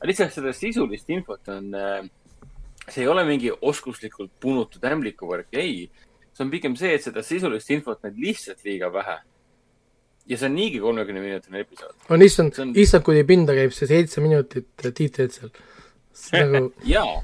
[0.03, 1.69] Aga lihtsalt seda sisulist infot on,
[2.89, 5.87] see ei ole mingi oskuslikult punutud ämbliku värk, ei.
[6.35, 9.21] see on pigem see, et seda sisulist infot on lihtsalt liiga vähe.
[10.27, 11.95] ja see on niigi kolmekümne minutine episood.
[12.11, 15.55] on issand on-, issand, kui pinda käib see seitse minutit tiitrit seal.
[16.35, 17.23] nagu, jaa,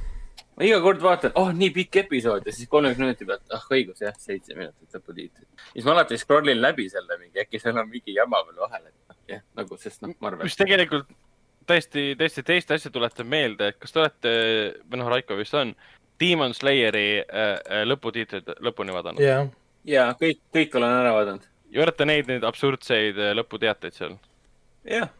[0.54, 4.06] ma iga kord vaatan, oh nii pikk episood ja siis kolmekümne minuti pealt, ah õigus
[4.06, 5.48] jah, seitse minutit lõputiitrit.
[5.72, 8.86] siis ma alati scroll in läbi selle mingi, äkki seal on mingi jama veel vahel,
[8.86, 10.62] et noh, jah, nagu, sest noh, Marvel mis.
[10.62, 11.10] tegelikult
[11.68, 14.34] täiesti, täiesti teist asja tuletab meelde, et kas te olete,
[14.88, 15.74] või noh, Raiko vist on,
[16.20, 19.46] Demon Slayeri äh, äh, lõputiitrid lõpuni vaadanud yeah.
[19.84, 21.48] jaa, ja kõik, kõik olen ära vaadanud.
[21.74, 24.16] ja olete neid, neid absurdseid äh, lõputeateid seal?
[24.88, 25.10] jah,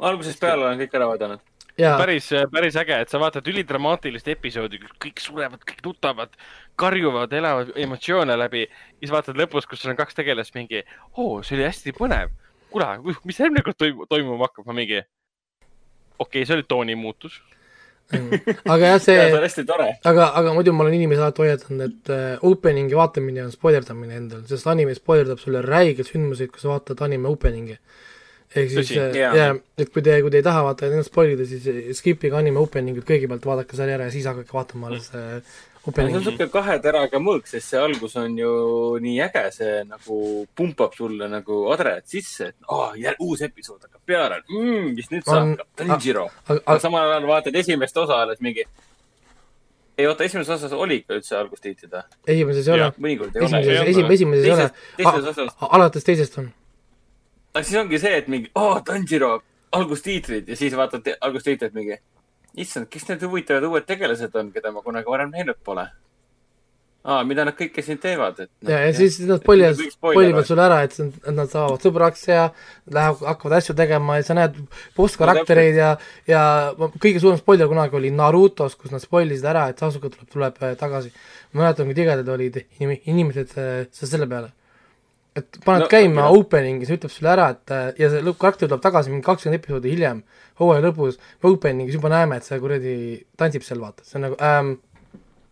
[0.00, 1.44] algusest peale olen kõik ära vaadanud.
[1.80, 6.36] jaa, päris, päris äge, et sa vaatad ülidramaatilist episoodi, kus kõik surevad, kõik nutavad,
[6.80, 8.66] karjuvad, elavad emotsioone läbi.
[9.00, 10.84] siis vaatad lõpus, kus sul on kaks tegelast mingi,
[11.16, 12.32] oo, see oli hästi põnev.
[12.72, 12.94] kuule,
[13.28, 15.02] mis järgmine kord toimuma hakkab, ma mingi.
[16.22, 17.40] Okei okay,, see oli tooni muutus.
[18.12, 19.88] aga jah, see ja see on hästi tore.
[20.08, 24.46] aga, aga muidu ma olen inimesi alati hoiatanud, et äh, opening'i vaatamine on spoilerdamine endal,
[24.50, 27.78] sest anime spoilerdab sulle räigeid sündmuseid, kui sa vaatad anime opening'i.
[28.52, 31.48] ehk siis Tõsi, äh, jaa, et kui te, kui te ei taha vaata ennast spoilida,
[31.48, 35.62] siis äh, skip'ige anime opening'it kõigepealt, vaadake sari ära ja siis hakake vaatama alles äh,
[35.82, 38.52] see on siuke kahe teraga mõõk, sest see algus on ju
[39.02, 40.18] nii äge, see nagu
[40.58, 44.92] pumpab sulle nagu adret sisse, et oh, jär, uus episood hakkab peale mm,.
[44.94, 46.28] mis nüüd On- saab, Tanjiro.
[46.46, 48.66] aga, samal ajal vaatad esimest osa alles mingi.
[49.98, 52.06] ei oota, esimeses osas oli ikka üldse algustiitrid või?
[52.36, 53.62] esimeses ei ole mõnikord ei ole.
[53.90, 55.06] esimeses, esimeses ei
[55.48, 56.52] ole alates teisest on.
[57.54, 59.40] aga siis ongi see, et mingi, aa, Tanjiro,
[59.72, 61.98] algustiitrid ja siis vaatad algustiitrid mingi.
[62.56, 65.88] issand, kes need huvitavad uued tegelased on, keda ma kunagi varem näinud pole?
[67.02, 68.48] aa, mida nad kõike siin teevad, et.
[68.62, 70.94] noh, ja, ja siis nad spoilivad, spoilivad sulle ära, et
[71.34, 72.44] nad saavad sõbraks ja
[72.94, 74.60] lähevad, hakkavad asju tegema ja sa näed
[74.94, 75.88] boss-karaktereid ja,
[76.30, 76.42] ja
[77.02, 80.76] kõige suurem spoiler kunagi oli Narutos, kus nad spoilisid ära, et Sasuke tuleb, tuleb äh,
[80.78, 81.10] tagasi.
[81.52, 84.52] ma mäletan, kui tigedad olid inim-, inimesed äh, se- selle peale.
[85.34, 86.38] et paned No, no, käima okei.
[86.44, 89.90] opening'i, see ütleb sulle ära, et äh, ja see karakter tuleb tagasi mingi kakskümmend episoodi
[89.96, 90.22] hiljem,
[90.62, 91.18] hooaja lõpus,
[91.48, 92.94] opening'is juba näeme, et see kuradi
[93.38, 94.72] tantsib seal, vaata, see on nagu ähm,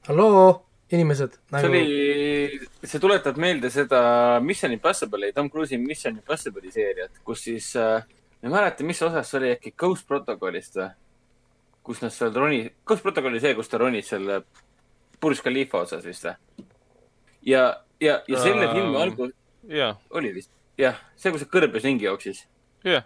[0.08, 0.46] halloo,
[0.94, 4.00] inimesed see nagu oli, see tuletab meelde seda
[4.44, 8.06] Mission Impossible'i, Tom Cruise'i Mission Impossible'i seeriat, kus siis äh,,
[8.40, 10.90] ma ei mäleta, mis osas see oli, äkki Ghost Protocolist või?
[11.90, 14.42] kus nad seal roni, Ghost Protocol oli see, kus ta ronis selle
[15.20, 16.66] Burj Khalifa otsas vist või?
[17.48, 17.64] ja,
[18.00, 18.74] ja, ja selle Ähm.
[18.76, 19.32] filmi algus
[19.68, 22.44] ja, oli vist, jah, see, kus see kõrbes ringi jooksis,
[22.84, 23.02] ja,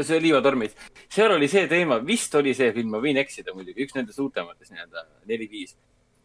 [0.00, 0.76] see liivatormis,
[1.12, 4.72] seal oli see teema, vist oli see film, ma võin eksida muidugi, üks nendest uutematest
[4.72, 5.76] nii-öelda neli-viis,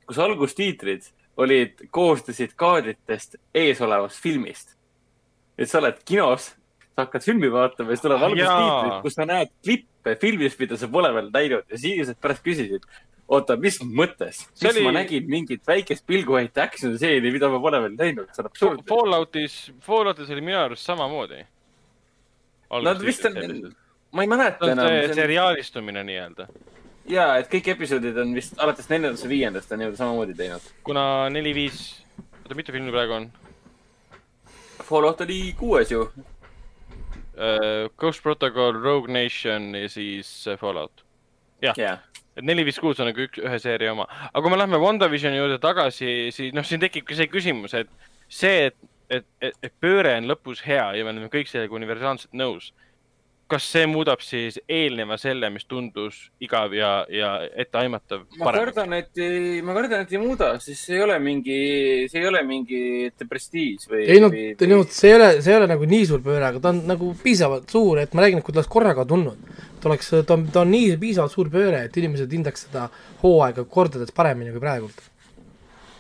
[0.08, 4.76] kus algustiitrid olid, koosnesid kaadritest eesolevast filmist.
[5.58, 6.52] et sa oled kinos,
[6.94, 10.78] sa hakkad filmi vaatama ja siis tuleb Ah, algustiitrid kus sa näed klippe filmist, mida
[10.78, 12.86] sa pole veel näinud ja siis pärast küsisid,
[13.28, 14.86] oota, mis mõttes, miks oli...
[14.86, 18.88] ma nägin mingit väikest pilguheite action stseeni, mida ma pole veel näinud, see on absurdne.
[18.90, 21.44] Falloutis, Falloutis oli minu arust samamoodi.
[22.84, 23.38] Nad vist on,
[24.12, 25.14] ma ei mäleta enam see.
[25.16, 26.48] seriaalistumine nii-öelda,
[27.12, 30.72] ja, et kõik episoodid on vist alates neljandast või viiendast on nii-öelda samamoodi teinud.
[30.88, 31.04] kuna
[31.34, 31.84] neli-viis,
[32.44, 33.30] oota, mitu filmi praegu on
[34.88, 36.02] Fallout oli kuues ju.
[36.02, 37.90] uh,?
[37.98, 41.04] Ghost Protocol, Rogue Nation ja siis äh, Fallout.
[41.62, 42.00] jah,
[42.38, 44.06] et neli, viis, kuus on nagu üks, ühe seeria oma.
[44.30, 47.90] aga kui me läheme WandaVisioni juurde tagasi, siis noh, siin tekibki see küsimus, et
[48.30, 48.78] see, et,
[49.10, 52.74] et, et, et pööre on lõpus hea ja me oleme kõik sellega universaalselt nõus.
[53.48, 57.30] kas see muudab siis eelneva selle, mis tundus igav ja, ja
[57.64, 59.22] etteaimatav ma kardan, et,
[59.64, 61.60] ma kardan, et ei muuda, sest see ei ole mingi,
[62.12, 62.82] see ei ole mingi
[63.16, 64.02] The Prestige või.
[64.04, 66.60] ei no, ei no see ei ole, see ei ole nagu nii suur pööre, aga
[66.60, 69.94] ta on nagu piisavalt suur, et ma räägin, et kui ta oleks korraga tulnud, ta
[69.94, 72.90] oleks, ta on, ta on nii piisavalt suur pööre, et inimesed hindaks seda
[73.24, 75.08] hooaega kordades paremini kui praegult.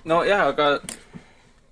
[0.03, 0.73] nojah, aga,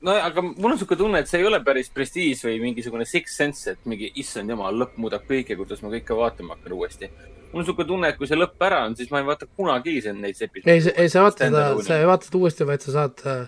[0.06, 3.38] no aga mul on siuke tunne, et see ei ole päris Prestige või mingisugune Six
[3.40, 7.10] Sense, et mingi issand jumal, lõpp muudab kõike, kuidas ma kõike vaatama hakkan uuesti.
[7.52, 9.98] mul on siuke tunne, et kui see lõpp ära on, siis ma ei vaata kunagi
[10.02, 10.72] ise neid episoode.
[10.72, 13.46] ei, ei sa vaata seda, sa ei vaata seda uuesti, vaid sa saad äh,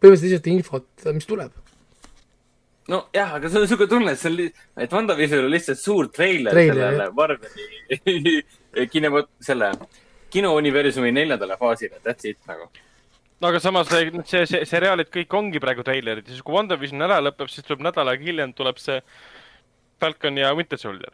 [0.00, 1.56] põhimõtteliselt lihtsalt infot, mis tuleb.
[2.90, 6.56] nojah, aga see on siuke tunne, et see on, et WandaVision on lihtsalt suur treiler,
[6.56, 8.38] Treiler, sellele Marveli
[8.94, 9.74] kinemo, selle
[10.30, 12.66] kinouniversumi neljandale faasile, that's it nagu.
[13.40, 17.06] No aga samas see, see, see seriaalid kõik ongi praegu treilerid ja siis kui WandaVision
[17.06, 19.00] ära lõpeb, siis tuleb nädal aega hiljem tuleb see
[20.00, 21.12] Falcon ja Winter Soldier.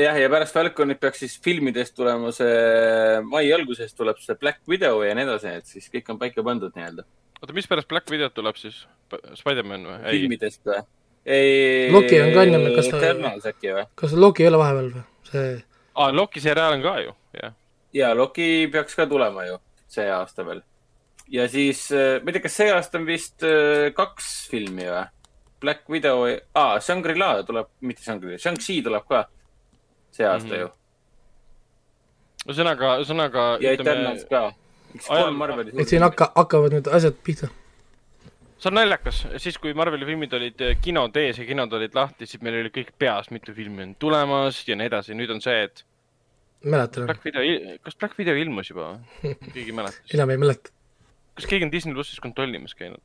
[0.00, 5.02] jah, ja pärast Falconit peaks siis filmidest tulema see, mai alguses tuleb see Black Widow
[5.04, 7.04] ja nii edasi, et siis kõik on paika pandud nii-öelda.
[7.42, 8.86] oota, mis pärast Black Widow tuleb siis?
[9.34, 10.00] Spider-man või?
[10.08, 10.80] filmidest või?
[11.26, 11.88] ei.
[11.92, 13.84] Loki on ka enne, kas ta- Eternals äkki või?
[14.00, 15.04] kas Loki ei ole vahepeal või?
[15.30, 15.48] see,
[15.94, 17.52] aa, Loki seriaal on ka ju, jah.
[18.00, 19.58] ja Loki peaks ka tulema ju
[19.90, 20.60] see aasta veel.
[21.30, 25.06] Ja siis, ma ei tea, kas see aasta on vist äh, kaks filmi või?
[25.60, 26.24] Black Widow,
[26.56, 29.26] aa, Shangri-La tuleb, mitte Shangri-La, Shang-Chi tuleb ka
[30.10, 30.54] see aasta mm.
[30.54, 30.60] -hmm.
[30.60, 30.70] ju.
[32.48, 34.46] ühesõnaga, ühesõnaga ja Eternals ka.
[34.94, 37.50] et siin hakka, hakkavad nüüd asjad pihta.
[38.58, 42.26] see on naljakas, siis kui Marveli filmid olid eh, kinod ees ja kinod olid lahti,
[42.26, 45.14] siis meil oli kõik peas, mitu filmi on tulemas ja nii edasi.
[45.14, 45.84] nüüd on see, et
[46.64, 49.34] mäletan, Black Widow, kas Black Widow ilmus juba või?
[49.54, 50.04] keegi ei mäleta.
[50.14, 50.79] enam ei mäleta.
[51.40, 53.02] Kas keegi on Disney plussis kontrollimas käinud?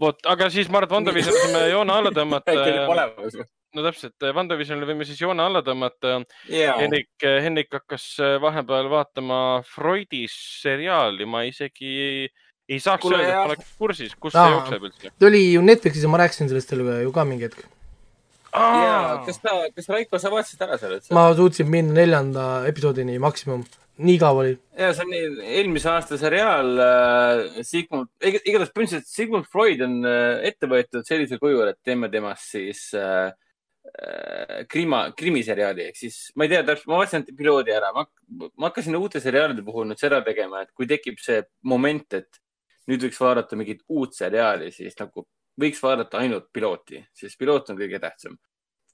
[0.00, 2.92] vot, aga siis ma arvan, et WandaVisionile saame joone alla äkki oli tõmmata.
[2.94, 3.48] olemas või?
[3.76, 6.18] no täpselt, WandaVisionile võime siis joone alla tõmmata.
[6.52, 7.10] jaa, Henrik,
[7.44, 12.28] Henrik hakkas äh, vahepeal vaatama Freudis seriaali, ma isegi ei,
[12.68, 14.44] ei saaks Kuule, öelda, et ma oleks kursis, kus Aa.
[14.44, 15.12] see jookseb üldse.
[15.18, 17.66] ta oli ju Netflixis ja ma rääkisin sellest teile ju ka mingi hetk.
[18.54, 21.12] jaa, kas ta, kas Raiko, sa vaatasid ära selle üldse?
[21.16, 23.66] ma suutsin minna neljanda episoodini maksimum,
[23.98, 24.54] nii igav oli.
[24.78, 30.70] ja see on eelmise aasta seriaal äh, Sigmund, igatahes põhimõtteliselt Sigmund Freud on äh, ette
[30.70, 33.32] võetud sellisel kujul, et teeme temast siis äh,
[33.90, 38.06] äh, krima, krimiseriaali ehk siis ma ei tea täpselt, ma vaatasin piloodi ära, ma,
[38.48, 42.42] ma hakkasin uute seriaalide puhul nüüd seda tegema, et kui tekib see moment, et
[42.88, 45.26] nüüd võiks vaadata mingit uut seriaali, siis nagu
[45.58, 48.38] võiks vaadata ainult pilooti, sest piloot on kõige tähtsam.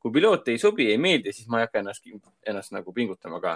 [0.01, 2.09] kui piloot ei sobi, ei meeldi, siis ma ei hakka ennast,
[2.47, 3.55] ennast nagu pingutama ka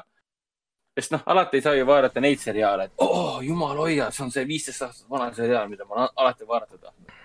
[0.98, 4.32] sest noh, alati ei saa ju vaadata neid seriaale, et oh, jumal hoia, see on
[4.34, 7.16] see viisteist aastat vana seriaal, mida ma olen alati vaadata tahtnud.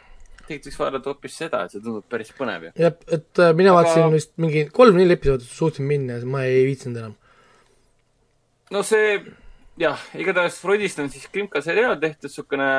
[0.44, 2.74] tegelikult võiks vaadata hoopis seda, et see tundub päris põnev ju.
[2.86, 6.66] jah, et äh, mina Aga- vaatasin vist mingi kolm-neli episoodi suutsin minna ja ma ei
[6.70, 7.16] viitsinud enam.
[8.72, 9.18] no see
[9.82, 12.70] jah, igatahes Freudist on siis Krimka seriaal tehtud, niisugune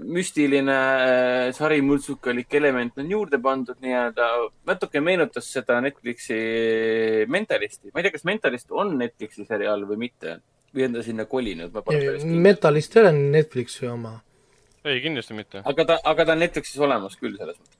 [0.00, 4.28] müstiline äh, sarimõrtsukalik element on juurde pandud nii-öelda,
[4.68, 6.38] natuke meenutas seda Netflixi
[7.28, 7.92] Mentalisti.
[7.92, 10.38] ma ei tea, kas Mentalist on Netflixi seriaal või mitte
[10.72, 11.76] või on ta sinna kolinud.
[12.24, 14.14] Metalist ei ole Netflixi oma.
[14.84, 15.62] ei, kindlasti mitte.
[15.64, 17.76] aga ta, aga ta on Netflixis olemas küll selles mõttes.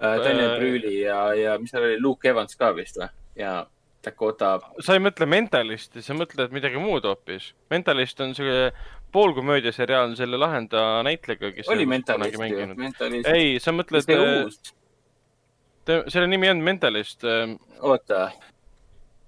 [0.00, 3.10] Daniel Äh, Brühli ja, ja mis seal oli, Luke Evans ka vist või?
[3.36, 3.66] ja
[4.00, 7.50] Dakota, sa ei mõtle Mentalisti, sa mõtled midagi muud hoopis.
[7.68, 8.70] Mentalist on siuke
[9.12, 12.68] poolkomöödia seriaal selle lahenda näitlejaga, kes oli on Mentalist ju.
[12.78, 13.30] Mentalist.
[13.30, 14.60] ei, sa mõtled see, uus,
[16.12, 17.26] selle nimi on Mentalist.
[17.80, 18.28] oota,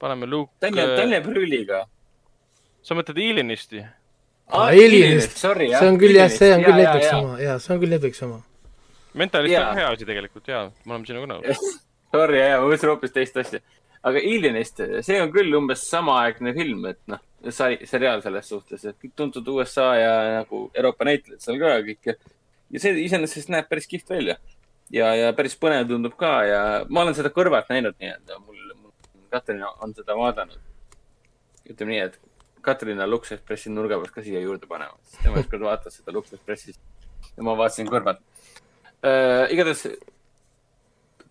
[0.03, 1.85] paneme Luke, Daniel, Daniel Brühliga.
[2.83, 3.85] sa mõtled Alienisti?
[4.53, 7.97] Alienist, sorry see on küll jah, see on küll Netflixi oma, jaa, see on küll
[7.97, 8.43] Netflixi oma.
[9.15, 9.71] Mentalist Jaa.
[9.71, 11.73] on hea asi tegelikult ja, me oleme sinuga nõus.
[12.13, 13.61] Sorry, jaa, ma mõtlesin hoopis teist asja.
[14.03, 17.21] Aga Alienist, see on küll umbes samaaegne film, et noh,
[17.55, 22.11] sari, seriaal selles suhtes, et kõik tuntud USA ja nagu Euroopa näitlejad seal ka kõik
[22.11, 22.17] ja,
[22.75, 24.37] ja see iseenesest näeb päris kihvt välja.
[24.93, 28.93] ja, ja päris põnev tundub ka ja ma olen seda kõrvalt näinud nii-öelda, mul, mul
[29.33, 30.59] Katrin on seda vaadanud.
[31.71, 32.19] ütleme nii, et
[32.63, 36.15] Katrin on Lux Expressi nurga pealt ka siia juurde panema, sest tema ükskord vaatas seda
[36.15, 36.79] Lux Expressis
[37.37, 38.23] ja ma vaatasin kõrvalt
[39.03, 39.47] äh,.
[39.55, 39.87] igatahes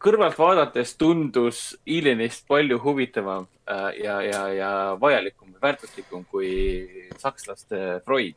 [0.02, 4.72] kõrvalt vaadates tundus Alienist palju huvitavam äh, ja, ja, ja
[5.02, 6.50] vajalikum ja väärtuslikum kui
[7.22, 8.36] sakslaste Freud,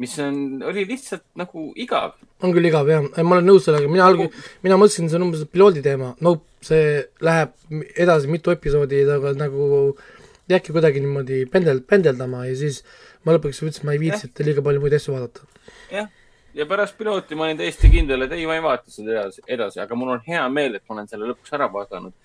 [0.00, 2.14] mis on, oli lihtsalt nagu igav.
[2.42, 4.28] on küll igav jah, ma olen nõus sellega, mina alg-,
[4.64, 7.54] mina mõtlesin, see on umbes piloodi teema, no see läheb
[7.96, 9.94] edasi mitu episoodi, aga nagu
[10.50, 12.82] jääbki kuidagi niimoodi pendel, pendeldama ja siis
[13.24, 15.46] ma lõpuks ütlesin, ma ei viitsi, et liiga palju muid asju vaadata.
[15.92, 16.08] jah,
[16.54, 19.80] ja pärast pilooti ma olin täiesti kindel, et ei, ma ei vaata seda edasi, edasi,
[19.82, 22.16] aga mul on hea meel, et ma olen selle lõpuks ära vaadanud.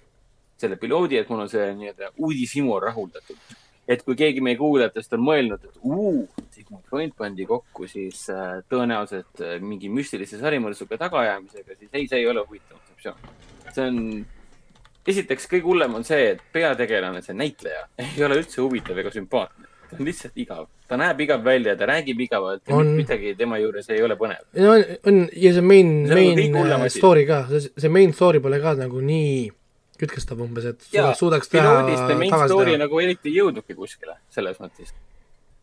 [0.55, 3.55] selle piloodi, et mul on see nii-öelda uudishimu rahuldatud.
[3.87, 8.63] et kui keegi meie kuulajatest on mõelnud, et uu, Sigmund Freud pandi kokku siis äh,
[8.69, 13.19] tõenäoliselt äh, mingi müstilise sarimõrsuga tagaajamisega, siis ei, see ei ole huvitav kontseptsioon.
[13.75, 13.99] see on,
[15.05, 19.69] esiteks kõige hullem on see, et peategelane, see näitleja ei ole üldse huvitav ega sümpaatne.
[19.89, 22.91] ta on lihtsalt igav, ta näeb igav välja, ta räägib igavalt ja On.
[22.97, 24.43] midagi tema juures ei ole põnev.
[24.55, 29.01] on, on ja see main, main äh, story ka, see, main story pole ka nagu
[29.01, 29.49] nii
[29.99, 32.77] kütkestav umbes, et ja suudaks, teha tagasi teha.
[32.83, 34.93] nagu eriti ei jõudnudki kuskile selles mõttes.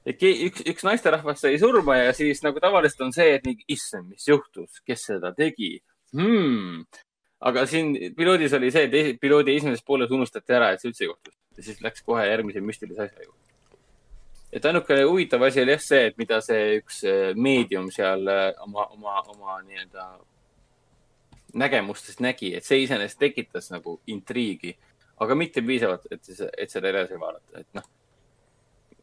[0.09, 4.11] et üks, üks naisterahvas sai surma ja siis nagu tavaliselt on see, et nii, issand,
[4.11, 5.77] mis juhtus, kes seda tegi
[6.17, 6.83] hmm..
[7.51, 11.07] aga siin piloodis oli see, et esi- piloodi esimeses pooles unustati ära, et see üldse
[11.07, 13.52] juhtus ja siis läks kohe järgmise müstilise asja juurde.
[14.53, 18.51] Et ainuke huvitav asi oli jah see, et mida see üks äh, meedium seal äh,
[18.65, 20.07] oma, oma, oma nii-öelda
[21.63, 24.75] nägemustest nägi, et see iseenesest tekitas nagu intriigi,
[25.21, 27.89] aga mitte piisavalt, et, et seda edasi vaadata, et noh.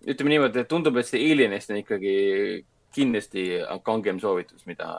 [0.10, 2.16] ütleme niimoodi, et tundub, et see Alienist on ikkagi
[2.96, 3.46] kindlasti
[3.86, 4.90] kangem soovitus, mida,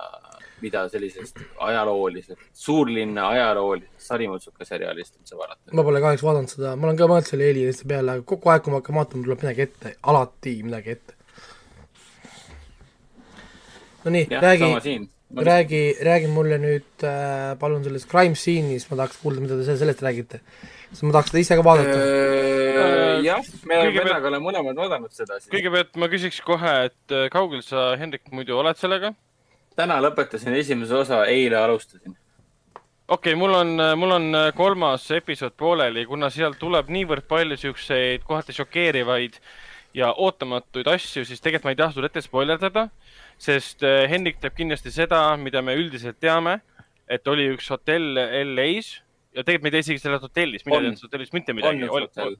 [0.63, 5.75] mida sellisest ajaloolisest, suurlinna ajaloolisest sarimutsuka seriaalist üldse vaadata.
[5.75, 8.65] ma pole kahjuks vaadanud seda, ma olen ka mõelnud selle Alieniste peale, aga kogu aeg,
[8.65, 11.17] kui ma hakkan vaatama, tuleb midagi ette, alati midagi ette.
[14.05, 15.09] no nii, jah, räägi sama, siin.
[15.37, 19.77] räägi, räägi mulle nüüd äh, palun sellest crime scene'ist, ma tahaks kuulda, mida te se-
[19.79, 20.41] sellest räägite.
[20.91, 21.99] sest ma tahaks seda ise ka vaadata.
[22.01, 27.29] Äh, jah, me Kõigepealt- vennaga oleme mõlemad vaadanud seda kõigepealt ma küsiks kohe, et äh,
[27.31, 29.15] kaugel sa, Hendrik, muidu oled sellega?
[29.77, 32.17] täna lõpetasin esimese osa, eile alustasin.
[33.09, 37.57] okei okay,, mul on, mul on äh, kolmas episood pooleli, kuna sealt tuleb niivõrd palju
[37.57, 39.39] siukseid kohati šokeerivaid
[39.95, 42.89] ja ootamatuid asju, siis tegelikult ma ei taha sulle ette spoilerdada,
[43.41, 46.59] sest äh, Hendrik teab kindlasti seda, mida me üldiselt teame,
[47.11, 48.99] et oli üks hotell LA-s
[49.35, 50.83] ja tegelikult me ei tea isegi sellest hotellist, mina On.
[50.83, 51.95] ei teadnud sellest hotellist mitte on midagi üks.
[51.97, 52.37] hotell.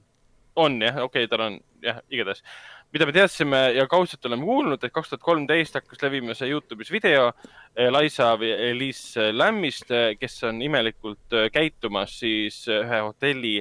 [0.61, 2.43] on jah, okei okay,, tal on jah, igatahes.
[2.91, 6.91] mida me teadsime ja kaudselt oleme kuulnud, et kaks tuhat kolmteist hakkas levima see Youtube'is
[6.91, 13.57] video eh, Liza või Elise Lammist, kes on imelikult käitumas siis ühe hotelli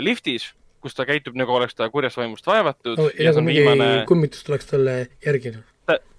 [0.00, 0.48] liftis,
[0.80, 4.04] kus ta käitub nagu oleks ta kurjast vaimust vaevatud no ja see on mingi viimane
[4.08, 5.56] kummitus tuleks talle järgi.
[5.56, 5.73] tä-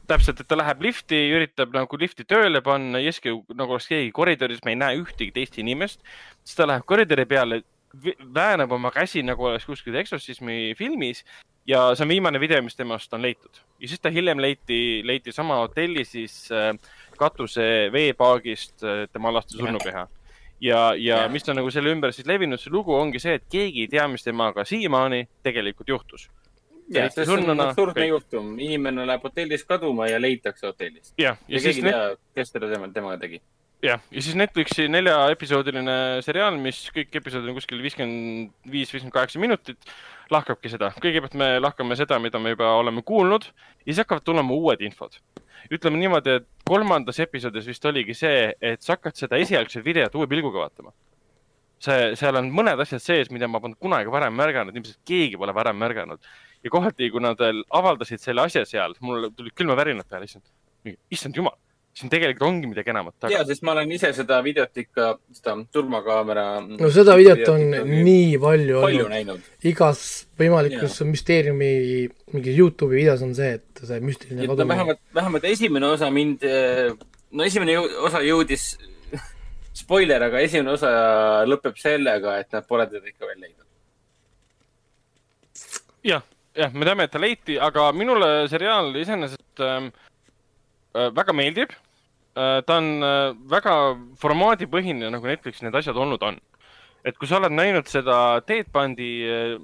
[0.07, 4.63] täpselt, et ta läheb lifti, üritab nagu lifti tööle panna, Jeski nagu oleks keegi koridoris,
[4.65, 6.03] me ei näe ühtegi teist inimest.
[6.43, 7.61] siis ta läheb koridori peale,
[8.35, 11.23] väänab oma käsi nagu oleks kuskil eksotsismi filmis
[11.67, 13.61] ja see on viimane video, mis temast on leitud.
[13.79, 16.73] ja siis ta hiljem leiti, leiti sama hotelli siis äh,
[17.17, 20.07] katuse veepaagist äh, tema laste surnukeha.
[20.61, 23.85] ja, ja mis on nagu selle ümber siis levinud, see lugu ongi see, et keegi
[23.85, 26.29] ei tea, mis temaga siiamaani tegelikult juhtus.
[26.93, 31.13] jah, see on absurdne juhtum, inimene läheb hotellist kaduma ja leitakse hotellist.
[31.17, 32.07] ja ja keegi siis ei tea,
[32.37, 33.41] kes teda tema, temaga tegi.
[33.85, 39.41] jah, ja siis Netflixi neljaepisoodiline seriaal, mis kõik episoodid on kuskil viiskümmend viis, viiskümmend kaheksa
[39.41, 39.81] minutit,
[40.33, 40.91] lahkabki seda.
[41.01, 45.19] kõigepealt me lahkame seda, mida me juba oleme kuulnud ja siis hakkavad tulema uued infod.
[45.71, 50.27] ütleme niimoodi, et kolmandas episoodis vist oligi see, et sa hakkad seda esialgset videot uue
[50.29, 50.93] pilguga vaatama.
[51.79, 55.53] see, seal on mõned asjad sees, mida ma polnud kunagi varem märganud, ilmselt keegi pole
[55.53, 56.21] varem märganud.
[56.65, 60.49] Ja kohati, kui nad avaldasid selle asja seal, mul tulid külmavärinad peale, issand,
[61.13, 61.57] issand jumal,
[61.95, 63.31] siin tegelikult ongi midagi enamat taga.
[63.31, 66.45] ja, sest ma olen ise seda videot ikka, seda turvakaamera.
[66.67, 69.47] no seda videot on nii palju palju olnud, näinud.
[69.71, 70.01] igas
[70.41, 71.71] võimalikus müsteeriumi
[72.33, 74.73] mingis Youtube'i videos on see, et see müstiline kadumine.
[74.73, 76.43] vähemalt, vähemalt esimene osa mind,
[77.31, 77.77] no esimene
[78.09, 78.73] osa jõudis,
[79.85, 80.91] spoiler, aga esimene osa
[81.47, 83.63] lõpeb sellega, et nad pole teda ikka veel leidnud.
[86.11, 86.25] jah,
[86.55, 89.91] jah, me teame, et ta leiti, aga minule seriaal iseenesest ähm,
[90.95, 91.71] äh, väga meeldib
[92.35, 92.61] äh,.
[92.65, 93.77] ta on äh, väga
[94.21, 96.39] formaadipõhine, nagu Netflixis need asjad olnud on.
[97.05, 99.55] et kui sa oled näinud seda Ted Bundy äh,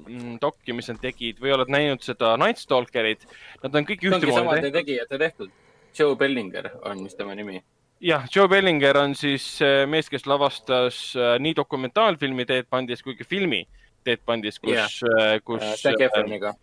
[0.42, 3.28] dokki, mis nad tegid või oled näinud seda Night Stalkerit,
[3.64, 4.80] nad on kõik ühtemoodi samade tehtud.
[4.80, 5.60] tegijate tehtud.
[5.98, 7.60] Joe Bellinger on vist tema nimi.
[8.00, 13.18] jah, Joe Bellinger on siis äh, mees, kes lavastas äh, nii dokumentaalfilmi Ted Bundist kui
[13.20, 13.66] ka filmi
[14.04, 16.56] Ted Bundist, kus yeah., kus Äh, Zac Efroniga.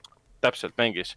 [0.45, 1.15] Täpselt mängis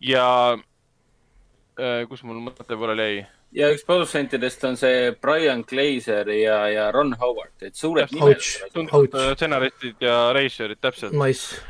[0.00, 3.22] ja äh, kus mul mõte pooleli jäi?
[3.58, 8.40] ja üks produtsentidest on see Brian Glazer ja, ja Ron Howard, et suured nimed.
[8.40, 11.12] Äh, stsenaristid ja reisijad, täpselt.
[11.12, 11.60] Nice.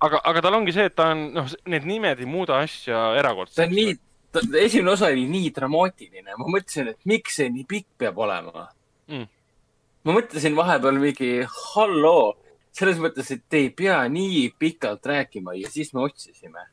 [0.00, 3.22] aga, aga tal ongi see, et ta on, noh, need nimed ei muuda asja see
[3.22, 3.62] erakordseks.
[3.66, 3.94] on nii,
[4.64, 8.68] esimene osa oli nii dramaatiline, ma mõtlesin, et miks see nii pikk peab olema
[9.10, 9.26] Mm.
[10.06, 12.36] ma mõtlesin vahepeal mingi halloo,
[12.76, 16.66] selles mõttes, et te ei pea nii pikalt rääkima ja siis me otsisime.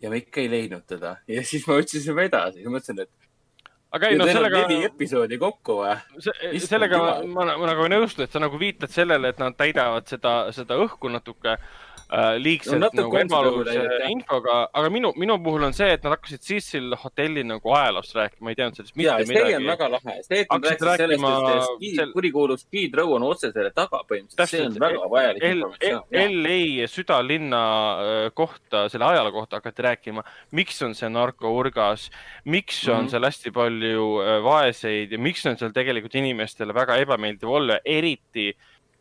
[0.00, 3.10] ja me ikka ei leidnud teda ja siis me otsisime edasi ja mõtlesin, et
[3.92, 5.96] aga ei, no sellega, neli episoodi kokku või?
[6.64, 10.08] Sellega ma, ma, ma nagu ei nõustu, et sa nagu viitad sellele, et nad täidavad
[10.08, 11.58] seda, seda õhku natuke
[12.42, 14.08] liigselt No nagu ebaluse jah.
[14.10, 18.42] infoga, aga minu, minu puhul on see, et nad hakkasid Cecil hotelli nagu ajaloost rääkima,
[18.48, 19.66] ma ei teadnud sellest ja mitte see on midagi.
[19.70, 23.22] väga lahe, see, et nad rääkisid sellest, rääkima et Speed, sel- kurikuulus Speed Row on
[23.28, 26.02] otse selle taga põhimõtteliselt, see on väga vajalik informatsioon.
[26.40, 27.62] LA südalinna
[28.00, 32.10] äh, kohta, selle ajaloo kohta hakati rääkima, miks on see narkourgas,
[32.44, 33.08] miks on Mhm.
[33.14, 38.50] seal hästi palju äh, vaeseid ja miks on seal tegelikult inimestele väga ebameeldiv olla, eriti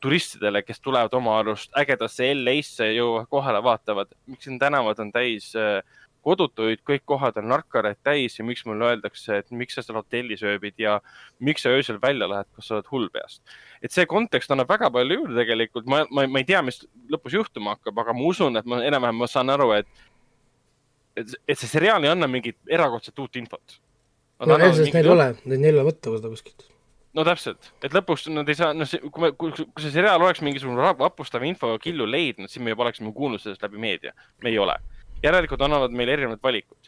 [0.02, 5.52] turistidele, kes tulevad oma arust ägedasse LA-sse, jõuavad kohale, vaatavad, miks siin tänavad on täis
[5.60, 5.82] äh,
[6.26, 10.44] kodutuid, kõik kohad on narkareid täis ja miks mulle öeldakse, et miks sa seal hotellis
[10.46, 10.98] ööbid ja
[11.44, 13.42] miks sa öösel välja lähed, kas sa oled hull peast.
[13.82, 16.82] et see kontekst annab väga palju juurde tegelikult, ma, ma, ma ei tea, mis
[17.12, 19.88] lõpus juhtuma hakkab, aga ma usun, et ma enam-vähem, ma saan aru, et
[21.20, 23.80] et, et see seriaal ei anna mingit erakordset uut infot.
[24.46, 26.68] no ega sest neil ei ole, neil ei ole võtta seda kuskilt.
[27.18, 30.44] No täpselt, et lõpuks nad ei saa, noh, kui me, kui kui see seriaal oleks
[30.45, 34.14] mingisugune vapustav info killu leidnud, siis me juba oleksime kuulnud sellest läbi meedia.
[34.44, 34.77] me ei ole.
[35.23, 36.78] järelikult annavad meile erinevad valikud.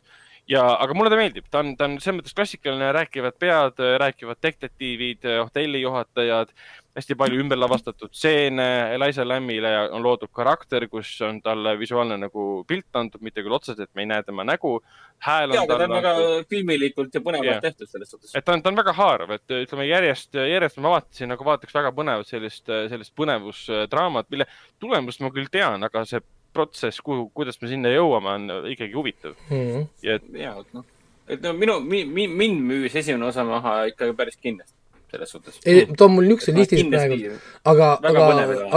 [0.51, 4.39] ja, aga mulle ta meeldib, ta on, ta on selles mõttes klassikaline, rääkivad pead, rääkivad
[4.43, 6.51] detektiivid, hotellijuhatajad,
[6.97, 8.65] hästi palju ümberlavastatud stseene,
[8.95, 13.91] Eliza Lambile on loodud karakter, kus on talle visuaalne nagu pilt antud, mitte küll otseselt,
[13.95, 14.79] me ei näe tema nägu.
[15.21, 17.61] hääl on aga ta on väga antud filmilikult ja põnevalt Jah.
[17.61, 18.35] tehtud selles suhtes.
[18.35, 21.75] et ta on, ta on väga haarav, et ütleme järjest, järjest ma vaatasin nagu vaataks
[21.77, 24.49] väga põnevat sellist, sellist põnevusdraamat, mille
[24.79, 26.19] tulemust ma küll tean, aga see
[26.53, 29.37] protsess, kuhu, kuidas me sinna jõuame, on ikkagi huvitav.
[29.49, 29.87] Mhm.
[30.03, 30.85] ja et jaa, et noh,
[31.31, 34.75] et no minu, mind müüs esimene osa maha ikkagi päris kindlasti
[35.11, 35.59] selles suhtes.
[35.65, 37.35] ei, ta on mul niisuguse listis praegu,
[37.67, 38.27] aga, aga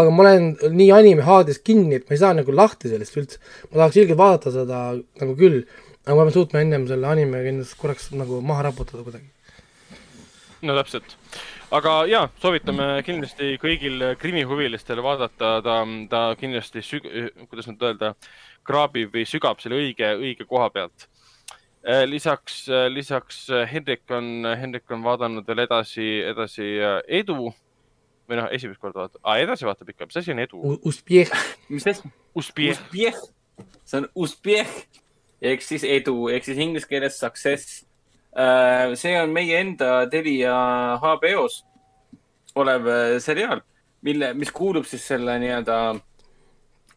[0.03, 0.49] aga ma olen
[0.81, 3.41] nii anime haades kinni, et ma ei saa nagu lahti sellest üldse.
[3.71, 4.81] ma tahaks ilgelt vaadata seda
[5.23, 5.63] nagu küll,
[6.05, 9.31] aga ma pean suutma ennem selle anime endast korraks nagu maha raputada kuidagi.
[10.67, 11.17] no täpselt.
[11.75, 15.81] Aga ja, soovitame kindlasti kõigil krimihuvilistel vaadata, ta,
[16.11, 17.09] ta kindlasti süg-,
[17.51, 18.15] kuidas nüüd öelda,
[18.67, 21.09] kraabib või sügab selle õige, õige koha pealt.
[22.09, 27.53] lisaks, lisaks Hendrik on, Hendrik on vaadanud veel edasi, edasi äh, Edu.
[28.25, 29.21] Või noh, esimest korda vaatab.
[29.21, 30.77] Ah,, edasi vaatab ikka, mis asi on Edu?
[30.89, 31.33] Uspjeh,
[31.69, 32.09] mis asi?
[32.35, 32.79] Uspjeh,
[33.85, 34.71] see on Uspjeh
[35.45, 36.29] ehk siis edu.
[36.33, 37.83] Ehk siis inglise keeles success.
[38.99, 40.55] See on meie enda Telia
[41.03, 41.63] HBO-s
[42.55, 43.61] olev äh, seriaal,
[44.03, 45.79] mille, mis kuulub siis selle nii-öelda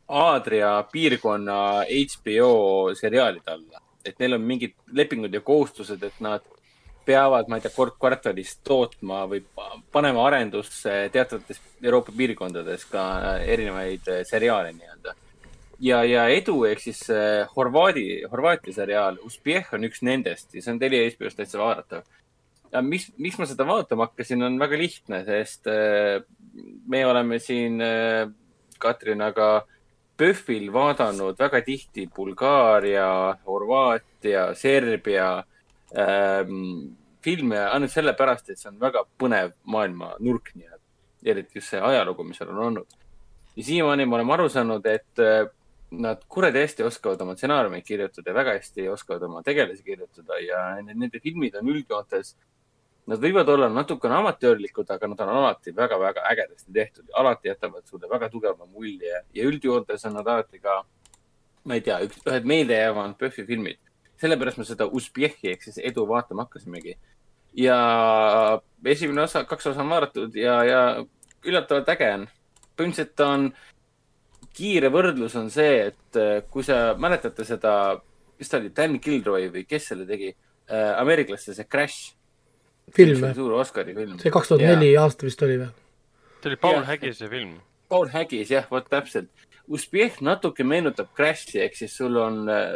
[0.08, 3.82] Aadria piirkonna HBO seriaalide alla.
[4.08, 6.44] et neil on mingid lepingud ja kohustused, et nad
[7.06, 13.04] peavad, ma ei tea, kord kvartalis tootma või pa- panema arendusse teatavates Euroopa piirkondades ka
[13.18, 15.16] äh, erinevaid äh, seriaale nii-öelda
[15.80, 20.74] ja, ja Edu ehk siis äh, Horvaadi, Horvaatia seriaal Uspjeh on üks nendest ja see
[20.74, 22.04] on Telia HBO-s täitsa vaadatav.
[22.72, 26.22] ja miks, miks ma seda vaatama hakkasin, on väga lihtne, sest äh,
[26.88, 28.28] me oleme siin äh,
[28.80, 29.66] Katrinaga
[30.18, 35.44] PÖFFil vaadanud väga tihti Bulgaaria, Horvaatia, Serbia
[35.94, 40.82] ähm, filme ainult sellepärast, et see on väga põnev maailmanurk nii-öelda.
[41.28, 42.98] eriti just see ajalugu, mis seal on olnud.
[43.56, 45.22] ja siiamaani me oleme aru saanud, et
[45.92, 50.64] nad kuradi hästi oskavad oma stsenaariumeid kirjutada ja väga hästi oskavad oma tegelasi kirjutada ja
[50.76, 52.34] nende, nende filmid on üldjoontes,
[53.08, 58.10] nad võivad olla natukene amatöörlikud, aga nad on alati väga-väga ägedasti tehtud, alati jätavad sulle
[58.12, 60.82] väga tugeva mulje ja üldjoontes on nad alati ka,
[61.64, 63.80] ma ei tea, üks, ühed meeldejäävamad PÖFFi filmid.
[64.18, 66.98] sellepärast me seda Uspjehi ehk siis edu vaatama hakkasimegi.
[67.54, 67.80] ja
[68.86, 70.82] esimene osa, kaks osa on vaadatud ja, ja
[71.46, 72.28] üllatavalt äge on.
[72.78, 73.54] põhimõtteliselt on,
[74.58, 77.74] kiire võrdlus on see, et äh, kui sa mäletate seda,
[78.38, 82.14] mis ta oli, Dan Gilroy või kes selle tegi äh,, ameeriklaste see Crash.
[82.96, 83.34] film või?
[83.38, 84.18] suur Oscari film.
[84.22, 85.72] see kaks tuhat neli aasta vist oli või?
[86.42, 86.84] see oli Paul.
[86.88, 87.58] Haggise film.
[87.88, 89.30] Paul Haggis, jah, vot täpselt.
[89.72, 92.76] Uspjeh natuke meenutab Crashi ehk siis sul on äh,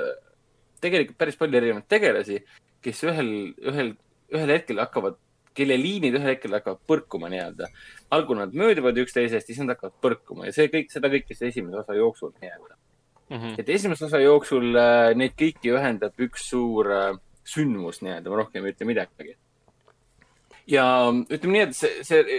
[0.83, 2.39] tegelikult päris palju erinevaid tegelasi,
[2.83, 3.31] kes ühel,
[3.71, 3.93] ühel,
[4.33, 5.19] ühel hetkel hakkavad,
[5.57, 7.69] kelle liinid ühel hetkel hakkavad põrkuma nii-öelda.
[8.11, 11.81] algul nad mööduvad üksteisest, siis nad hakkavad põrkuma ja see kõik, seda kõike siis esimese
[11.83, 12.75] osa jooksul nii-öelda.
[13.31, 13.53] Mhm.
[13.59, 17.15] et esimese osa jooksul äh, neid kõiki ühendab üks suur äh,
[17.47, 19.35] sündmus nii-öelda, ma rohkem ei ütle midagi.
[20.67, 22.37] ja ütleme nii, et see, see,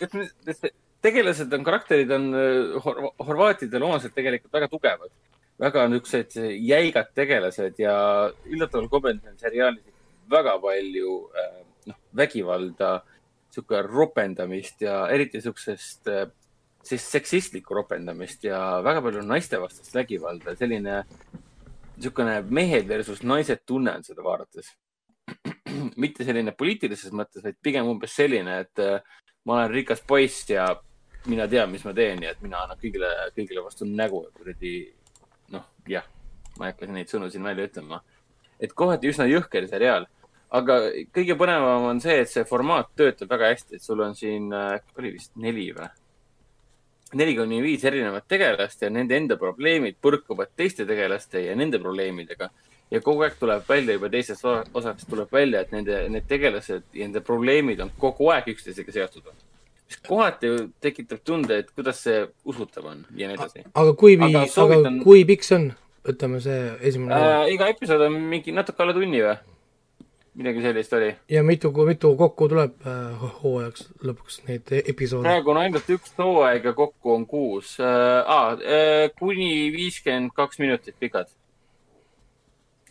[0.00, 0.72] ütleme, et
[1.04, 5.12] tegelased on, karakterid on äh, hor horvaatidele omaselt tegelikult väga tugevad.
[5.60, 6.32] väga niisugused
[6.66, 7.94] jäigad tegelased ja
[8.50, 9.84] üllataval kombel on seriaalis
[10.30, 12.94] väga palju äh, noh, vägivalda,
[13.54, 16.26] sihuke ropendamist ja eriti siuksest äh,
[16.84, 21.02] siis seksistlikku ropendamist ja väga palju naistevastast vägivalda, selline
[21.96, 24.72] niisugune mehed versus naised tunne on seda vaadates.
[26.02, 29.14] mitte selline poliitilises mõttes, vaid pigem umbes selline, et äh,
[29.48, 30.66] ma olen rikas poiss ja
[31.26, 34.74] mina tean, mis ma teen ja et mina annan kõigile, kõigile vastu nägu ja kuradi
[35.54, 36.04] noh, jah,
[36.58, 38.02] ma ei hakka neid sõnu siin välja ütlema.
[38.60, 40.06] et kohati üsna jõhker seriaal,
[40.54, 40.76] aga
[41.14, 44.50] kõige põnevam on see, et see formaat töötab väga hästi, et sul on siin,
[44.98, 45.88] oli vist neli või?
[47.14, 52.48] neli kuni viis erinevat tegelast ja nende enda probleemid põrkuvad teiste tegelaste ja nende probleemidega.
[52.90, 56.82] ja kogu aeg tuleb välja, juba teises osa- osas tuleb välja, et nende, need tegelased
[56.92, 59.22] ja nende probleemid on kogu aeg üksteisega seotud.
[59.88, 60.48] mis kohati
[60.80, 65.02] tekitab tunde, et kuidas see usutav on ja nii edasi aga kui, Aga aga soovitan-
[65.04, 65.72] kui pikk see on?
[66.08, 67.52] ütleme see esimene äh,.
[67.54, 69.36] iga episood on mingi natuke alla tunni või?
[70.34, 71.14] Midagi sellist oli.
[71.30, 75.28] ja mitu, mitu kokku tuleb äh, hooajaks lõpuks neid episoode?
[75.28, 78.20] praegu on ainult üks hooaeg ja kokku on kuus äh,.
[78.26, 81.30] Ah, äh, kuni viiskümmend kaks minutit pikad.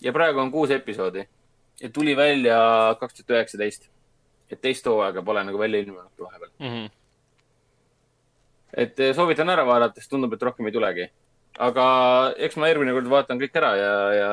[0.01, 1.27] ja praegu on kuus episoodi
[1.81, 3.89] ja tuli välja kaks tuhat üheksateist.
[4.51, 6.51] et teist hooaega pole nagu välja ilmunud vahepeal.
[6.59, 6.67] mm.
[6.67, 6.89] -hmm.
[8.77, 11.09] et eh, soovitan ära vaadata, sest tundub, et rohkem ei tulegi.
[11.61, 11.85] Aga
[12.47, 14.31] eks ma järgmine kord vaatan kõik ära ja, ja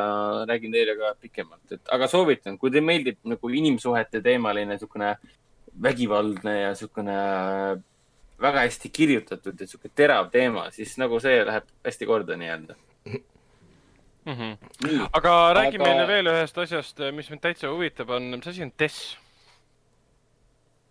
[0.48, 5.14] räägin teile ka pikemalt, et aga soovitan, kui teile meeldib nagu inimsuhete teemaline niisugune
[5.82, 7.16] vägivaldne ja niisugune
[8.40, 12.78] väga hästi kirjutatud ja niisugune terav teema, siis nagu see läheb hästi korda nii-öelda.
[14.20, 14.56] Mm -hmm.
[14.84, 18.62] nii, aga räägi Aga- meile veel ühest asjast, mis mind täitsa huvitab, on, mis asi
[18.62, 19.16] on Tess?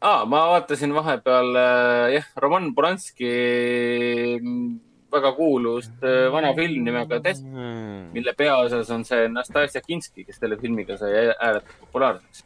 [0.01, 3.31] aa, ma vaatasin vahepeal äh, jah, Roman Polanski
[5.11, 7.45] väga kuulust äh, vana film nimega Test,
[8.13, 12.45] mille peaosas on see Nastasia Kinski, kes selle filmiga sai ääretult populaarseks.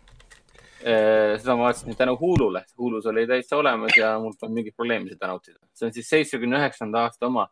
[0.84, 5.30] seda ma vaatasin tänu Hulule, Hulus oli täitsa olemas ja mul polnud mingit probleemi seda
[5.31, 5.60] nautida.
[5.73, 7.48] see on siis seitsmekümne üheksanda aasta oma.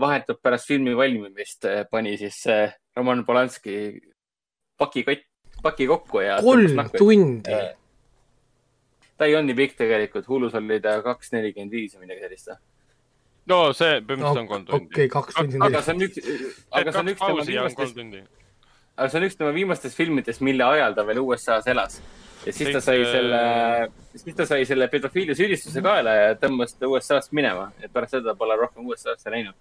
[0.00, 2.44] vahetult pärast filmi valmimist pani siis
[2.96, 4.00] Roman Polanski
[4.78, 5.26] paki kott,
[5.62, 6.38] paki kokku ja.
[6.42, 7.58] kolm tundi.
[9.16, 12.56] ta ei olnud nii pikk tegelikult, Hulus oli ta kaks nelikümmend viis või midagi sellist.
[13.50, 15.60] No see põhimõtteliselt on kolm tundi okei, kaks tundi.
[15.62, 16.30] aga see on üks,
[16.80, 18.22] aga see on üks tema viimastest, tundi.
[18.96, 22.00] aga see on üks tema viimastest filmidest, mille ajal ta veel USA-s elas.
[22.46, 23.44] ja siis ta sai selle,
[24.16, 28.34] siis ta sai selle pedofiilia süüdistuse kaela ja tõmbas ta USA-st minema, et pärast seda
[28.38, 29.54] pole rohkem USA-sse läinud.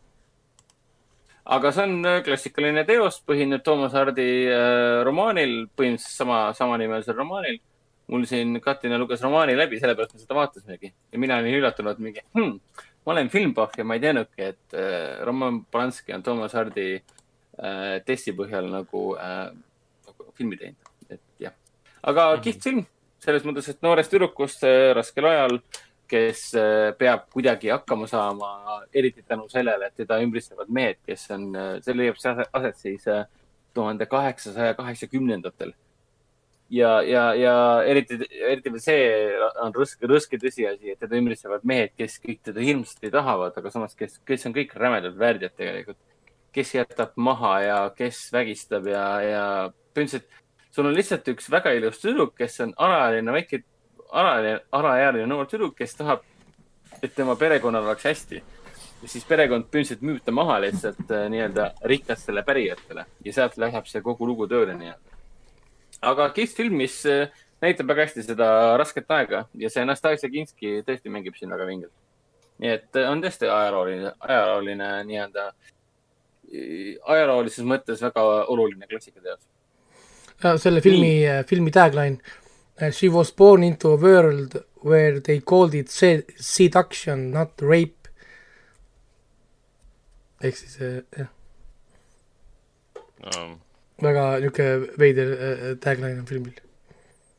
[1.57, 7.61] aga see on äh, klassikaline teos, põhineb Toomas Hardi äh, romaanil, põhimõtteliselt sama, samanimelisel romaanil.
[8.09, 12.21] mul siin Katina luges romaani läbi, sellepärast me seda vaatasimegi ja mina olin üllatunud mingi
[12.37, 12.59] hmm,,
[13.05, 18.01] ma olen filmpahv ja ma ei teadnudki, et äh, Roman Polanski on Toomas Hardi äh,
[18.05, 19.47] testi põhjal nagu äh,,
[20.07, 21.53] nagu filmi teinud, et jah.
[22.01, 22.43] aga mm -hmm.
[22.43, 22.85] kihvt film
[23.25, 25.59] selles mõttes, et noorest tüdrukust äh, raskel ajal,
[26.07, 31.49] kes äh, peab kuidagi hakkama saama, eriti tänu sellele, et teda ümbritsevad mehed, kes on,
[31.81, 33.25] see leiab see ase- aset siis äh,
[33.73, 35.73] tuhande kaheksasaja kaheksakümnendatel.
[36.69, 37.55] ja, ja, ja
[37.85, 39.03] eriti, eriti veel see
[39.63, 43.95] on rõske, rõske tõsiasi, et teda ümbritsevad mehed, kes kõik teda hirmsasti tahavad, aga samas,
[43.97, 46.01] kes, kes on kõik rämedad värdjad tegelikult.
[46.55, 49.45] kes jätab maha ja kes vägistab ja, ja
[49.91, 50.29] põhimõtteliselt
[50.71, 53.61] sul on lihtsalt üks väga ilus tüdruk, kes on alaealine väike,
[54.11, 56.23] alaealine, alaealine noor tüdruk, kes tahab,
[57.01, 58.43] et tema perekonnal oleks hästi.
[59.01, 63.87] ja siis perekond põhimõtteliselt müüb ta maha lihtsalt äh, nii-öelda rikastele pärijatele ja sealt läheb
[63.91, 65.14] see kogu lugu tööle nii-öelda.
[66.01, 67.29] Aga kihvt film, mis äh,
[67.63, 68.49] näitab väga hästi seda
[68.79, 71.93] rasket aega ja see Anastasia Kinski tõesti mängib siin väga vingelt.
[72.59, 75.49] nii et äh, on tõesti ajalooline, ajalooline nii-öelda,
[77.15, 78.23] ajaloolises mõttes väga
[78.53, 79.41] oluline klassikateos.
[80.61, 82.17] selle filmi, filmi tagline.
[82.91, 88.09] She was born into a world where they called it se- seduction, not rape.
[90.43, 91.29] ehk siis eh, jah,
[94.03, 96.59] väga niisugune veider eh, tagline on filmil.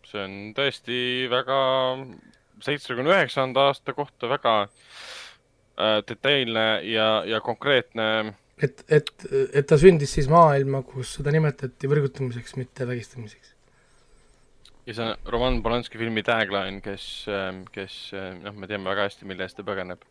[0.07, 1.59] see on tõesti väga
[2.65, 8.09] seitsmekümne üheksanda aasta kohta väga äh, detailne ja, ja konkreetne
[8.63, 9.13] et, et,
[9.53, 13.53] et ta sündis siis maailma, kus seda nimetati võrgutamiseks, mitte vägistamiseks.
[14.87, 17.27] ja see on Roman Polanski filmi tagline, kes,
[17.75, 17.99] kes
[18.41, 20.05] noh, me teame väga hästi, mille eest ta põgeneb.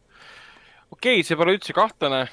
[0.95, 2.23] Okei okay,, see pole üldse kahtlane,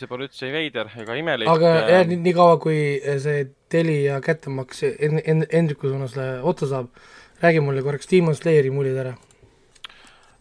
[0.00, 1.52] see pole üldse veider ega imelik.
[1.52, 2.80] aga jah, nii, nii kaua, kui
[3.22, 6.16] see Telia kättemaks en-, en-, Hendriku suunas
[6.46, 6.90] otsa saab,
[7.42, 9.16] räägi mulle korraks Demon Slayeri muljed ära.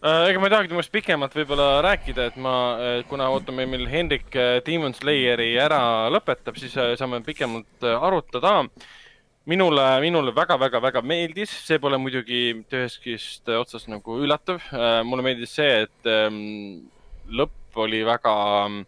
[0.05, 2.53] Äh, ega ma ei tahagi temast pikemalt võib-olla rääkida, et ma,
[3.09, 5.79] kuna ootame, mil Hendrik äh, Demon Slayeri ära
[6.13, 8.67] lõpetab, siis äh, saame pikemalt äh, arutada.
[9.45, 13.17] minule, minule väga-väga-väga meeldis, see pole muidugi ühestki
[13.57, 14.61] otsast nagu üllatav.
[15.05, 16.85] mulle meeldis see, et ähm,
[17.75, 18.33] lõpp oli väga
[18.65, 18.85] ähm,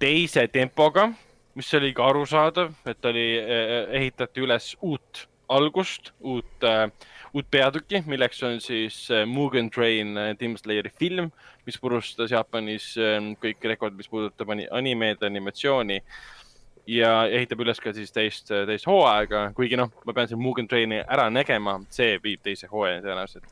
[0.00, 1.10] teise tempoga,
[1.56, 3.38] mis oli ka arusaadav, et oli,
[3.92, 6.90] ehitati üles uut algust, uut äh,
[7.36, 11.30] uut peatükki, milleks on siis Mugen Train äh, Demon Slayeri film,
[11.66, 12.94] mis purustas Jaapanis
[13.42, 16.02] kõik rekordid, mis puudutab ani- animeed, animatsiooni.
[16.86, 21.00] ja ehitab üles ka siis teist, teist hooaega, kuigi noh, ma pean selle Mugen Traini
[21.02, 23.48] ära nägema, see viib teise hooaja tõenäoliselt.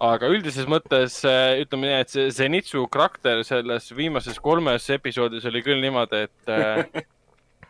[0.00, 5.62] Aga üldises mõttes äh, ütleme nii, et see Zenitsu karakter selles viimases kolmes episoodis oli
[5.64, 7.02] küll niimoodi, et äh,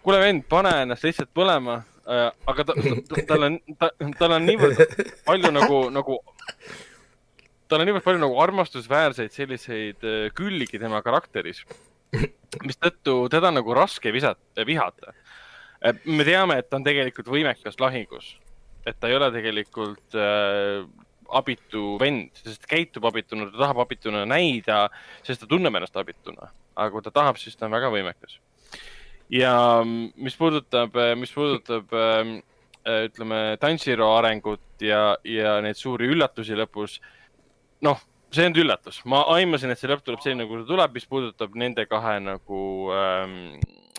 [0.05, 2.77] kuule vend, pane ennast lihtsalt põlema äh,, aga ta,
[3.11, 3.91] ta, tal on, ta,
[4.21, 4.85] tal on niivõrd
[5.27, 6.21] palju nagu, nagu,
[7.71, 10.09] tal on niivõrd palju nagu armastusväärseid selliseid
[10.39, 11.65] külgi tema karakteris,
[12.67, 15.19] mistõttu teda nagu raske visata, vihata.
[16.07, 18.37] me teame, et ta on tegelikult võimekas lahingus,
[18.87, 20.87] et ta ei ole tegelikult äh,
[21.39, 24.85] abitu vend, sest käitub abituna, ta tahab abituna näida,
[25.27, 28.39] sest ta tunneb ennast abituna, aga kui ta tahab, siis ta on väga võimekas
[29.31, 29.55] ja
[30.17, 32.39] mis puudutab, mis puudutab ähm,
[32.87, 36.99] äh, ütleme, Tanjiro arengut ja, ja neid suuri üllatusi lõpus.
[37.87, 38.01] noh,
[38.35, 41.55] see on üllatus, ma aimasin, et see lõpp tuleb selline, nagu ta tuleb, mis puudutab
[41.59, 42.65] nende kahe nagu
[42.97, 43.39] ähm,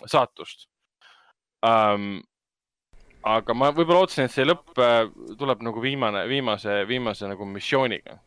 [0.04, 0.68] saatust
[1.66, 2.20] ähm,.
[3.22, 5.06] Aga ma võib-olla ootasin, et see lõpp äh,
[5.38, 8.18] tuleb nagu viimane, viimase, viimase nagu missiooniga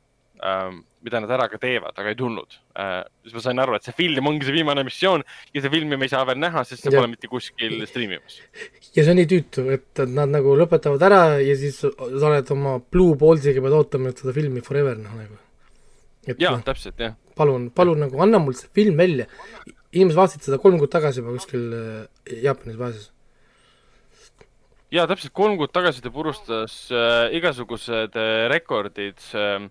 [0.43, 3.03] ähm,, mida nad ära ka teevad, aga ei tulnud äh,.
[3.23, 6.07] siis ma sain aru, et see film ongi see viimane missioon ja seda filmi me
[6.07, 6.99] ei saa veel näha, sest see Jah.
[6.99, 8.39] pole mitte kuskil striimimas.
[8.95, 11.91] ja see on nii tüütu, et nad nagu lõpetavad ära ja siis sa
[12.29, 15.39] oled oma Blue Ballsiga pead ootama nüüd seda filmi forever noh nagu.
[16.25, 19.27] et ja noh, täpselt jah, palun, palun nagu anna mul see film välja.
[19.95, 23.11] inimesed vaatasid seda kolm kuud tagasi juba kuskil äh, Jaapanis baasis.
[24.95, 29.67] Ja täpselt kolm kuud tagasi ta purustas äh, igasugused äh, rekordid äh,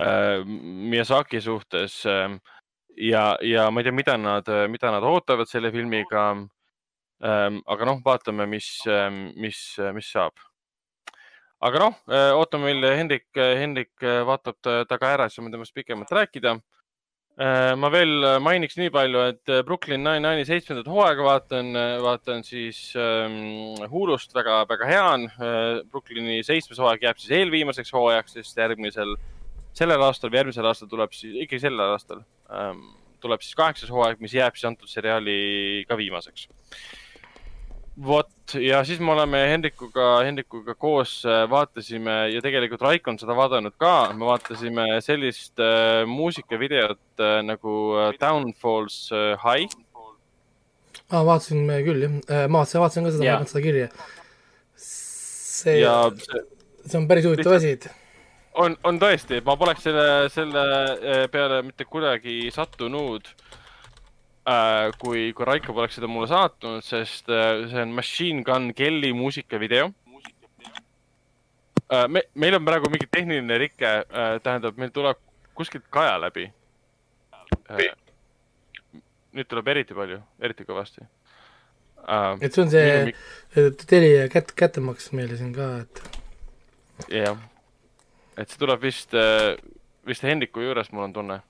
[0.00, 2.36] äh, Miyazaki suhtes äh,
[2.96, 7.60] ja, ja ma ei tea, mida nad, mida nad ootavad selle filmiga ähm,.
[7.64, 9.60] aga noh, vaatame, mis ähm,, mis,
[9.96, 10.36] mis saab.
[11.60, 12.00] aga noh,
[12.38, 16.56] ootame, mil Hendrik, Hendrik vaatab ta ta ka ära, siis saame temast pikemalt rääkida.
[17.36, 21.68] Ma veel mainiks nii palju, et Brooklyn Nine-Nine'i seitsmendat hooaega vaatan,
[22.00, 25.26] vaatan siis ähm, Hulust väga, väga hea on.
[25.92, 29.16] Brooklyni seitsmes hooaeg jääb siis eelviimaseks hooajaks, sest järgmisel,
[29.76, 32.86] sellel aastal või järgmisel aastal tuleb siis, ikkagi sellel aastal ähm,
[33.20, 36.48] tuleb siis kaheksas hooaeg, mis jääb siis antud seriaali ka viimaseks
[37.96, 43.36] vot ja siis me oleme Hendrikuga, Hendrikuga koos äh, vaatasime ja tegelikult Raik on seda
[43.36, 49.72] vaadanud ka, me vaatasime sellist äh, muusikavideot äh, nagu äh, Downfalls äh, High.
[51.10, 52.20] aa, vaatasin me küll jah,
[52.50, 53.88] ma vaatasin, vaatasin ka seda, ma seda kirja.
[54.76, 56.44] see, ja see
[56.86, 57.88] see on päris huvitav asi, et
[58.62, 60.64] on, on tõesti, ma poleks selle, selle
[60.96, 63.28] äh, peale mitte kuidagi sattunud.
[63.28, 63.65] äh,,
[65.00, 69.90] kui, kui Raiko poleks seda mulle saatnud, sest äh, see on Machine Gun Kelly muusikavideo
[71.90, 72.06] äh,.
[72.08, 75.18] me, meil on praegu mingi tehniline rike äh,, tähendab, meil tuleb
[75.58, 76.46] kuskilt kaja läbi
[77.74, 77.90] äh,.
[79.34, 82.38] nüüd tuleb eriti palju, eriti kõvasti äh,.
[82.38, 87.42] et see on see Telia kät-, kättemaks meile siin ka, et jah,
[88.38, 89.10] et see tuleb vist,
[90.06, 91.42] vist Hendriku juures, mul on tunne.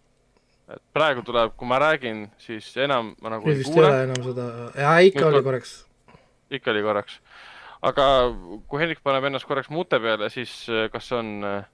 [0.74, 4.48] Et praegu tuleb, kui ma räägin, siis enam ma nagu nüüd ei kuule enam seda,
[4.74, 5.76] jaa, ikka Nüüd oli korraks.
[6.58, 7.20] ikka oli korraks.
[7.86, 8.08] aga
[8.66, 11.64] kui Hendrik paneb ennast korraks mute peale, siis äh, kas on äh,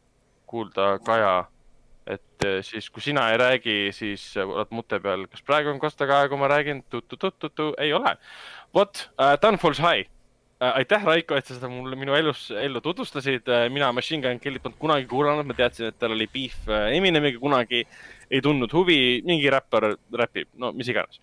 [0.53, 1.37] kuulda Kaja,
[2.07, 6.09] et äh, siis, kui sina ei räägi, siis oled mute peal, kas praegu on kosta
[6.11, 8.17] Kaja, kui ma räägin tu-tu-tu-tu-tu, ei ole.
[8.75, 10.77] vot uh,, Downfalls High uh,.
[10.77, 13.69] aitäh, Raiko, et sa seda mulle minu elus, ellu tutvustasid uh,.
[13.73, 17.41] mina Machine Gun Kellyt polnud kunagi kuulanud, ma teadsin, et tal oli beef uh, Eminemiga
[17.43, 17.87] kunagi,
[18.33, 18.99] ei tundnud huvi,
[19.29, 19.93] mingi räppar
[20.23, 21.21] räpib, no mis iganes.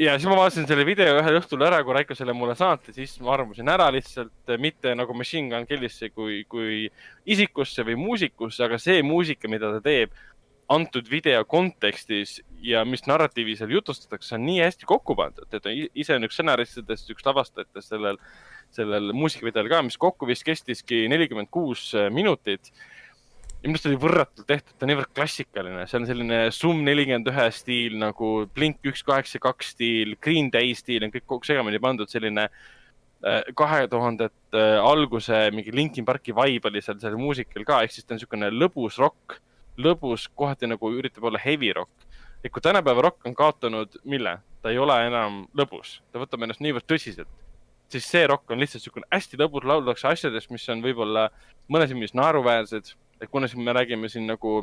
[0.00, 3.12] Ja siis ma vaatasin selle video ühel õhtul ära, kui Raiko selle mulle saatis, siis
[3.22, 6.88] ma armusin ära lihtsalt äh, mitte nagu Machine Gun Kellisse kui, kui
[7.30, 10.16] isikusse või muusikusse, aga see muusika, mida ta teeb
[10.74, 16.16] antud video kontekstis ja mis narratiivi seal jutustatakse, on nii hästi kokku pandud, et ise
[16.16, 18.18] on üks stsenaristidest, üks lavastajatest sellel,
[18.74, 22.72] sellel muusikavideol ka, mis kokku vist kestiski nelikümmend kuus äh, minutit
[23.64, 27.30] ja minu arust oli võrratult tehtud, ta on niivõrd klassikaline, see on selline Sum nelikümmend
[27.32, 31.80] ühe stiil nagu Blink üks kaheksa kaks stiil, Green Day stiil on kõik kokku segamini
[31.80, 32.50] pandud, selline
[33.56, 38.12] kahe tuhandete alguse mingi Linkin Parki vibe oli seal sellel muusikal ka, ehk siis ta
[38.12, 39.38] on niisugune lõbus rokk,
[39.80, 42.04] lõbus, kohati nagu üritab olla heavy rock.
[42.44, 44.36] et kui tänapäeva rock on kaotanud, mille?
[44.60, 47.32] ta ei ole enam lõbus, ta võtab ennast niivõrd tõsiselt,
[47.88, 51.30] siis see rock on lihtsalt niisugune hästi lõbus, lauldakse asjadest, mis on võib-olla
[51.72, 52.92] mõnes silmis naeruväärsed,
[53.24, 54.58] et kuna siin me räägime siin nagu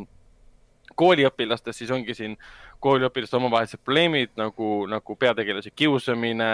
[0.96, 2.38] kooliõpilastest, siis ongi siin
[2.84, 6.52] kooliõpilaste omavahelised probleemid nagu, nagu peategelase kiusamine,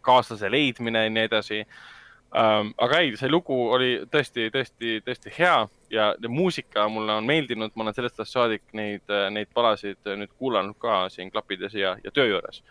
[0.00, 2.72] kaaslase leidmine ja nii edasi ähm,.
[2.78, 5.56] aga ei, see lugu oli tõesti, tõesti, tõesti hea
[5.90, 9.04] ja muusika mulle on meeldinud, ma olen sellest ajast saadik neid,
[9.34, 12.62] neid palasid nüüd kuulanud ka siin klappides ja, ja töö juures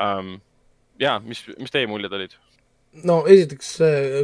[0.00, 0.36] ähm,.
[1.00, 2.38] ja mis, mis teie muljed olid?
[3.08, 3.68] No esiteks,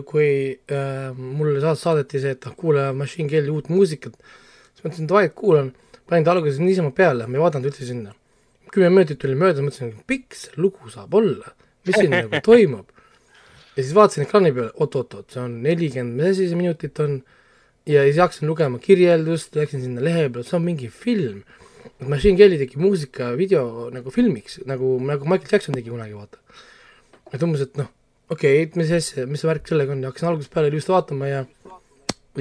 [0.08, 0.28] kui
[0.70, 4.16] äh, mulle saad- saadeti see, et noh, kuule Machine Kelly uut muusikat,
[4.74, 5.70] siis ma mõtlesin, davai, kuulan,
[6.08, 8.14] panin ta alguses niisama peale, ma ei vaadanud üldse sinna.
[8.68, 11.54] kümme minutit tuli mööda, mõtlesin, pikk see lugu saab olla,
[11.88, 12.90] mis siin nagu toimub.
[13.76, 17.22] ja siis vaatasin ekraani peale, oot-oot-oot, see on nelikümmend, mis asi see minutit on,
[17.88, 21.40] ja siis hakkasin lugema kirjeldust, läksin sinna lehe peale, see on mingi film.
[22.04, 26.36] Machine Kelly tegi muusika video nagu filmiks, nagu, nagu Michael Jackson tegi kunagi, vaata.
[27.32, 27.88] et umbes, et noh,
[28.30, 31.44] okei okay,, mis asja, mis värk sellega on ja hakkasin algusest peale just vaatama ja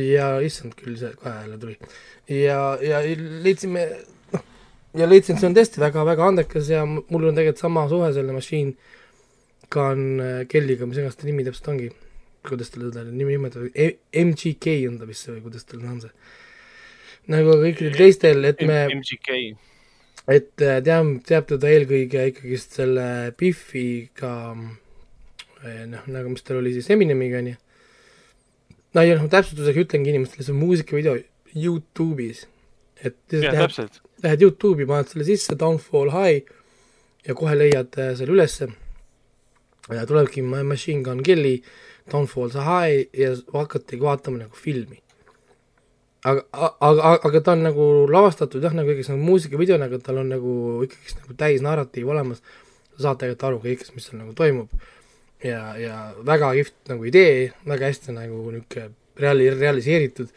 [0.01, 1.77] ja issand küll see kahe jälle tuli.
[2.29, 3.01] ja, ja
[3.43, 3.85] leidsime,
[4.33, 4.43] noh,
[4.97, 8.75] ja leidsin, see on tõesti väga-väga andekas ja mul on tegelikult sama suhe selle Machine
[9.73, 11.87] Gun äh, Kellyga, mis iganes ta nimi täpselt ongi,
[12.47, 13.71] kuidas talle seda nimi nimetada,
[14.23, 16.13] MGK on ta vist või kuidas tal on see.
[17.33, 19.39] nagu kõikidel teistel, et me, MGK.
[20.31, 23.07] et äh, teame, teab teda eelkõige ikkagist selle
[23.39, 24.35] Biffiga,
[25.91, 27.55] noh, nagu mis tal oli siis Eminemiga onju.
[28.95, 31.17] no ja noh, täpsustusega ütlengi inimestele, see on muusikavideo
[31.55, 32.45] Youtube'is.
[33.03, 34.01] et lihtsalt lähed, täpselt.
[34.23, 36.53] lähed Youtube'i, paned selle sisse, Downfall High
[37.27, 38.69] ja kohe leiad äh, selle ülesse.
[39.89, 41.61] ja tulebki Ma- Machine Gun Kelly,
[42.11, 45.01] Downfall High ja hakategi vaatama nagu filmi.
[46.27, 50.31] aga, aga, aga ta on nagu lavastatud jah, nagu ikkagist nagu muusikavideona, aga tal on
[50.33, 50.53] nagu
[50.83, 52.41] ikkagist nagu täis narratiiv olemas.
[52.97, 54.71] sa saad tegelikult aru kõigest, mis seal nagu toimub.
[55.43, 55.95] ja, ja
[56.25, 58.91] väga kihvt nagu idee, väga hästi nagu niisugune
[59.21, 60.31] reali-, realiseeritud.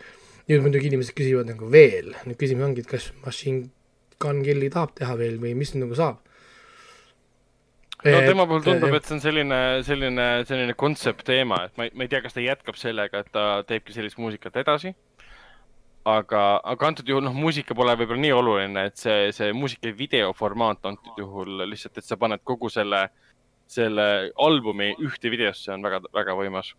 [0.51, 3.69] nüüd muidugi inimesed küsivad nagu veel, nüüd küsimus ongi, et kas Machine
[4.21, 6.19] Gun Kelly tahab teha veel või mis nagu saab?
[8.05, 12.07] no tema puhul tundub, et see on selline, selline, selline kontseptteema, et ma ei, ma
[12.07, 14.95] ei tea, kas ta jätkab sellega, et ta teebki sellist muusikat edasi.
[16.11, 20.33] aga, aga antud juhul noh, muusika pole võib-olla nii oluline, et see, see muusika video
[20.33, 23.05] formaat antud juhul lihtsalt, et sa paned kogu selle,
[23.71, 24.07] selle
[24.39, 26.75] albumi ühte videosse on väga, väga võimas.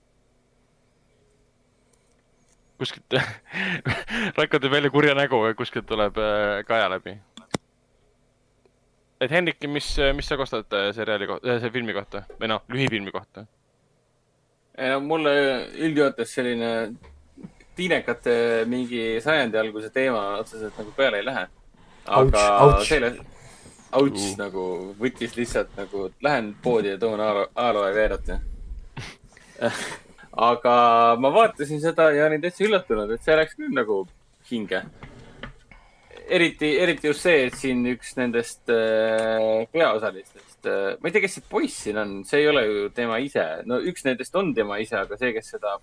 [2.82, 3.14] kuskilt,
[4.38, 7.20] Raiko teeb välja kurja nägu ja kuskilt tuleb äh, kaja läbi
[9.22, 13.14] et Hendrik, mis, mis sa kostad äh, seriaali kohta, see filmi kohta või noh, lühifilmi
[13.14, 13.46] kohta?
[15.04, 15.32] mulle
[15.84, 16.70] üldjoontes selline
[17.76, 18.34] tiinekate
[18.72, 21.44] mingi sajandi alguse teema otseselt nagu peale ei lähe.
[22.08, 22.88] aga Ouch, ouch.
[22.88, 23.12] selle,
[23.98, 24.38] ouch Uh.
[24.40, 24.64] nagu
[25.00, 28.40] võttis lihtsalt nagu, lähen poodi ja toon alo- aloe veerot ja.
[30.52, 30.76] aga
[31.20, 34.04] ma vaatasin seda ja olin täitsa üllatunud, et see läks küll nagu
[34.52, 34.84] hinge.
[36.32, 41.40] eriti, eriti just see, et siin üks nendest äh, peaosalistest äh,, ma ei tea, kes
[41.40, 44.80] see poiss siin on, see ei ole ju tema ise, no üks nendest on tema
[44.80, 45.76] ise, aga see, kes seda,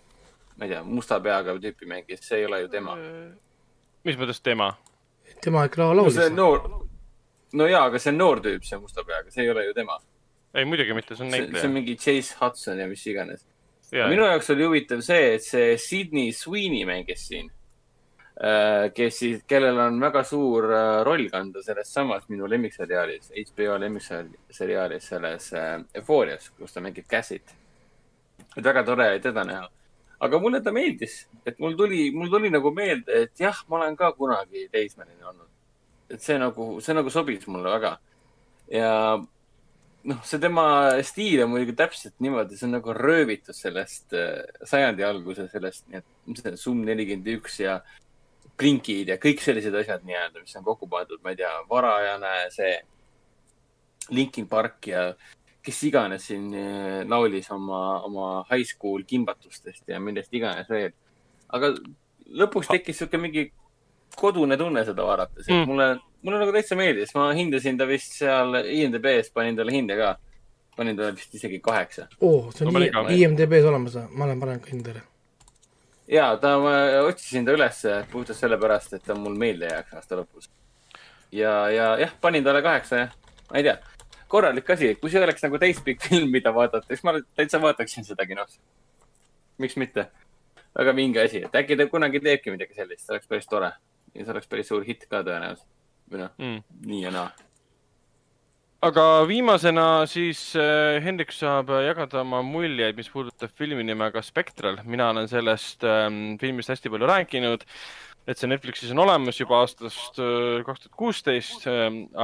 [0.56, 2.96] ma ei tea, musta peaga tüüpi mängis, see ei ole ju tema.
[4.08, 4.72] mis mõttes tema?
[5.44, 6.32] tema ikka no laulis see.
[6.32, 6.64] noor,
[7.52, 9.98] no jaa, aga see on noor tüüp, see musta peaga, see ei ole ju tema.
[10.54, 11.74] ei, muidugi mitte, see on see see on näitleja.
[11.76, 13.44] mingi Chase Hudson ja mis iganes.
[13.92, 17.50] ja, minu jaoks oli huvitav see, et see Sydney Sweeney mängis siin.
[18.94, 25.08] kes siis, kellel on väga suur äh, roll kanda selles samas minu lemmikseriaalis, HBO lemmikseriaalis,
[25.10, 27.56] selles äh, Euphorias, kus ta mängib Cassit.
[28.56, 29.66] et väga tore oli teda näha.
[30.20, 33.96] aga mulle ta meeldis, et mul tuli, mul tuli nagu meelde, et jah, ma olen
[33.96, 35.47] ka kunagi teismeline olnud.
[36.08, 37.98] Et see nagu, see nagu sobis mulle väga.
[38.72, 38.92] ja
[40.08, 40.66] noh, see tema
[41.06, 46.00] stiil on muidugi täpselt niimoodi, see on nagu röövitud sellest äh, sajandi alguse sellest, nii
[46.00, 47.80] et mis see on, Sum nelikümmend üks ja
[48.58, 52.72] Blinkid ja kõik sellised asjad nii-öelda, mis on kokku pandud, ma ei tea, varajane see
[54.14, 55.10] Linkin Park ja
[55.64, 60.94] kes iganes siin äh, laulis oma, oma high school kimbatustest ja millest iganes veel.
[61.48, 61.72] aga
[62.28, 63.48] lõpuks tekkis sihuke mingi
[64.16, 65.66] kodune tunne seda vaadates, et Mm.
[65.68, 65.88] mulle,
[66.22, 70.16] mulle nagu täitsa meeldis, ma hindasin ta vist seal IMDB-s, panin talle hinde ka.
[70.76, 72.06] panin talle vist isegi kaheksa.
[72.20, 75.02] oo, see on No IMDB-s olemas, ma olen pannud ka hindele.
[76.08, 76.70] ja ta, ma
[77.06, 80.48] otsisin ta ülesse puhtalt sellepärast, et ta mul meelde jääks aasta lõpus.
[81.32, 83.10] ja, ja jah, panin talle kaheksa jah,
[83.50, 83.78] ma ei tea,
[84.28, 88.26] korralik asi, kui see oleks nagu täispikk film, mida vaadata, siis ma täitsa vaataksin seda
[88.26, 88.58] kinos.
[89.58, 90.06] miks mitte?
[90.78, 93.72] väga vinge asi, et äkki ta kunagi teebki midagi sellist, see oleks päris tore
[94.18, 95.68] ja see oleks päris suur hitt ka tõenäoliselt.
[96.08, 96.64] või noh, mm..
[96.88, 97.28] nii ja naa.
[98.88, 104.80] aga viimasena siis äh, Hendrik saab äh, jagada oma muljeid, mis puudutab filmi nimega Spectral.
[104.84, 107.66] mina olen sellest ähm, filmist hästi palju rääkinud,
[108.28, 111.68] et see Netflixis on olemas juba aastast äh, kaks tuhat kuusteist,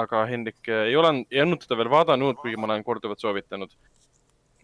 [0.04, 3.76] aga Hendrik äh, ei ole, ei olnud teda veel vaadanud, kuigi ma olen korduvalt soovitanud.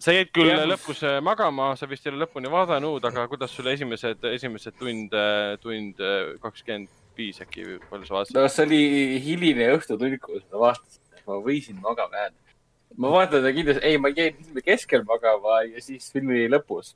[0.00, 0.64] sa jäid küll Jah.
[0.64, 5.12] lõpus magama, sa vist ei ole lõpuni vaadanud, aga kuidas sulle esimesed, esimesed tund,
[5.60, 6.00] tund
[6.40, 6.88] kakskümmend
[7.18, 8.36] viis äkki, palju sa vaatasid?
[8.36, 8.80] no see oli
[9.24, 12.56] hiline õhtutund, kui ma vaatasin, ma võisin magama jääda.
[12.96, 16.94] ma vaatan seda kindlasti, ei, ma jäin filmi keskel magama ja siis filmi lõpus.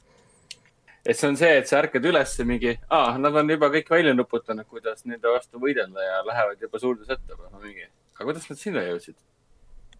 [1.05, 4.15] et see on see, et sa ärkad üles mingi, aa, nad on juba kõik välja
[4.16, 7.39] nuputanud, kuidas nende vastu võidelda ja lähevad juba suurde sõtta.
[7.61, 9.19] mingi, aga kuidas nad sinna jõudsid?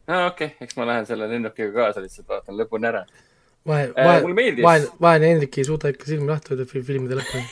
[0.09, 3.05] no okei okay,, eks ma lähen selle lennukiga kaasa, lihtsalt vaatan lõpuni ära.
[3.66, 7.47] vahe, Äh, vahe vahe, vaene Hendrik ei suuda ikka silmi lahti hoida fil- filmide lõpuni.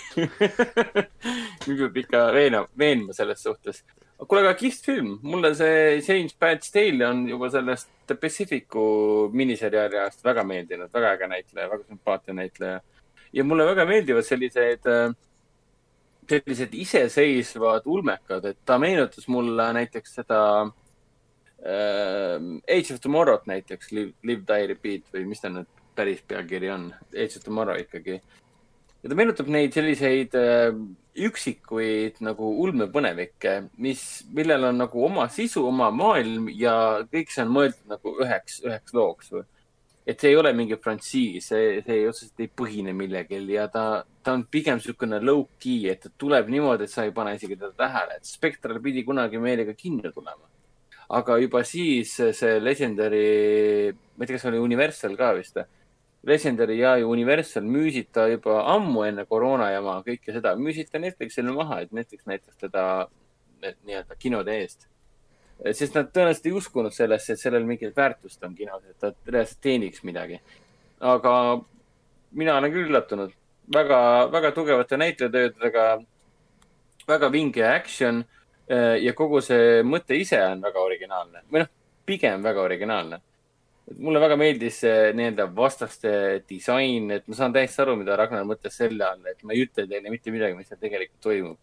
[1.66, 3.82] mind peab ikka veenma, veenma selles suhtes.
[4.22, 8.84] kuule, aga kihvt film, mulle see James Badge Tale on juba sellest The Pacificu
[9.32, 12.80] miniseriaali ajast väga meeldinud, väga äge näitleja, väga sümpaatne näitleja.
[13.32, 15.14] ja mulle väga meeldivad sellised äh,
[16.28, 20.38] sellised iseseisvad ulmekad, et ta meenutas mulle näiteks seda
[21.66, 25.66] äh, Age of Tomorrow't näiteks, Live, Live, Die, Repeat või mis ta nüüd
[25.96, 28.20] päris pealkiri on, Age of Tomorrow ikkagi.
[29.02, 30.74] ja ta meenutab neid selliseid äh,
[31.12, 36.74] üksikuid nagu ulmepõnevikke, mis, millel on nagu oma sisu, oma maailm ja
[37.12, 39.44] kõik see on mõeldud nagu üheks, üheks looks või
[40.06, 44.34] et see ei ole mingi frantsiis, see, see otseselt ei põhine millegil ja ta, ta
[44.34, 48.18] on pigem niisugune low-key, et ta tuleb niimoodi, et sa ei pane isegi teda tähele,
[48.18, 50.48] et Spectral pidi kunagi meile ka kinno tulema.
[51.12, 55.60] aga juba siis see Legendary, ma ei tea, kas oli Universal ka vist,
[56.26, 61.54] Legendary ja Universal müüsid ta juba ammu enne koroona jama, kõike seda, müüsid ta Netflixile
[61.54, 62.84] maha, et Netflix näitas teda
[63.62, 64.86] nii-öelda kinode eest
[65.70, 69.60] sest nad tõenäoliselt ei uskunud sellesse, et sellel mingit väärtust on kinos, et ta reaalselt
[69.62, 70.40] teeniks midagi.
[71.00, 71.60] aga
[72.30, 73.32] mina olen küll üllatunud
[73.74, 73.98] väga,
[74.32, 76.02] väga tugevate näitlejatöödega,
[77.08, 78.24] väga vinge action
[78.68, 81.70] eh, ja kogu see mõte ise on väga originaalne või noh,
[82.06, 83.20] pigem väga originaalne.
[83.98, 86.12] Mulle väga meeldis see nii-öelda vastaste
[86.48, 89.86] disain, et ma saan täiesti aru, mida Ragnar mõtles selle all, et ma ei ütle
[89.90, 91.58] teile mitte midagi, mis seal tegelikult toimub.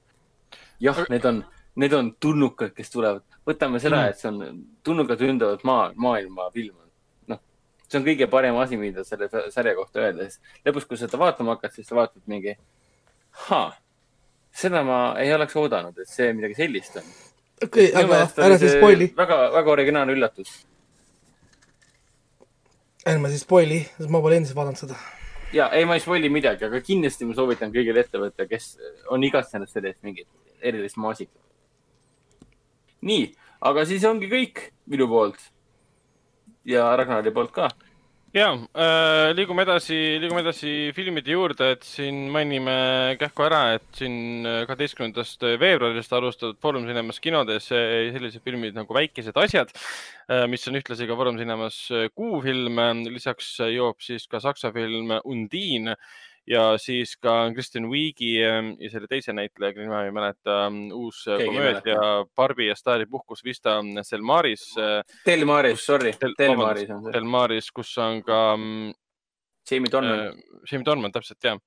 [0.83, 1.43] jah, need on,
[1.79, 6.75] need on tulnukad, kes tulevad, võtame seda, et see on tulnukad ründavad maa, maailma film.
[7.31, 7.41] noh,
[7.87, 11.55] see on kõige parem asi, mida selle sarja kohta öelda, sest lõpuks, kui seda vaatama
[11.55, 12.57] hakkad, siis sa vaatad mingi,
[14.63, 17.13] seda ma ei oleks oodanud, et see midagi sellist on.
[17.63, 20.59] okei, aga ära siis spoil'i, väga, väga originaalne üllatus.
[23.07, 24.97] Ärme siis spoil'i, sest ma pole endiselt vaadanud seda.
[25.55, 28.73] ja ei, ma ei spoil'i midagi, aga kindlasti ma soovitan kõigil ette võtta, kes
[29.13, 30.27] on igatsenud selle eest mingit
[30.61, 31.39] erilist maasikat.
[33.01, 33.29] nii,
[33.71, 35.39] aga siis ongi kõik minu poolt.
[36.65, 37.69] ja Ragnari poolt ka.
[38.35, 42.75] Ja äh, liigume edasi, liigume edasi filmide juurde, et siin mainime
[43.21, 49.37] kähku ära, et siin kaheteistkümnendast veebruarist alustatud Foorum Cinemas kinodes äh, sellised filmid nagu Väikesed
[49.39, 49.73] asjad,
[50.49, 51.77] mis on ühtlasi ka Foorum Cinemas
[52.13, 52.81] kuufilm.
[53.09, 55.95] lisaks jõuab siis ka saksa film Undine
[56.49, 58.55] ja siis ka Kristen Wiigi ja
[58.89, 60.55] selle teise näitleja, kelle nime ei mäleta,
[60.97, 61.99] uus Keegi ei komöödia
[62.35, 64.71] Barbi ja staari puhkus Vista Selmaris.
[65.25, 67.13] Del Maris, sorry, Del- Del vabandust, Maris on see.
[67.13, 68.39] Delmaris, kus on ka
[69.69, 70.19] Jamie Dornan.
[70.19, 70.33] äh,
[70.71, 71.57] Jamie Dornan, täpselt ja.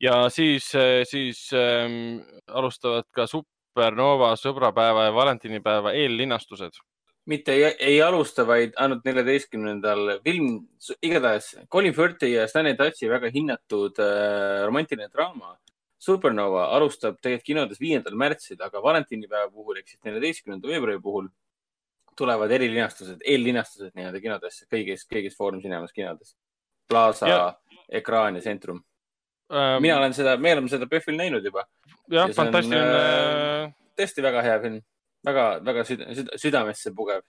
[0.00, 0.72] ja siis,
[1.06, 6.82] siis ähm, alustavad ka Supernova sõbrapäeva ja valentinipäeva eellinastused.
[7.30, 10.48] Mitte ei, ei alusta, vaid ainult neljateistkümnendal film,
[11.02, 15.54] igatahes Colin Firthi ja Stanley Tucci väga hinnatud äh, romantiline draama
[16.04, 21.30] Supernova alustab tegelikult kinodes viiendal märtsil, aga valentinipäeva puhul ehk siis neljateistkümnenda veebruari puhul
[22.18, 26.34] tulevad erilinastused, eellinastused nii-öelda kinodesse, kõigis, kõigis Foorum Cinemas kinodes.
[26.88, 27.30] Plaza
[27.88, 28.82] ekraan ja Centrum.
[29.52, 31.64] Ähm, mina olen seda, me oleme seda PÖFFil näinud juba.
[32.12, 34.78] jah, fantastiline äh, tõesti väga hea film,
[35.24, 37.22] väga, väga süda, süda, südamesse pugev.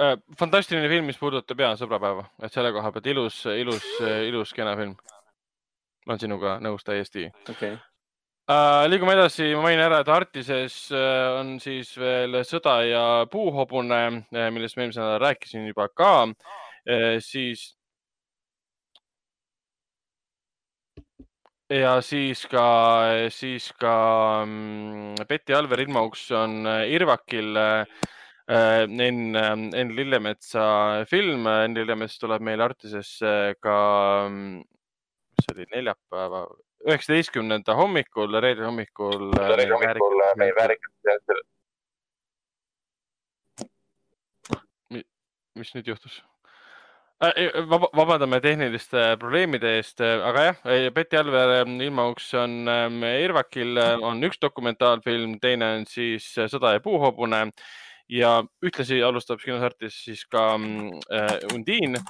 [0.00, 3.88] äh,, fantastiline film, mis puudutab ja sõbrapäeva, et selle koha pealt ilus, ilus,
[4.28, 4.96] ilus, kena film.
[6.04, 7.78] ma olen sinuga nõus täiesti okay..
[8.44, 14.00] Uh, liigume edasi, ma mainin ära, et Artises uh, on siis veel Sõda ja puuhobune
[14.10, 17.70] uh,, millest ma eelmisel nädalal rääkisin juba ka uh,, siis.
[21.74, 22.64] Ja siis ka,
[23.34, 23.94] siis ka
[24.44, 28.04] um, Betty Alver ilmauks on uh, Irvakil uh,
[28.48, 31.48] Enn, Enn Lillemetsa film.
[31.48, 33.78] Enn Lillemets tuleb meil Artisesse ka,
[34.28, 36.44] mis see oli, neljapäeva,
[36.84, 39.32] üheksateistkümnenda hommikul, reede hommikul.
[39.32, 40.92] reede hommikul meil väärikas.
[45.54, 46.18] mis nüüd juhtus?
[47.96, 50.60] Vabandame tehniliste probleemide eest, aga jah,
[50.94, 57.46] Betty Alver ilmauks on ähm, Irvakil on üks dokumentaalfilm, teine on siis Sõda ja puuhobune
[58.08, 62.00] ja ühtlasi alustab kinosartis siis ka äh, Undine,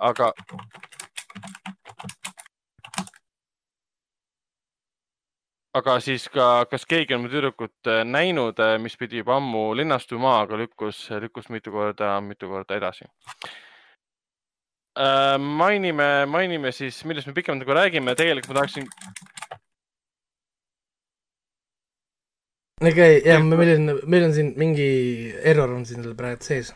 [0.00, 0.32] aga
[5.78, 10.40] aga siis ka, kas keegi on mu tüdrukut äh, näinud, mis pidi juba ammu linnastuma,
[10.42, 13.08] aga lükkus, lükkus mitu korda, mitu korda edasi.
[15.38, 18.88] mainime, mainime siis, millest me pikemalt nagu räägime, tegelikult ma tahaksin,
[22.82, 24.88] okei, ja meil on, meil on siin mingi
[25.42, 26.74] error on siin praegu sees.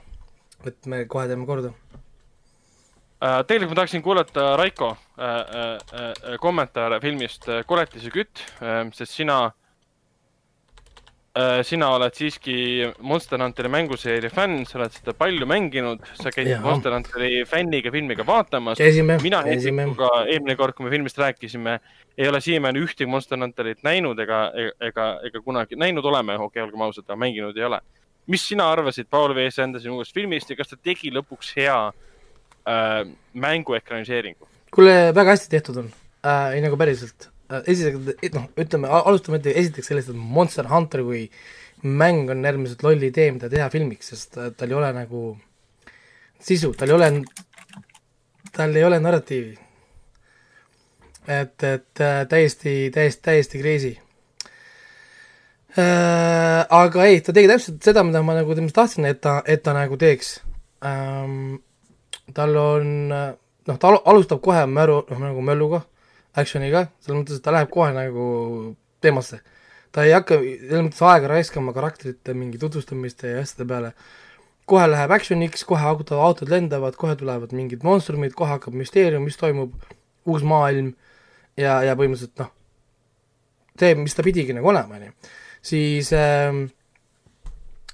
[0.67, 1.73] et me kohe teeme korda.
[3.23, 8.87] äh, tegelikult ma tahaksin kuulata Raiko äh, äh, äh, kommentaare filmist äh, Koletise kütt äh,,
[8.93, 9.53] sest sina
[11.65, 12.55] sina oled siiski
[13.09, 16.61] Monster Hunteri mänguseeria fänn, sa oled seda palju mänginud, sa käisid Jaa.
[16.61, 18.83] Monster Hunteri fänniga filmi ka vaatamas.
[19.23, 21.79] mina Hendrikuga eelmine kord, kui me filmist rääkisime,
[22.19, 24.43] ei ole siiamaani ühtegi Monster Hunterit näinud ega,
[24.81, 27.81] ega, ega kunagi näinud oleme, okei okay,, olgem ausad, aga mänginud ei ole.
[28.27, 29.49] mis sina arvasid Paul V.
[29.51, 31.79] Sandersi uuest filmist ja kas ta tegi lõpuks hea
[32.69, 33.03] äh,
[33.33, 34.49] mängu ekraniseeringu?
[34.75, 35.93] kuule, väga hästi tehtud on
[36.27, 37.32] äh,, ei nagu päriselt äh,.
[37.67, 41.27] esiteks, noh, ütleme, alustame esiteks sellest, et Monster Hunter kui
[41.83, 45.25] mäng on äärmiselt loll idee, mida teha filmiks, sest äh, tal ei ole nagu
[46.43, 47.11] sisu, tal ei ole,
[48.53, 49.59] tal ei ole narratiivi.
[51.29, 53.93] et, et äh, täiesti, täiesti, täiesti crazy
[55.79, 56.67] äh,.
[56.69, 59.75] aga ei, ta tegi täpselt seda, mida ma nagu temast tahtsin, et ta, et ta
[59.77, 60.41] nagu teeks
[60.87, 61.63] ähm,.
[62.35, 63.31] tal on äh,
[63.69, 65.83] noh, ta al- alustab kohe märu, noh nagu mölluga,
[66.39, 68.27] action'iga, selles mõttes, et ta läheb kohe nagu
[69.05, 69.41] teemasse.
[69.93, 73.93] ta ei hakka selles mõttes aega raiskama karakterite mingi tutvustamiste ja asjade peale.
[74.67, 79.37] kohe läheb action'iks, kohe hakkavad autod lendavad, kohe tulevad mingid monstrumid, kohe hakkab müsteerium, mis
[79.37, 79.75] toimub,
[80.25, 80.95] uus maailm
[81.59, 82.53] ja, ja põhimõtteliselt noh,
[83.79, 85.35] see, mis ta pidigi nagu olema, on ju.
[85.73, 86.65] siis ähm,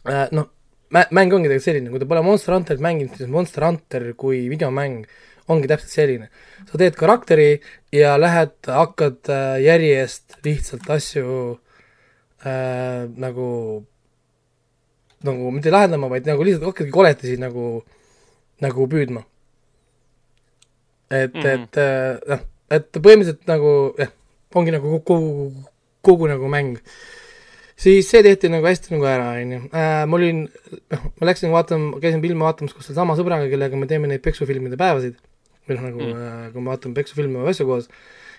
[0.06, 0.50] äh, noh,
[0.94, 4.44] mä-, mäng ongi tegelikult selline, kui te pole Monster Hunterit mänginud, siis Monster Hunter kui
[4.52, 5.08] videomäng
[5.48, 6.28] ongi täpselt selline.
[6.68, 7.60] sa teed karakteri
[7.94, 11.38] ja lähed, hakkad äh, järjest lihtsalt asju
[12.44, 13.48] äh, nagu,
[15.24, 17.82] nagu mitte lahendama, vaid nagu lihtsalt hakkadki koletisi nagu,
[18.64, 19.24] nagu püüdma.
[21.10, 21.40] et mm.
[21.40, 21.54] -hmm.
[21.54, 24.12] et äh, noh, et põhimõtteliselt nagu jah,
[24.54, 25.64] ongi nagu kogu, kogu,
[26.02, 26.76] kogu nagu mäng
[27.78, 29.60] siis see tehti nagu hästi nagu ära, onju.
[29.70, 30.44] ma olin,
[30.92, 34.78] noh, ma läksin vaatama, käisin filmi vaatamas koos sellesama sõbraga, kellega me teeme neid peksufilmide
[34.80, 35.18] päevasid.
[35.76, 37.90] noh, nagu mm., kui me vaatame peksufilme või asju koos,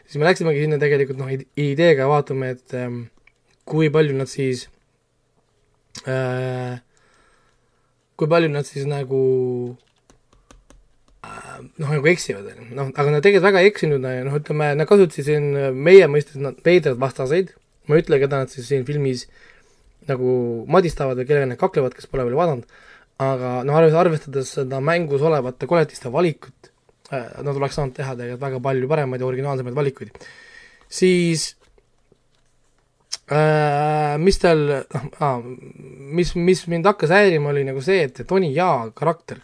[0.10, 1.30] siis me läksimegi sinna tegelikult noh,
[1.60, 3.04] ideega vaatame, et ähm,
[3.70, 4.66] kui palju nad siis
[6.10, 6.80] äh,,
[8.18, 9.22] kui palju nad siis nagu
[11.22, 12.72] äh, noh, nagu eksivad, onju.
[12.74, 16.58] noh, aga nad tegelikult väga ei eksinud, noh, ütleme, nad kasutasid siin meie mõistes nad
[16.66, 17.54] veidrad vastaseid,
[17.86, 19.28] ma ei ütle, keda nad siis siin filmis
[20.10, 22.66] nagu madistavad või kellega nad kaklevad, kes pole veel vaadanud,
[23.22, 26.69] aga noh, arves-, arvestades seda mängus olevate koletiste valikut äh,,
[27.12, 30.28] nad oleks saanud teha tegelikult väga palju paremaid ja originaalsemaid valikuid.
[30.90, 31.56] siis
[33.32, 34.62] äh, mis tal,
[34.94, 35.42] noh ah,,
[36.20, 39.42] mis, mis mind hakkas häirima, oli nagu see, et Tony Jaa karakter,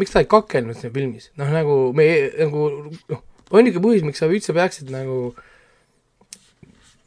[0.00, 2.08] miks ta ei kakelnud siin filmis, noh nagu me
[2.38, 2.66] nagu
[3.12, 5.30] noh, ainuke põhjus, miks sa üldse peaksid nagu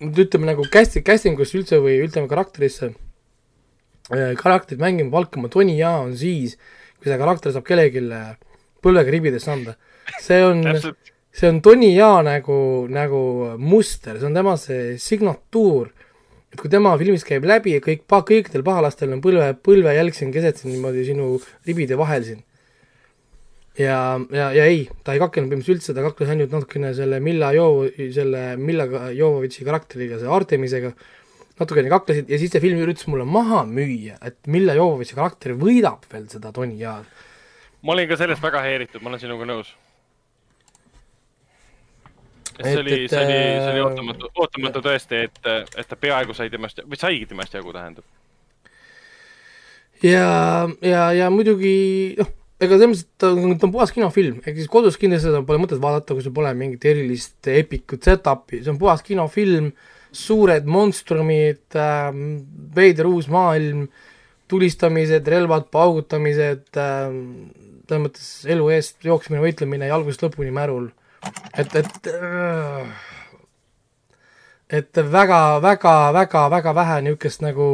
[0.03, 2.91] ütleme nagu casting, casting us üldse või ütleme karakterisse
[4.11, 6.57] äh, karakterit mängima palkama Tony Jaa on siis,
[6.99, 8.03] kui see karakter saab kellelegi
[8.83, 9.75] põlvega ribidesse anda.
[10.19, 10.63] see on,
[11.33, 12.55] see on Tony Jaa nagu,
[12.91, 13.19] nagu
[13.57, 15.91] muster, see on tema see signatuur.
[16.53, 20.59] et kui tema filmis käib läbi ja kõik, kõikidel pahalastel on põlve, põlvejälg siin keset
[20.61, 22.43] siin niimoodi sinu ribide vahel siin.
[23.79, 23.97] ja,
[24.29, 27.89] ja, ja ei, ta ei kaklenud põhimõtteliselt üldse, ta kakles ainult natukene selle Milla Jovo,
[28.13, 28.85] selle Milla
[29.15, 30.93] Jovovitši karakteriga, see Artemisega,
[31.59, 36.05] natukene kaklesid ja siis see film üritas mulle maha müüa, et Milla Jovovitši karakter võidab
[36.11, 37.09] veel seda Tony Jaad.
[37.83, 39.73] Ma olin ka sellest väga häiritud, ma olen sinuga nõus.
[42.53, 45.39] see oli, see oli, see oli äh, ootamatu, ootamatu tõesti, et,
[45.77, 48.05] et ta peaaegu sai temast, või saigi temast jagu, tähendab.
[50.03, 50.29] ja,
[50.85, 51.73] ja, ja muidugi
[52.19, 52.29] noh,
[52.61, 55.41] ega selles mõttes, et ta on, ta on puhas kinofilm, ehk siis kodus kindlasti seda
[55.47, 59.71] pole mõtet vaadata, kui sul pole mingit erilist epikut setup'i, see on puhas kinofilm,
[60.13, 62.43] suured monstrumid ähm,,
[62.75, 63.87] veider uus maailm,
[64.51, 67.49] tulistamised, relvad, paugutamised ähm,,
[67.87, 70.91] selles mõttes elu eest jooksmine, võitlemine ja algusest lõpuni märul.
[71.57, 72.93] et, et äh,
[74.73, 77.67] et väga, väga, väga, väga vähe niisugust nagu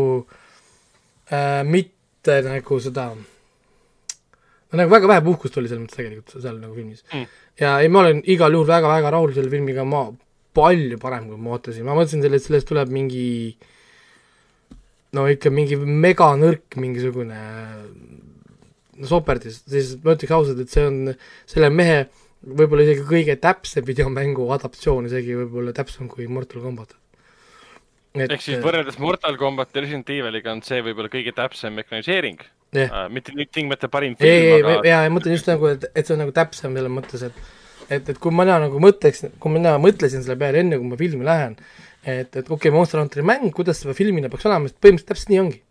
[1.31, 6.75] äh, mitte nagu seda no nagu väga vähe puhkust oli selles mõttes tegelikult seal nagu
[6.75, 7.25] filmis Mm.
[7.61, 10.09] ja ei, ma olen igal juhul väga-väga rahul selle filmiga, ma
[10.53, 13.55] palju parem, kui ma ootasin, ma mõtlesin selle, et sellest tuleb mingi
[15.15, 17.39] no ikka mingi meganõrk mingisugune
[19.07, 21.13] soperdis, siis ma ütleks ausalt, et see on
[21.49, 22.07] selle mehe
[22.39, 26.95] võib-olla isegi kõige täpsem videomängu adaptatsioon, isegi võib-olla täpsem kui Mortal Combat.
[28.15, 32.41] ehk siis võrreldes Mortal Combat ja Resident Eviliga on see võib-olla kõige täpsem ekraniseering
[32.73, 33.07] jah, äh,.
[33.13, 36.05] mitte nüüd tingimata parim ei, ei, film, aga ja, ja mõtlen just nagu, et, et
[36.07, 37.37] see on nagu täpsem selles mõttes, et
[37.89, 41.25] et, et kui mina nagu mõtleks, kui mina mõtlesin selle peale enne, kui ma filmi
[41.25, 41.55] lähen,
[42.03, 45.33] et, et okei okay,, Monster Hunteri mäng, kuidas see filmina peaks olema, sest põhimõtteliselt täpselt
[45.33, 45.61] nii ongi.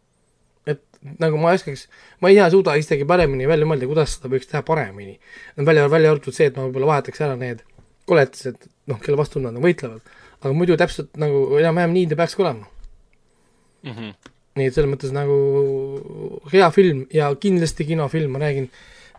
[1.03, 1.87] Nagu ma ei oskaks,
[2.23, 5.19] ma ei tea, suuda isegi paremini välja mõelda, kuidas seda võiks teha paremini.
[5.57, 7.63] välja, välja arvatud see, et ma võib-olla vahetaks ära need
[8.09, 10.03] koletised, noh, kelle vastu nad nagu võitlevad.
[10.39, 12.67] aga muidu täpselt nagu enam-vähem nii ta peakski olema.
[13.83, 14.13] Mhm.
[14.59, 15.35] nii et selles mõttes nagu
[16.51, 18.65] hea film ja kindlasti kinofilm, ma räägin,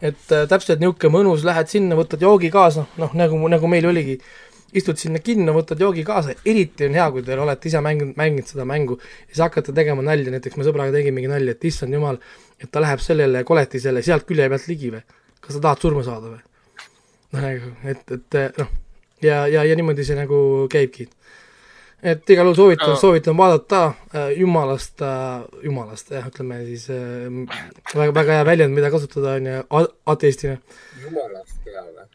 [0.01, 4.17] et äh, täpselt niisugune mõnus, lähed sinna, võtad joogi kaasa, noh nagu, nagu meil oligi,
[4.77, 8.49] istud sinna kinno, võtad joogi kaasa, eriti on hea, kui te olete ise mänginud, mänginud
[8.51, 12.19] seda mängu ja siis hakkate tegema nalja, näiteks me sõbraga tegimegi nalja, et issand jumal,
[12.59, 15.03] et ta läheb sellele koletisele sealt külje pealt ligi või,
[15.39, 16.43] kas sa tahad surma saada või?
[17.37, 18.75] noh, et, et noh,
[19.25, 20.41] ja, ja, ja niimoodi see nagu
[20.71, 21.09] käibki
[21.99, 23.81] et igal juhul soovitan no., soovitan vaadata
[24.15, 27.27] äh, jumalast äh,, jumalast jah, ütleme siis äh,
[27.95, 29.83] väga, väga hea väljend, mida kasutada on ju
[30.13, 30.57] ateistina.
[31.03, 32.07] jumalast hea või?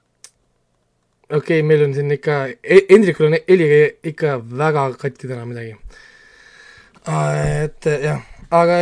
[1.35, 2.37] Okei okay,, meil on siin ikka,
[2.91, 3.81] Hendrikul on heliga
[4.11, 5.75] ikka väga katki täna midagi.
[7.05, 8.79] et jah, aga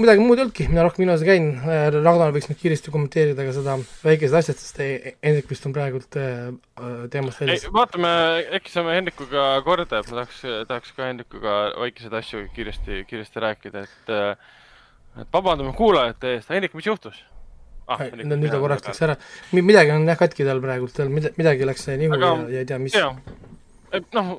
[0.00, 1.64] midagi muud ei olnudki, mina rohkem kinos ei käinud,
[2.04, 3.74] Ragnar võiks nüüd kiiresti kommenteerida ka seda
[4.04, 8.12] väikest asja, sest Hendrik vist on praegult teemast väljas., vaatame,
[8.60, 13.84] äkki saame Hendrikuga korda, et ma tahaks, tahaks ka Hendrikuga väikeseid asju kiiresti, kiiresti rääkida,
[13.88, 14.16] et
[15.18, 17.18] et vabandame kuulajate eest, Hendrik, mis juhtus
[17.90, 18.04] ah,?
[18.24, 19.16] no nüüd ta korraks läks ära,
[19.56, 22.68] midagi on jah katki tal praegult, tal mida- midagi läks nihu Aga- ja, ja ei
[22.70, 23.10] tea, mis jaa,
[24.14, 24.30] noh,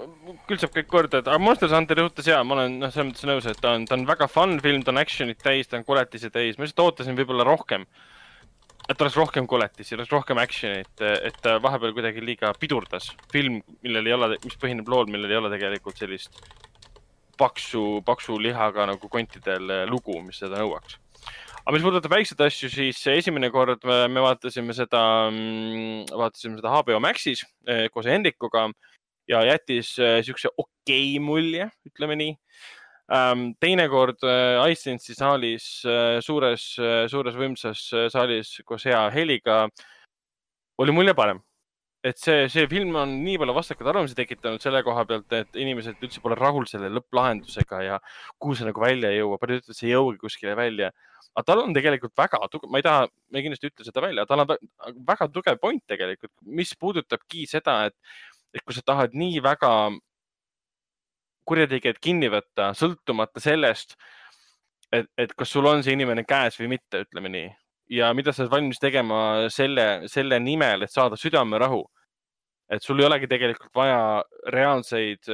[0.47, 3.27] küll saab kõik korda, et aga Monster Hunter juhtus jaa, ma olen noh, selles mõttes
[3.27, 5.85] nõus, et ta on, ta on väga fun film, ta on action'it täis, ta on
[5.87, 7.85] koletisi täis, ma lihtsalt ootasin võib-olla rohkem.
[8.89, 13.11] et oleks rohkem koletisi, oleks rohkem action'it, et ta vahepeal kuidagi liiga pidurdas.
[13.31, 16.31] film, millel ei ole, mis põhineb lool, millel ei ole tegelikult sellist
[17.41, 20.97] paksu, paksu lihaga nagu kontidel eh, lugu, mis seda nõuaks.
[21.61, 25.01] Aga mis puudutab väikseid asju, siis esimene kord me, me vaatasime seda,
[26.09, 28.67] vaatasime seda HBO Maxis eh, koos Hendrikuga
[29.29, 32.33] ja jättis äh, siukse okei mulje, ütleme nii
[33.13, 33.51] ähm,.
[33.61, 35.69] teinekord äh, iSense'i saalis
[36.25, 36.65] suures
[37.11, 39.65] suures võimsas saalis koos hea heliga
[40.81, 41.41] oli mulje parem.
[42.03, 46.01] Et see, see film on nii palju vastakaid arvamusi tekitanud selle koha pealt, et inimesed
[46.01, 47.99] üldse pole rahul selle lõpplahendusega ja
[48.41, 50.91] kuhu see nagu välja jõuab, paljud ütlevad, see ei jõuagi kuskile välja.
[51.35, 54.25] aga tal on tegelikult väga tugev, ma ei taha, ma ei kindlasti ütle seda välja,
[54.27, 54.59] tal on vä-
[55.11, 57.95] väga tugev point tegelikult, mis puudutabki seda, et
[58.53, 59.71] et kui sa tahad nii väga
[61.47, 63.95] kurjategijad kinni võtta, sõltumata sellest,
[64.91, 67.49] et, et kas sul on see inimene käes või mitte, ütleme nii.
[67.91, 71.83] Ja mida sa oled valmis tegema selle, selle nimel, et saada südamerahu.
[72.71, 75.27] et sul ei olegi tegelikult vaja reaalseid,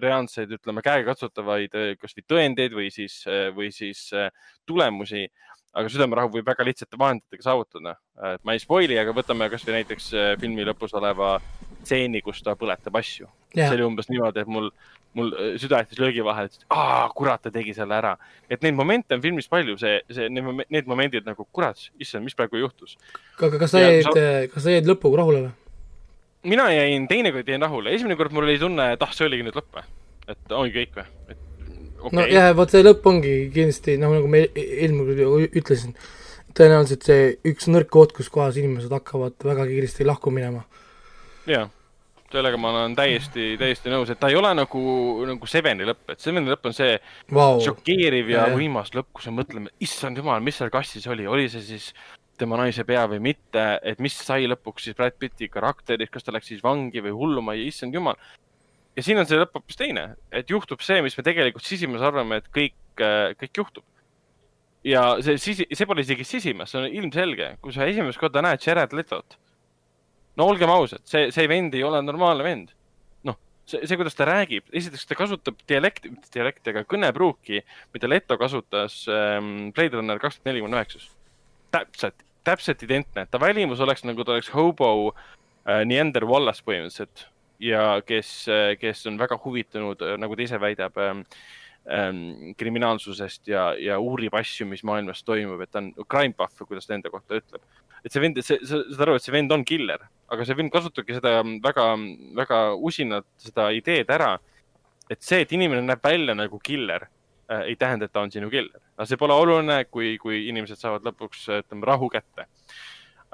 [0.00, 3.18] reaalseid, ütleme käegakatsutavaid eh, kasvõi tõendeid või siis,
[3.52, 4.30] või siis eh,
[4.64, 5.26] tulemusi
[5.72, 7.96] aga südamerahu võib väga lihtsate vahenditega saavutada.
[8.44, 11.38] ma ei spoil'i, aga võtame kasvõi näiteks äh, filmi lõpus oleva
[11.82, 13.28] stseeni, kus ta põletab asju.
[13.52, 14.70] See oli umbes niimoodi, et mul,
[15.18, 18.14] mul äh, süda jättis löögi vahele, et aa, kurat, ta tegi selle ära.
[18.50, 22.62] et neid momente on filmis palju, see, see, need momendid nagu, kurat, issand, mis praegu
[22.62, 22.96] juhtus.
[23.38, 25.52] aga kas sa jäid sa-, kas sa jäid lõpuga rahule või?
[26.54, 29.58] mina jäin, teinekord jäin rahule, esimene kord mul oli tunne, et ah, see oligi nüüd
[29.60, 29.86] lõpp või,
[30.32, 31.42] et ongi kõik või, et
[32.00, 35.94] okei no jah, vot see lõpp ongi kindlasti nagu, nagu ma eelmine kord ütlesin,
[36.56, 40.64] tõenäoliselt see üks nõrk koht, kus kohas inimesed hakkavad väga kiiresti lahku minema.
[41.48, 41.68] jaa,
[42.32, 44.80] sellega ma olen täiesti, täiesti nõus, et ta ei ole nagu,
[45.28, 46.96] nagu Seveni lõpp, et Seveni lõpp on see
[47.32, 48.56] Vau, šokeeriv ja jah.
[48.56, 51.92] võimas lõpp, kus me mõtleme, issand jumal, mis seal kastis oli, oli see siis
[52.40, 56.34] tema naise pea või mitte, et mis sai lõpuks siis Brad Pitti karakterist, kas ta
[56.34, 58.18] läks siis vangi või hullumajja, issand jumal.
[58.96, 62.40] ja siin on see lõpp hoopis teine, et juhtub see, mis me tegelikult sisimas arvame,
[62.42, 63.84] et kõik, kõik juhtub.
[64.84, 68.64] ja see sisi, see pole isegi sisimas, see on ilmselge, kui sa esimest korda näed
[68.64, 69.38] Jared Letot.
[70.38, 72.74] No olgem ausad, see, see vend ei ole normaalne vend
[73.28, 73.38] noh,
[73.68, 77.62] see, see, kuidas ta räägib, esiteks ta kasutab dialekti, mitte dialekti, aga kõnepruuki,
[77.94, 81.10] mida Leto kasutas ähm, Blade Runner kaks tuhat nelikümmend üheksas.
[81.74, 87.28] täpselt, täpselt identne, ta välimus oleks nagu ta oleks hobo äh, Neander Wallace põhimõtteliselt
[87.62, 88.30] ja kes,
[88.80, 91.20] kes on väga huvitunud, nagu ta ise väidab ähm,
[91.90, 96.88] ähm, kriminaalsusest ja, ja uurib asju, mis maailmas toimub, et ta on crime buff, kuidas
[96.88, 97.62] ta enda kohta ütleb.
[98.04, 100.02] Et see vend, sa saad aru, et see vend on killer,
[100.32, 101.88] aga see vend kasutabki seda väga,
[102.38, 104.36] väga usinalt seda ideed ära.
[105.10, 107.04] et see, et inimene näeb välja nagu killer
[107.50, 108.80] äh,, ei tähenda, et ta on sinu killer.
[108.96, 112.46] aga see pole oluline, kui, kui inimesed saavad lõpuks, ütleme, rahu kätte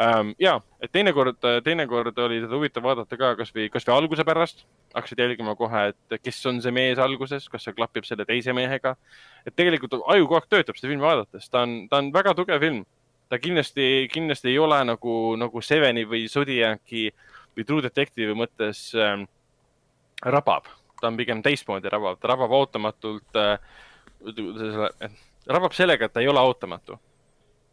[0.02, 0.34] ähm,.
[0.42, 4.66] ja, et teinekord, teinekord oli teda huvitav vaadata ka kasvõi, kasvõi alguse pärast.
[4.94, 8.96] hakkasid jälgima kohe, et kes on see mees alguses, kas see klapib selle teise mehega.
[9.46, 12.60] et tegelikult aju kogu aeg töötab seda filmi vaadates, ta on, ta on väga tugev
[12.60, 12.84] film.
[13.28, 17.09] Ta kindlasti, kindlasti ei ole nagu, nagu Seveni või Zodiaci
[17.56, 19.26] või True Detective'i mõttes ähm,
[20.24, 23.59] rabab, ta on pigem teistmoodi rabab, ta rabab ootamatult äh,,
[25.46, 26.98] rabab sellega, et ta ei ole ootamatu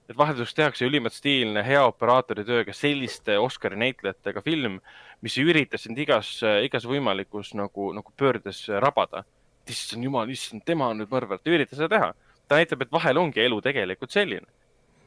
[0.10, 4.78] et vahelduseks tehakse ülimalt stiilne, hea operaatori tööga selliste Oscari näitlejatega film,
[5.26, 9.26] mis ei ürita sind igas, igas võimalikus nagu, nagu pöördes rabada.
[9.66, 12.14] issand jumal, issand, tema on nüüd mõrvar, ta ei ürita seda teha.
[12.48, 14.46] ta näitab, et vahel ongi elu tegelikult selline.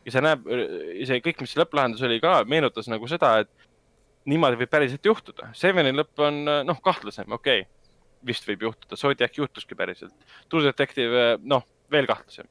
[0.08, 0.46] Ja see näeb,
[1.08, 3.68] see kõik, mis lõpplahendus oli ka, meenutas nagu seda, et
[4.28, 5.52] niimoodi võib päriselt juhtuda.
[5.56, 7.74] Seveni lõpp on noh, kahtlasem, okei okay.,
[8.26, 10.14] vist võib juhtuda, Zodiac juhtuski päriselt.
[10.50, 11.62] True Detective, noh,
[11.92, 12.48] veel kahtlasem.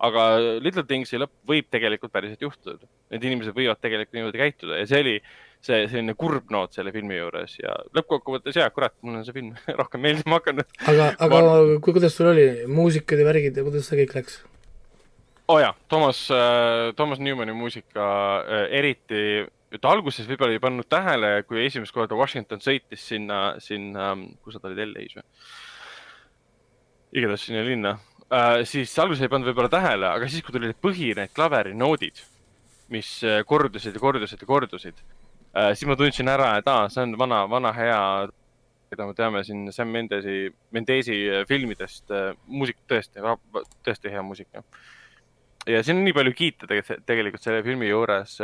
[0.00, 0.22] aga
[0.64, 2.86] Little Thingsi lõpp võib tegelikult päriselt juhtuda.
[3.12, 5.16] Need inimesed võivad tegelikult niimoodi käituda ja see oli
[5.60, 9.50] see selline kurb noot selle filmi juures ja lõppkokkuvõttes ja kurat, mulle on see film
[9.80, 10.72] rohkem meeldima hakanud.
[10.88, 11.42] aga, aga
[11.84, 14.40] kui, kuidas sul oli, muusikad ja värgid ja kuidas see kõik läks?
[15.50, 16.28] Oo oh jaa, Toomas,
[16.96, 18.04] Toomas Newmani muusika
[18.38, 19.22] äh, eriti,
[19.74, 24.12] et alguses võib-olla ei pannud tähele, kui esimest korda Washington sõitis sinna, sinna,
[24.44, 25.26] kus nad olid, LA-s või?
[27.18, 27.96] igatahes sinna linna
[28.30, 32.22] äh,, siis alguses ei pannud võib-olla tähele, aga siis, kui tulid põhi need klaverinoodid,
[32.94, 37.02] mis äh, kordusid ja kordusid ja kordusid äh,, siis ma tundsin ära, et aa, see
[37.08, 37.98] on vana, vana hea,
[38.94, 40.38] keda me teame siin Sam Mendesi,
[40.78, 43.26] Mendesi äh, filmidest äh,, muusik tõesti,
[43.82, 44.62] tõesti hea muusika
[45.68, 48.36] ja siin on nii palju kiita tegelikult, tegelikult selle filmi juures,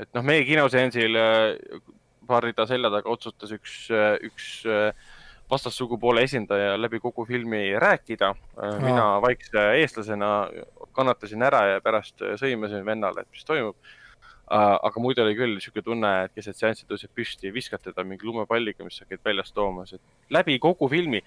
[0.00, 1.82] et noh, meie kinoseansil äh,
[2.26, 3.76] paar rida selja taga otsustas üks,
[4.24, 5.12] üks äh,
[5.50, 8.34] vastassugupoole esindaja läbi kogu filmi rääkida.
[8.80, 10.48] mina vaikse eestlasena
[10.92, 13.76] kannatasin ära ja pärast sõimasin vennale, et mis toimub.
[14.48, 18.84] aga muidu oli küll niisugune tunne, et keset seanssi tõuseb püsti viskad teda mingi lumepalliga,
[18.84, 21.22] mis sa käid väljast toomas, et läbi kogu filmi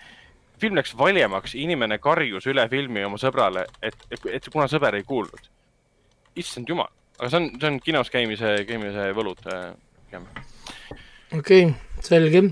[0.61, 5.05] film läks valjemaks, inimene karjus üle filmi oma sõbrale, et, et, et kuna sõber ei
[5.07, 5.51] kuulnud.
[6.37, 9.69] issand jumal, aga see on, see on kinos käimise, käimise võlud äh,
[10.05, 10.27] pigem.
[11.37, 12.43] okei okay,, selge.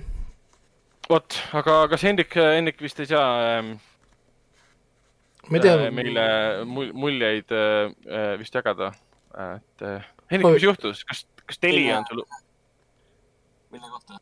[1.10, 3.76] vot, aga kas Hendrik, Hendrik vist ei saa ähm,
[5.50, 6.26] ma ei tea äh,, meile
[6.66, 8.92] mul- muljeid äh, vist jagada,
[9.34, 12.24] et äh, Hendrik, mis juhtus, kas, kas Telia on sul,
[13.74, 14.22] mille kohta?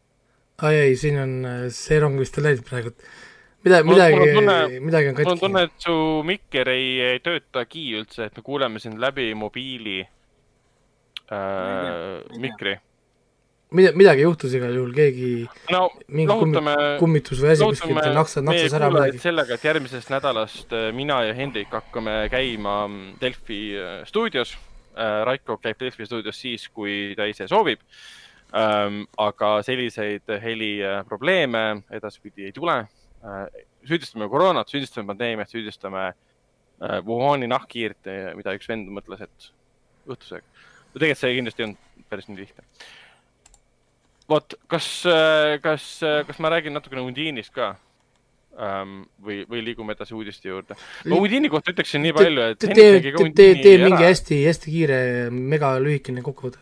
[0.67, 2.93] ai ei, siin on äh, see rong vist on läinud praegu.
[3.63, 5.75] Midagi tunne-, midagi on mul on tunne, katki.
[5.77, 10.01] et su mikker ei, ei töötagi üldse, et me kuuleme sind läbi mobiili
[11.31, 12.75] äh, mikri.
[13.71, 15.29] mida, midagi juhtus igal juhul, keegi
[15.73, 19.21] no mingi lohutame, kummitus või asi kuskilt naksas, naksas ära midagi.
[19.23, 24.57] sellega, et järgmisest nädalast äh, mina ja Hendrik hakkame käima mm, Delfi äh, stuudios.
[24.93, 27.79] Raiko käib Delfi stuudios siis, kui ta ise soovib.
[28.53, 31.63] aga selliseid heliprobleeme
[31.97, 32.75] edaspidi ei tule.
[33.87, 39.53] Süüdistame koroonat, süüdistame pandeemiat, süüdistame äh, Wuhani nahkhiirt, mida üks vend mõtles, et
[40.07, 40.43] õhtusöök.
[40.93, 42.67] no tegelikult see kindlasti ei olnud päris nii lihtne
[44.29, 44.87] vot, kas,
[45.63, 45.87] kas,
[46.27, 47.73] kas ma räägin natukene Undiinist ka
[48.57, 50.77] ähm, või, või liigume edasi uudiste juurde?
[51.09, 52.91] ma Undiini kohta ütleksin nii palju, et tee,
[53.35, 54.99] tee, tee, mingi hästi, hästi kiire,
[55.33, 56.61] megalühikene kokkuvõte.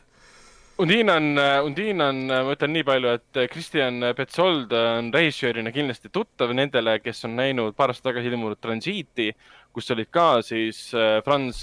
[0.82, 6.50] Undin on, Undin on, ma ütlen nii palju, et Kristjan Petzold on režissöörina kindlasti tuttav
[6.58, 9.28] nendele, kes on näinud paar aastat tagasi ilmunud Transiiti,
[9.76, 11.60] kus olid ka siis äh, Franz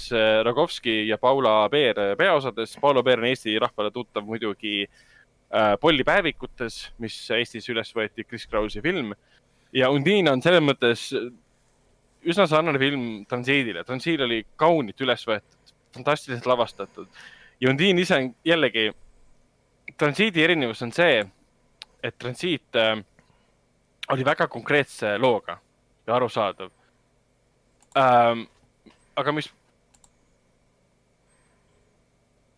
[0.47, 2.77] Rogovski ja Paula Peer peaosades.
[2.79, 8.47] Paula Peer on Eesti rahvale tuttav muidugi äh, Polli päevikutes, mis Eestis üles võeti, Chris
[8.47, 9.11] Krausi film.
[9.75, 11.09] ja Undin on selles mõttes
[12.23, 13.83] üsna sarnane film Transiidile.
[13.83, 17.11] Transiil oli kaunilt üles võetud, fantastiliselt lavastatud
[17.59, 18.89] ja Undin ise on jällegi,
[19.97, 21.23] transiidi erinevus on see,
[22.03, 22.97] et transiit äh,
[24.13, 25.59] oli väga konkreetse looga
[26.07, 26.71] ja arusaadav
[27.97, 28.45] ähm,.
[29.15, 29.49] aga mis,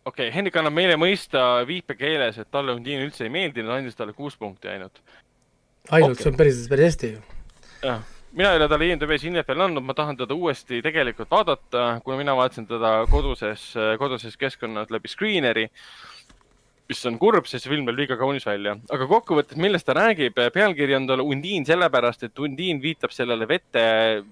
[0.04, 4.14] okei okay,, Hendrik annab meile mõista viipekeeles, et talle Undin üldse ei meeldinud, andis talle
[4.16, 5.02] kuus punkti ainult.
[5.90, 7.22] ainult okay., see on päris, päris hästi ju.
[7.82, 11.86] jah, mina ei ole talle IMDB-s hinnet veel andnud, ma tahan teda uuesti tegelikult vaadata,
[12.04, 15.66] kuna mina vaatasin teda koduses, koduses keskkonnas läbi screener'i,
[16.90, 18.74] mis on kurb, sest see film näeb liiga kaunis välja.
[18.92, 23.84] aga kokkuvõttes, millest ta räägib, pealkiri on tal Undin sellepärast, et Undin viitab sellele vete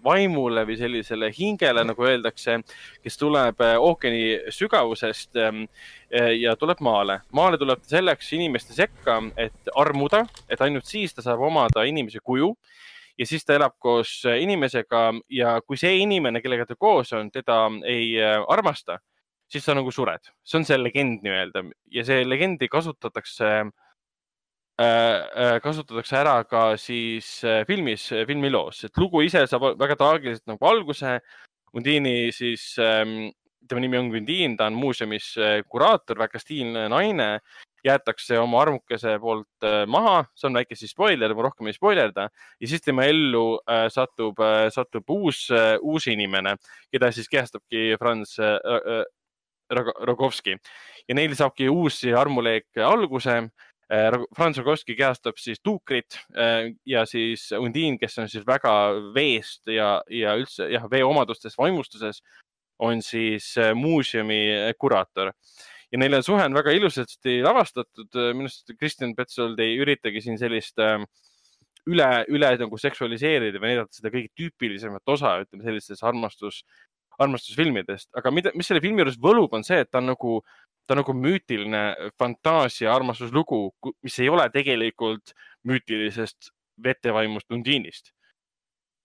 [0.04, 2.58] vaimule või sellisele hingele, nagu öeldakse,
[3.04, 5.64] kes tuleb äh, ookeani sügavusest ähm,
[6.12, 7.20] äh, ja tuleb maale.
[7.32, 12.20] maale tuleb ta selleks inimeste sekka, et armuda, et ainult siis ta saab omada inimese
[12.24, 12.54] kuju
[13.18, 17.30] ja siis ta elab koos äh, inimesega ja kui see inimene, kellega ta koos on,
[17.30, 18.16] teda ei
[18.48, 18.98] armasta,
[19.50, 20.30] siis sa nagu sured.
[20.44, 23.50] see on see legend nii-öelda ja see legendi kasutatakse
[24.80, 30.70] äh,, kasutatakse ära ka siis äh, filmis, filmiloos, et lugu ise saab väga traagiliselt nagu
[30.70, 31.20] alguse.
[31.70, 33.30] Undini siis ähm,,
[33.68, 37.28] tema nimi on Undin, ta on muuseumis äh, kuraator, väga stiilne naine
[37.86, 42.26] jäetakse oma armukese poolt äh, maha, see on väike siis spoiler, ma rohkem ei spoilerda
[42.28, 46.56] ja siis tema ellu äh, satub äh,, satub uus äh,, uus inimene,
[46.92, 49.04] keda siis kehastabki Franz äh, äh,
[49.70, 50.56] Rogovski.
[51.08, 53.42] Ja neil saabki uus armuleek alguse.
[54.36, 58.70] Franz Rogowski kehastab siis tuukrit äh, ja siis Undine, kes on siis väga
[59.16, 62.22] veest ja, ja üldse jah, vee omadustes vaimustuses,
[62.78, 64.44] on siis äh, muuseumi
[64.78, 65.32] kuraator.
[65.90, 68.14] Ja neile suhe on väga ilusasti lavastatud.
[68.14, 71.02] minu arust Kristjan Petzold ei üritagi siin sellist äh,
[71.88, 76.62] üle, üle nagu seksualiseerida või näidata seda kõige tüüpilisemat osa, ütleme sellistes armastus,
[77.18, 80.38] armastusfilmidest, aga mida, mis selle filmi juures võlub, on see, et ta on nagu,
[80.86, 81.82] ta on nagu müütiline
[82.20, 83.60] fantaasia armastuslugu,
[84.06, 85.34] mis ei ole tegelikult
[85.68, 86.52] müütilisest
[86.84, 88.12] vetevaimust Undiinist.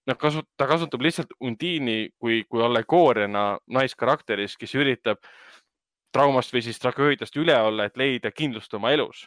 [0.06, 5.18] Nad kasut-, ta kasutab lihtsalt Undiini kui, kui allegooriana naiskarakteris, kes üritab
[6.14, 9.26] traumast või siis tragöödiast üle olla, et leida kindlust oma elus.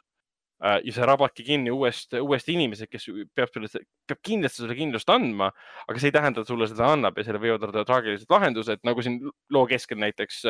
[0.60, 3.69] Ja sa rabadki kinni uuest, uuest inimesest, kes peab sulle,
[4.10, 5.48] peab kindlasti sulle kindlust andma,
[5.88, 9.06] aga see ei tähenda, et sulle seda annab ja selle võivad olla traagilised lahendused, nagu
[9.06, 9.22] siin
[9.56, 10.44] loo keskel näiteks.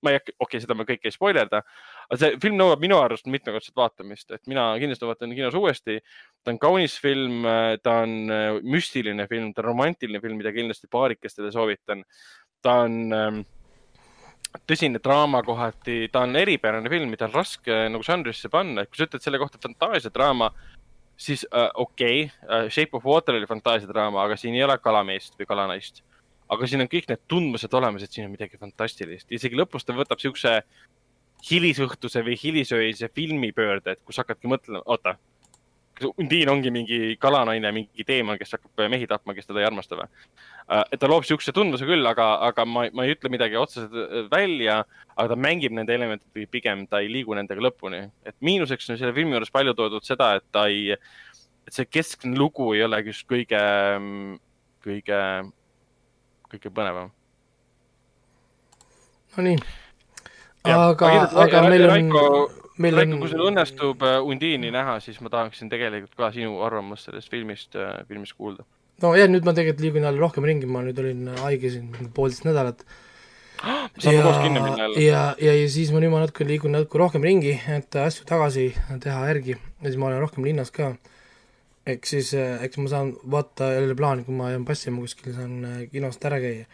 [0.00, 1.58] ma ei hakka, okei okay,, seda ma kõike ei spoilerda,
[2.06, 5.98] aga see film nõuab minu arust mitmekordset vaatamist, et mina kindlasti vaatan kinos uuesti.
[6.40, 7.44] ta on kaunis film,
[7.84, 12.00] ta on äh, müstiline film, ta on romantiline film, mida kindlasti paarikestele soovitan.
[12.64, 13.42] ta on ähm,
[14.66, 18.90] tõsine draama kohati, ta on eripärane film, mida on raske äh, nagu žanrisse panna, et
[18.90, 20.50] kui sa ütled selle kohta fantaasiadraama,
[21.20, 25.50] siis äh, okei okay,, Shape of Water oli fantaasiadraama, aga siin ei ole kalameest või
[25.50, 26.02] kalanaist.
[26.50, 29.94] aga siin on kõik need tundmused olemas, et siin on midagi fantastilist, isegi lõpus ta
[29.94, 30.56] võtab siukse
[31.46, 35.14] hilisõhtuse või hilisöise filmipöörde, et kus hakkadki mõtlema, oota.
[36.00, 39.98] Kas Undin ongi mingi kalanaine, mingi teemal, kes hakkab mehi tapma, kes teda ei armasta
[39.98, 40.08] või?
[40.94, 44.26] et ta loob siukse tundmuse küll, aga, aga ma, ma ei ütle midagi otseselt äh,
[44.30, 44.80] välja,
[45.16, 48.04] aga ta mängib nende elementidega pigem, ta ei liigu nendega lõpuni.
[48.24, 50.94] et miinuseks on selle filmi juures palju toodud seda, et ta ei,
[51.66, 53.60] et see keskne lugu ei ole just kõige,
[54.86, 55.20] kõige,
[56.54, 57.10] kõige põnevam.
[59.36, 59.58] Nonii,
[60.64, 61.12] aga,
[61.44, 65.32] aga meil on Raiko-, meil Raiko, on kui sul õnnestub äh, Undini näha, siis ma
[65.32, 67.78] tahaksin tegelikult ka sinu arvamust sellest filmist,
[68.08, 68.66] filmist kuulda.
[69.02, 72.48] no ja nüüd ma tegelikult liigun jälle rohkem ringi, ma nüüd olin haige siin poolteist
[72.48, 72.84] nädalat.
[74.00, 75.04] saame koos kinno minna jälle.
[75.04, 78.70] ja, ja, ja siis ma nüüd ma natuke liigun natuke rohkem ringi, et asju tagasi
[79.04, 80.94] teha järgi ja siis ma olen rohkem linnas ka.
[81.90, 85.82] eks siis, eks ma saan vaata jälle plaani, kui ma jään passima kuskil, saan äh,
[85.92, 86.68] kinost ära käia.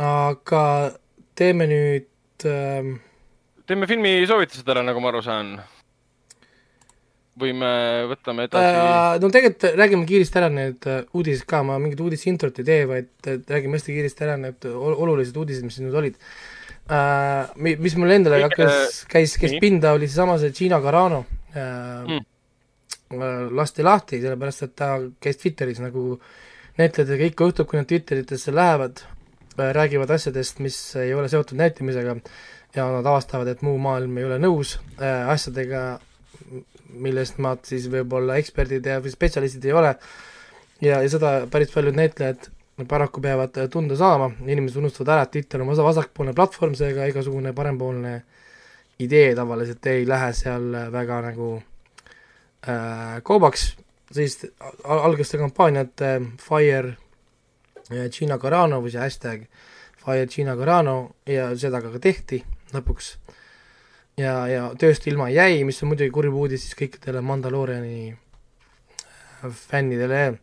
[0.00, 0.64] aga
[1.36, 2.98] teeme nüüd ähm,
[3.70, 5.54] teeme filmi soovitused ära, nagu ma aru saan.
[7.40, 7.68] või me
[8.10, 12.58] võtame edasi äh, no tegelikult räägime kiiresti ära need äh, uudised ka, ma mingit uudiseintrot
[12.60, 16.18] ei tee, vaid äh, räägime hästi kiiresti ära need ol- olulised uudised, mis nüüd olid.
[16.90, 21.22] Mi-, mis mul endale hakkas, käis, käis pinda, oli seesama see Gina Carano
[21.54, 22.20] Mm.
[23.10, 23.56] mm..
[23.58, 24.92] lasti lahti, sellepärast et ta
[25.22, 26.20] käis Twitteris nagu
[26.78, 29.02] näitlejatega ikka juhtub, kui nad Twitteritesse lähevad,
[29.58, 32.14] räägivad asjadest, mis ei ole seotud näitlemisega
[32.74, 35.98] ja nad avastavad, et muu maailm ei ole nõus äh, asjadega,
[36.90, 39.94] millest nad siis võib-olla eksperdid ja spetsialistid ei ole.
[40.80, 42.48] Ja, ja seda päris paljud näitlejad
[42.88, 47.08] paraku peavad äh, tunda saama, inimesed unustavad ära, et Twitter on osa vasakpoolne platvorm, seega
[47.10, 48.14] igasugune parempoolne
[49.00, 51.50] idee tavaliselt ei lähe seal äh, väga nagu
[52.68, 53.72] äh, kaubaks,
[54.14, 54.38] siis
[54.84, 56.94] al- algas see kampaania, et äh, Fire
[57.90, 59.44] äh, Gina Carano või see hashtag
[60.00, 60.96] Fire Gina Carano
[61.28, 62.40] ja seda ka tehti
[62.76, 63.14] lõpuks.
[64.20, 70.38] ja, ja tööst ilma jäi, mis on muidugi kurb uudis siis kõikidele Mandalooriani äh, fännidele.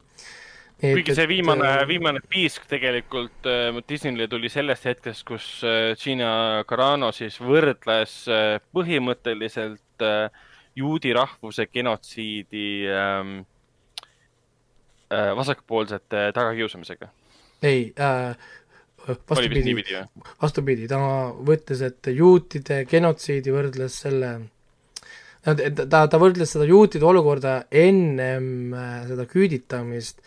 [0.82, 7.12] kuigi see viimane, viimane piisk tegelikult äh, Disneyle tuli sellest hetkest, kus äh, Gina Carano
[7.12, 10.30] siis võrdles äh, põhimõtteliselt äh,
[10.78, 13.40] juudi rahvuse genotsiidi ähm,
[15.10, 17.10] äh, vasakpoolsete tagakiusamisega.
[17.64, 18.36] ei äh,,
[19.08, 19.76] vastupidi,
[20.42, 21.00] vastupidi, ta
[21.48, 24.34] võtles, et juutide genotsiidi võrdles selle,
[25.44, 30.22] ta, ta võrdles seda juutide olukorda ennem äh, seda küüditamist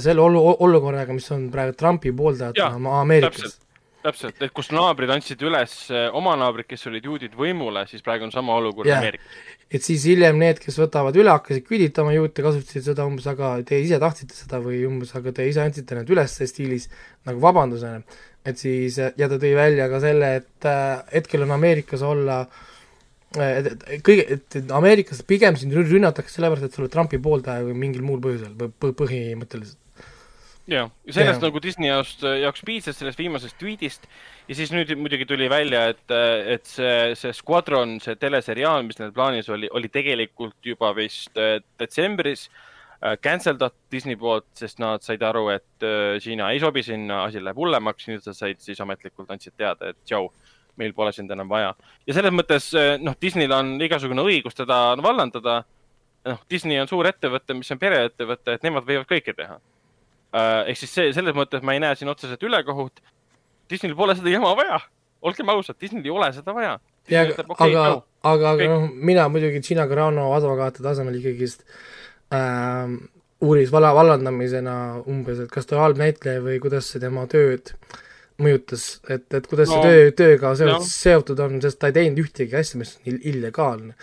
[0.00, 3.60] selle olu-, olukorraga, mis on praegu Trumpi pooldajatena Ameerikas.
[4.04, 8.26] täpselt, et kus naabrid andsid üles äh, oma naabrid, kes olid juudid võimule, siis praegu
[8.28, 9.00] on sama olukord Jah.
[9.00, 9.38] Ameerikas.
[9.74, 13.80] et siis hiljem need, kes võtavad üle, hakkasid küüditama juute, kasutasid seda umbes, aga te
[13.80, 16.90] ise tahtsite seda või umbes, aga te ise andsite need üles stiilis
[17.26, 18.04] nagu vabandusena.
[18.44, 22.42] et siis, ja ta tõi välja ka selle, et äh, hetkel on Ameerikas olla
[23.40, 27.64] et, et kõige, et Ameerikas pigem sind rü- rünnatakse sellepärast, et sa oled Trumpi pooldaja
[27.66, 29.78] või mingil muul põhjusel põ- põ- põhimõtteliselt.
[30.66, 31.48] ja, ja sellest Jaa.
[31.48, 34.06] nagu Disney jaoks, jaoks piisas sellest viimasest tweetist
[34.48, 36.04] ja siis nüüd muidugi tuli välja, et,
[36.56, 41.58] et see, see Squadron, see teleseriaal, mis neil plaanis oli, oli tegelikult juba vist äh,
[41.80, 46.84] detsembris äh, cancel datud Disney poolt, sest nad said aru, et äh, Hiina ei sobi
[46.86, 50.30] sinna, asi läheb hullemaks, nüüd nad said siis ametlikult andsid teada, et tšau,
[50.80, 51.74] meil pole sind enam vaja.
[52.08, 55.60] ja selles mõttes äh, noh, Disneyl on igasugune õigus teda vallandada,
[56.24, 59.60] noh, Disney on suur ettevõte, mis on pereettevõte, et nemad võivad kõike teha.
[60.34, 63.00] Ehk siis see, selles mõttes ma ei näe siin otseselt ülekohut.
[63.70, 64.80] Disneyl pole seda jama vaja,
[65.24, 66.78] olgem ausad, Disneyl ei ole seda vaja.
[67.08, 71.64] ja aga, aga, aga noh, mina muidugi Gina Carano advokaate tasemel ikkagist
[72.32, 72.96] ähm,
[73.44, 74.76] uuris vala, vallandamisena
[75.10, 77.74] umbes, et kas ta on halb näitleja või kuidas see tema tööd
[78.40, 82.24] mõjutas, et, et kuidas No, see töö, tööga seotud, seotud on, sest ta ei teinud
[82.24, 83.94] ühtegi asja, mis on ill- illegaalne.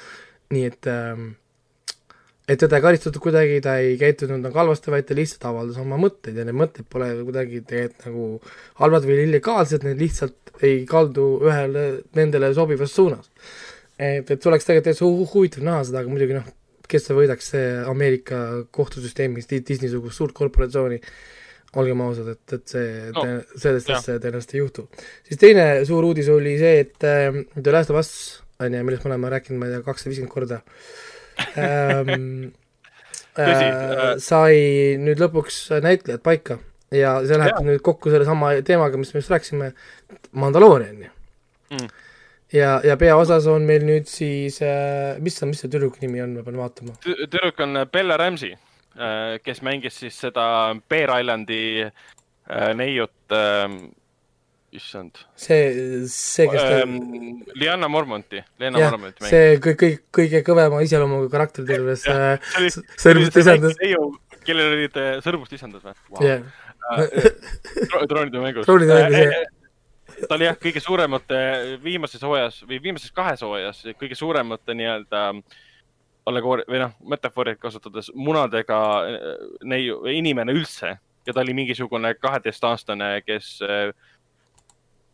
[0.52, 1.32] nii et ähm,
[2.49, 5.97] et teda ei karistatud kuidagi, ta ei käitunud nagu halvasti, vaid ta lihtsalt avaldas oma
[6.01, 8.26] mõtteid ja need mõtted pole kuidagi tegelikult nagu
[8.81, 11.85] halvad või illegaalsed, need lihtsalt ei kaldu ühele
[12.18, 13.30] nendele sobivas suunas.
[13.97, 16.47] et, et oleks tegelikult täitsa hu- huvitav näha seda, aga muidugi noh,
[16.91, 17.51] kes see võidaks,
[17.88, 18.39] Ameerika
[18.76, 20.97] kohtusüsteemis Di- Disney-sugust suurt korporatsiooni,
[21.80, 23.22] olgem ausad, et, et see No,
[23.55, 24.88] sellest asja tõenäoliselt ei juhtu.
[25.30, 28.11] siis teine suur uudis oli see, et äh, The Last of Us,
[28.59, 30.59] on ju, millest me oleme rääkinud, ma ei tea, kakssada viiskümmend korda
[31.58, 32.52] ähm,
[33.32, 34.56] Tõsi, äh, äh, sai
[34.99, 36.58] nüüd lõpuks näitlejad paika
[36.91, 37.64] ja see läheb Jaa.
[37.64, 39.74] nüüd kokku sellesama teemaga, mis me just rääkisime,
[40.32, 41.18] Mandaloorian ju
[41.72, 41.88] Mm.
[42.52, 46.34] ja, ja peaosas on meil nüüd siis äh,, mis on, mis see tüdruku nimi on,
[46.36, 46.98] ma pean vaatama.
[47.06, 48.58] tüdruk on Bella Ramsey,
[49.40, 53.16] kes mängis siis seda Bear Islandi äh, neiut,
[54.76, 59.34] issand, see, see, kes ta Liana Mormonti, Lena jah, Mormonti mängis.
[59.34, 62.52] see kõik, kõik, kõige kõvema iseloomuga karakter terves äh,
[63.02, 63.39] sõrmust
[63.81, 64.11] neiu,
[64.45, 66.23] kellel olid äh, sõrmust isandad või?
[66.23, 66.45] jah,
[68.07, 68.69] troonide mängus.
[68.69, 70.23] Troonide mängus, jah.
[70.23, 71.41] ta oli jah, kõige suuremate
[71.84, 75.27] viimases hooajas või viimases kahes hooajas kõige suuremate nii-öelda
[76.31, 79.31] allegoori- või noh, metafooriat kasutades munadega äh,
[79.68, 80.95] neiu, inimene üldse
[81.26, 83.91] ja ta oli mingisugune kaheteistaastane, kes äh,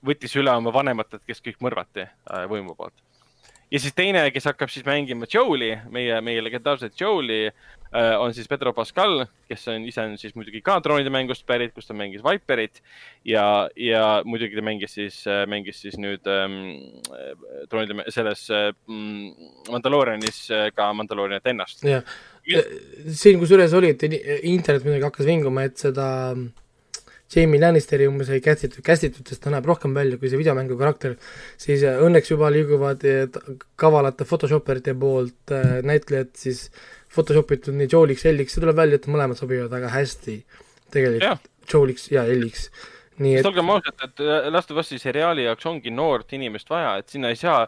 [0.06, 2.94] võttis üle oma vanematelt, kes kõik mõrvati äh, võimu poolt.
[3.72, 7.52] ja siis teine, kes hakkab siis mängima Joe'li, meie, meie legendaarset Joe'li,
[7.94, 11.88] on siis Pedro Pascal, kes on ise on siis muidugi ka troonide mängust pärit, kus
[11.88, 12.82] ta mängis Viperit
[13.26, 16.58] ja, ja muidugi ta mängis siis, mängis siis nüüd ähm,
[17.72, 19.32] troonide, selles ähm,
[19.72, 21.84] Mandaloorianis äh, ka Mandaloorianit ennast.
[21.88, 22.04] jah.
[23.08, 24.20] siin kusjuures oli, et in-
[24.58, 26.10] internet muidugi hakkas vinguma, et seda
[27.36, 31.18] Jamie Lannisteri umbes käsitletud, sest ta näeb rohkem välja kui see videomängu karakter,
[31.60, 33.40] siis äh, õnneks juba liiguvad äh,
[33.80, 36.70] kavalate Photoshoperite poolt äh, näitlejad siis
[37.14, 40.38] Photoshop itud nii Joeliks, Elliks, see tuleb välja, et mõlemad sobivad väga hästi.
[40.94, 42.70] Tegelikult Joeliks ja Elliks.
[43.20, 44.24] nii et olgem ausad, et
[44.54, 47.66] Last of Us'i seriaali jaoks ongi noort inimest vaja, et sinna ei saa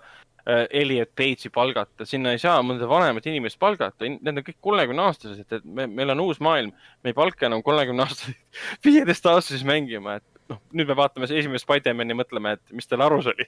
[0.50, 5.46] Elliot Page'i palgata, sinna ei saa mõnda vanemat inimest palgata, need on kõik kolmekümne aastased,
[5.46, 6.74] et me, meil on uus maailm,
[7.04, 8.40] me ei palka enam kolmekümne aastaseid,
[8.86, 13.30] viieteist aastaseid mängima, et noh, nüüd me vaatame esimest Spider-man'i mõtleme, et mis tal arus
[13.32, 13.46] oli.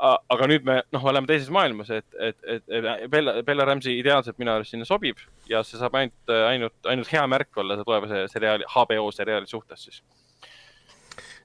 [0.00, 4.38] aga nüüd me noh, oleme teises maailmas, et, et, et, et Bella, Bella Ramsey ideaalselt
[4.40, 8.64] minu arust sinna sobib ja see saab ainult, ainult, ainult hea märk olla tulevase seriaali,
[8.72, 10.00] HBO seriaali suhtes siis.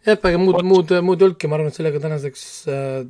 [0.05, 3.03] jah, ega muud muud, muud ei olnudki, ma arvan, et sellega tänaseks äh,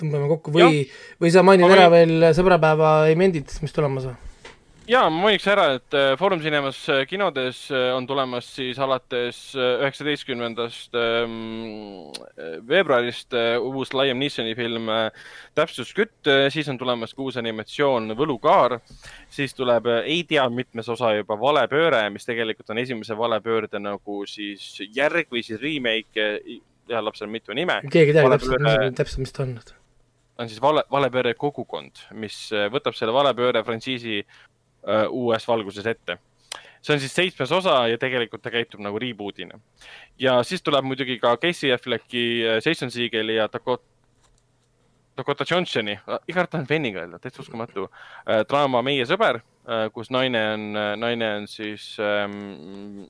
[0.00, 0.82] tõmbame kokku või,
[1.20, 4.18] või sa mainid Ma ära võin- veel sõbrapäeva event'id, mis tulemas on?
[4.90, 9.52] ja ma mainiks ära, et äh, Foorum Cinemas äh, kinodes äh, on tulemas siis alates
[9.54, 15.12] äh, üheksateistkümnendast ähm, äh, veebruarist äh, uus Liam Neesoni film äh,
[15.54, 18.80] Täpsuskütt, siis on tulemas ka uus animatsioon Võlukaar,
[19.30, 24.24] siis tuleb äh, ei tea mitmes osa juba Valepööre, mis tegelikult on esimese valepöörde nagu
[24.26, 26.26] siis järg või siis remake,
[26.90, 29.54] heal lapsel on mitu nime, keegi ei Valepööre- täpselt, täpselt, mis ta on.
[30.40, 36.18] On siis vale, valepööre kogukond, mis äh, võtab selle valepööre frantsiisi äh, uues valguses ette.
[36.80, 39.60] see on siis seitsmes osa ja tegelikult ta käitub nagu reboot'ina.
[40.18, 43.84] ja siis tuleb muidugi ka Casey Afflecki, Jason Segeli ja Dakota,
[45.16, 45.98] Dakota Johnsoni,
[46.28, 50.66] iga kord tahan Veniga öelda, täitsa uskumatu äh,, draama Meie sõber äh,, kus naine on,
[50.96, 53.04] naine on siis ähm,,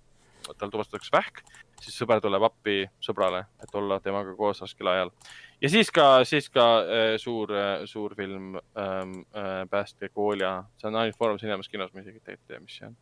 [0.59, 1.45] tal tuvastatakse vähk,
[1.81, 5.15] siis sõber tuleb appi sõbrale, et olla temaga koos raskel ajal
[5.61, 10.89] ja siis ka, siis ka äh, suur äh,, suur film ähm, äh, Päästekool ja see
[10.89, 12.97] on ainult Foorum Cinemas kinos, ma isegi tegelikult ei tea, mis see on.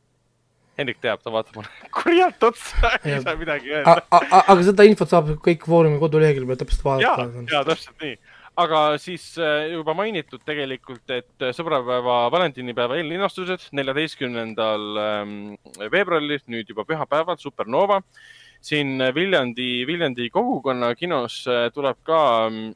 [0.78, 3.98] Hendrik teab, ta vaatab mulle kurjalt otsa, ei saa midagi öelda.
[4.38, 7.30] aga seda infot saab kõik Foorumi kodulehekülje peal täpselt vaadata.
[7.50, 8.18] ja täpselt nii.
[8.64, 15.38] aga siis äh, juba mainitud tegelikult, et äh, sõbrapäeva, valentinipäeva eellinastused neljateistkümnendal ähm,
[15.78, 18.02] veebruaril, nüüd juba pühapäeval, Supernova.
[18.60, 22.72] Siin Viljandi, Viljandi kogukonna kinos äh, tuleb ka ähm,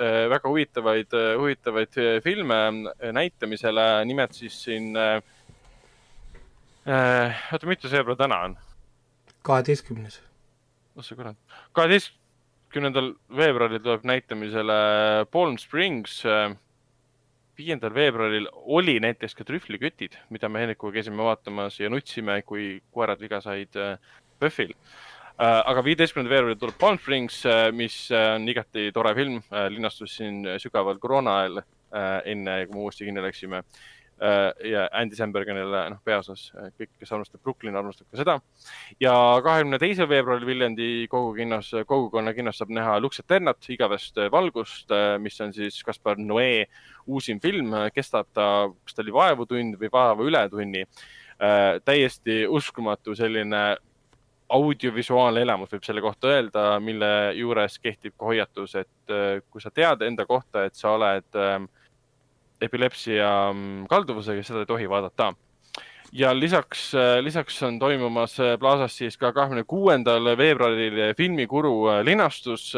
[0.00, 5.22] äh, väga huvitavaid, huvitavaid äh, filme äh, näitamisele, nimelt siis siin äh,.
[6.86, 8.56] äh, oota, mitu veebruar täna on?
[9.46, 10.20] kaheteistkümnes.
[10.96, 11.36] oh sa kurat,
[11.76, 14.78] kaheteistkümnendal veebruaril tuleb näitamisele
[15.30, 16.22] Palm Springs.
[17.56, 23.20] viiendal veebruaril oli näiteks ka trühvlikütid, mida me Hennikuga käisime vaatamas ja nutsime, kui koerad
[23.20, 23.96] viga said äh,
[24.40, 24.74] PÖFFil.
[25.38, 27.42] Aga viieteistkümnendal veebruaril tuleb Palm Springs,
[27.76, 29.42] mis äh, on igati tore film,
[29.72, 31.60] linastus siin sügaval koroona ajal,
[32.26, 33.62] enne kui me uuesti kinni läksime.
[34.64, 36.46] ja Andy Samberg on jälle noh, peaosas,
[36.80, 38.38] kõik, kes armastab Brooklyn, armastab ka seda.
[39.00, 39.12] ja
[39.44, 44.88] kahekümne teisel veebruaril Viljandi kogukinnos, kogukonna kinnos saab näha Lux Eternat, igavest valgust,
[45.20, 46.64] mis on siis Kaspar Noe
[47.06, 50.86] uusim film, kestab ta, kas ta oli vaevu tund või vaevu üle tunni.
[51.84, 53.76] täiesti uskumatu selline
[54.48, 59.72] audiovisuaalne elamus võib selle kohta öelda, mille juures kehtib ka hoiatus, et äh, kui sa
[59.74, 61.58] tead enda kohta, et sa oled äh,
[62.62, 65.34] epilepsia mm, kalduvusega, seda ei tohi vaadata.
[66.12, 72.72] ja lisaks, lisaks on toimumas äh, Plaza's siis ka kahekümne kuuendal veebruaril filmikuru äh, linastus,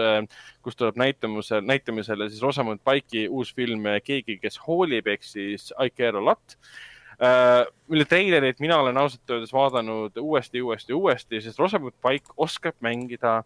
[0.63, 5.73] kus tuleb näitamusele, näitamisele siis Rosamund Pike'i uus film äh, Keegi, kes hoolib, ehk siis
[5.79, 6.88] I care a lot äh,
[7.19, 13.41] mille treilerit mina olen ausalt öeldes vaadanud uuesti, uuesti, uuesti, sest Rosamund Pike oskab mängida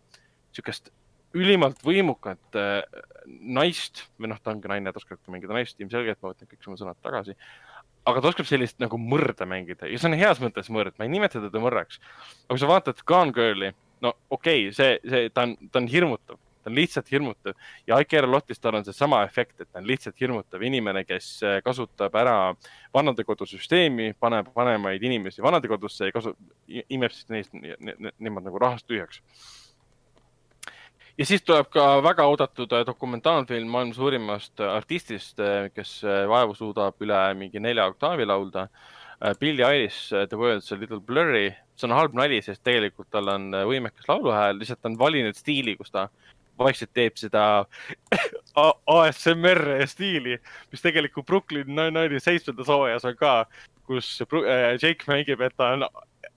[0.53, 0.91] niisugust
[1.37, 2.83] ülimalt võimukat äh,
[3.27, 6.69] naist või noh, ta ongi naine, ta oskab ka mängida naist, ilmselgelt ma võtan kõik
[6.69, 7.37] oma sõnad tagasi.
[8.05, 11.13] aga ta oskab sellist nagu mõrda mängida ja see on heas mõttes mõrd, ma ei
[11.13, 12.01] nimeta teda mõrraks.
[12.45, 13.73] aga kui sa vaatad Gone Girl'i,
[14.03, 17.57] no okei okay,, see, see, ta on, ta on hirmutav, ta on lihtsalt hirmutav.
[17.87, 21.59] Ja Ike Erlotis tal on seesama efekt, et ta on lihtsalt hirmutav inimene, kes äh,
[21.65, 22.37] kasutab ära
[22.95, 26.37] vanadekodusüsteemi, paneb vanemaid inimesi vanadekodusse ja kasu-,
[26.69, 29.23] imeb siis neist ne- ne- nemad nagu rahast tühjaks.
[31.19, 35.43] Ja siis tuleb ka väga oodatud äh, dokumentaalfilm maailma suurimast äh, artistist,
[35.75, 38.69] kes äh, vaevu suudab üle mingi nelja oktaavi laulda.
[39.39, 43.51] Billie Eilish, The World's a little blurry, see on halb nali, sest tegelikult tal on
[43.55, 46.09] äh, võimekas lauluhääl, lihtsalt ta on valinud stiili, kus ta
[46.59, 47.65] vaikselt teeb seda
[48.97, 50.39] ASMR stiili,
[50.71, 53.35] mis tegelikult Brooklyn Nine-Nine'i seitsmendas hooajas on ka,
[53.89, 55.87] kus äh, Jake mängib, et ta on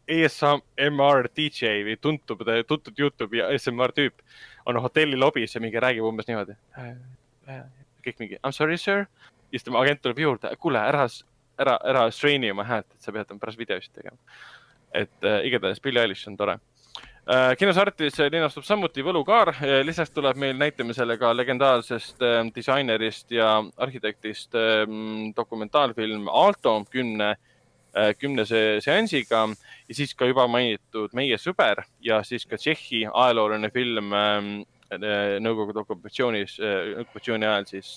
[0.06, 4.22] ASMR DJ või tuntud, tuntud Youtube'i ASMR tüüp
[4.70, 6.58] on hotelli lobis ja mingi räägib umbes niimoodi.
[8.06, 9.06] kõik mingi I m sorry sir,
[9.50, 11.08] siis tema agent tuleb juurde, kuule ära,
[11.62, 14.18] ära, ära strain'i oma häält, et sa pead pärast videosid tegema.
[14.94, 16.60] et äh, igatahes Billie Eilish on tore.
[17.58, 19.50] Kinos Artis linastub samuti Võlukaar,
[19.84, 24.86] lisaks tuleb meil näitamisele ka legendaarsest äh, disainerist ja arhitektist äh,
[25.36, 29.48] dokumentaalfilm Aalto kümne äh, kümnese seansiga.
[29.90, 34.54] Ja siis ka juba mainitud Meie sõber ja siis ka Tšehhi ajalooline film ähm,
[34.94, 36.60] äh, Nõukogude okupatsioonis,
[37.02, 37.96] okupatsiooni ajal siis,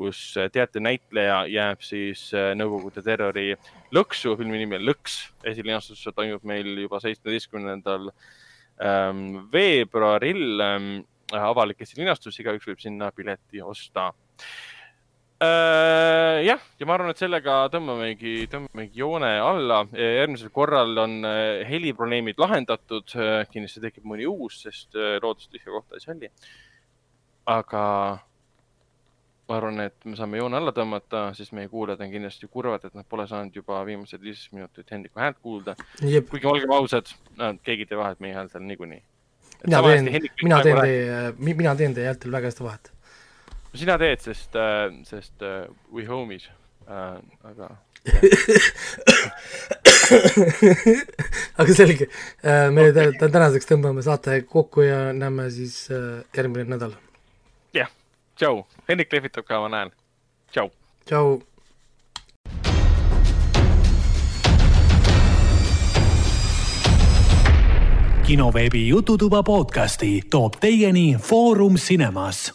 [0.00, 0.22] kus
[0.52, 3.52] teatrinäitleja jääb siis äh, Nõukogude terrori
[3.94, 5.20] lõksu, filmi nimi on Lõks,
[5.52, 10.90] esilinastus toimub meil juba seitsmeteistkümnendal ähm, veebruaril ähm,
[11.36, 14.10] avalik esilinastus, igaüks võib sinna pileti osta
[15.40, 19.78] Äh, jah, ja ma arvan, et sellega tõmbamegi, tõmbamegi joone alla.
[19.96, 23.14] järgmisel korral on äh, heliprobleemid lahendatud,
[23.48, 26.28] kindlasti tekib mõni uus, sest äh, loodust tühja kohta ei salli.
[27.48, 27.84] aga
[29.50, 32.94] ma arvan, et me saame joone alla tõmmata, sest meie kuulajad on kindlasti kurvad, et
[32.94, 35.74] nad pole saanud juba viimased viisteist minutit Hendriku häält kuulda.
[36.30, 37.10] kuigi olgem ausad,
[37.66, 39.02] keegi ei tee vahet meie häältel niikuinii.
[39.66, 40.04] mina teen,
[40.42, 42.92] mina teen teie, mina teen teie häältel väga hästi vahet.
[43.74, 44.52] sina teed, sest,
[45.10, 45.48] sest uh,
[45.92, 46.46] we homies
[46.86, 47.76] uh,, aga
[51.60, 52.06] aga selge,
[52.72, 56.94] me tä- tänaseks tõmbame saate kokku ja näeme siis äh, järgmine nädal.
[57.76, 57.90] jah,
[58.40, 59.92] tšau, Hendrik lehvitab ka, ma näen.
[60.52, 60.70] tšau.
[61.04, 61.42] tšau.
[68.24, 72.54] kinoveebi Jututuba podcasti toob teieni Foorum Cinemas.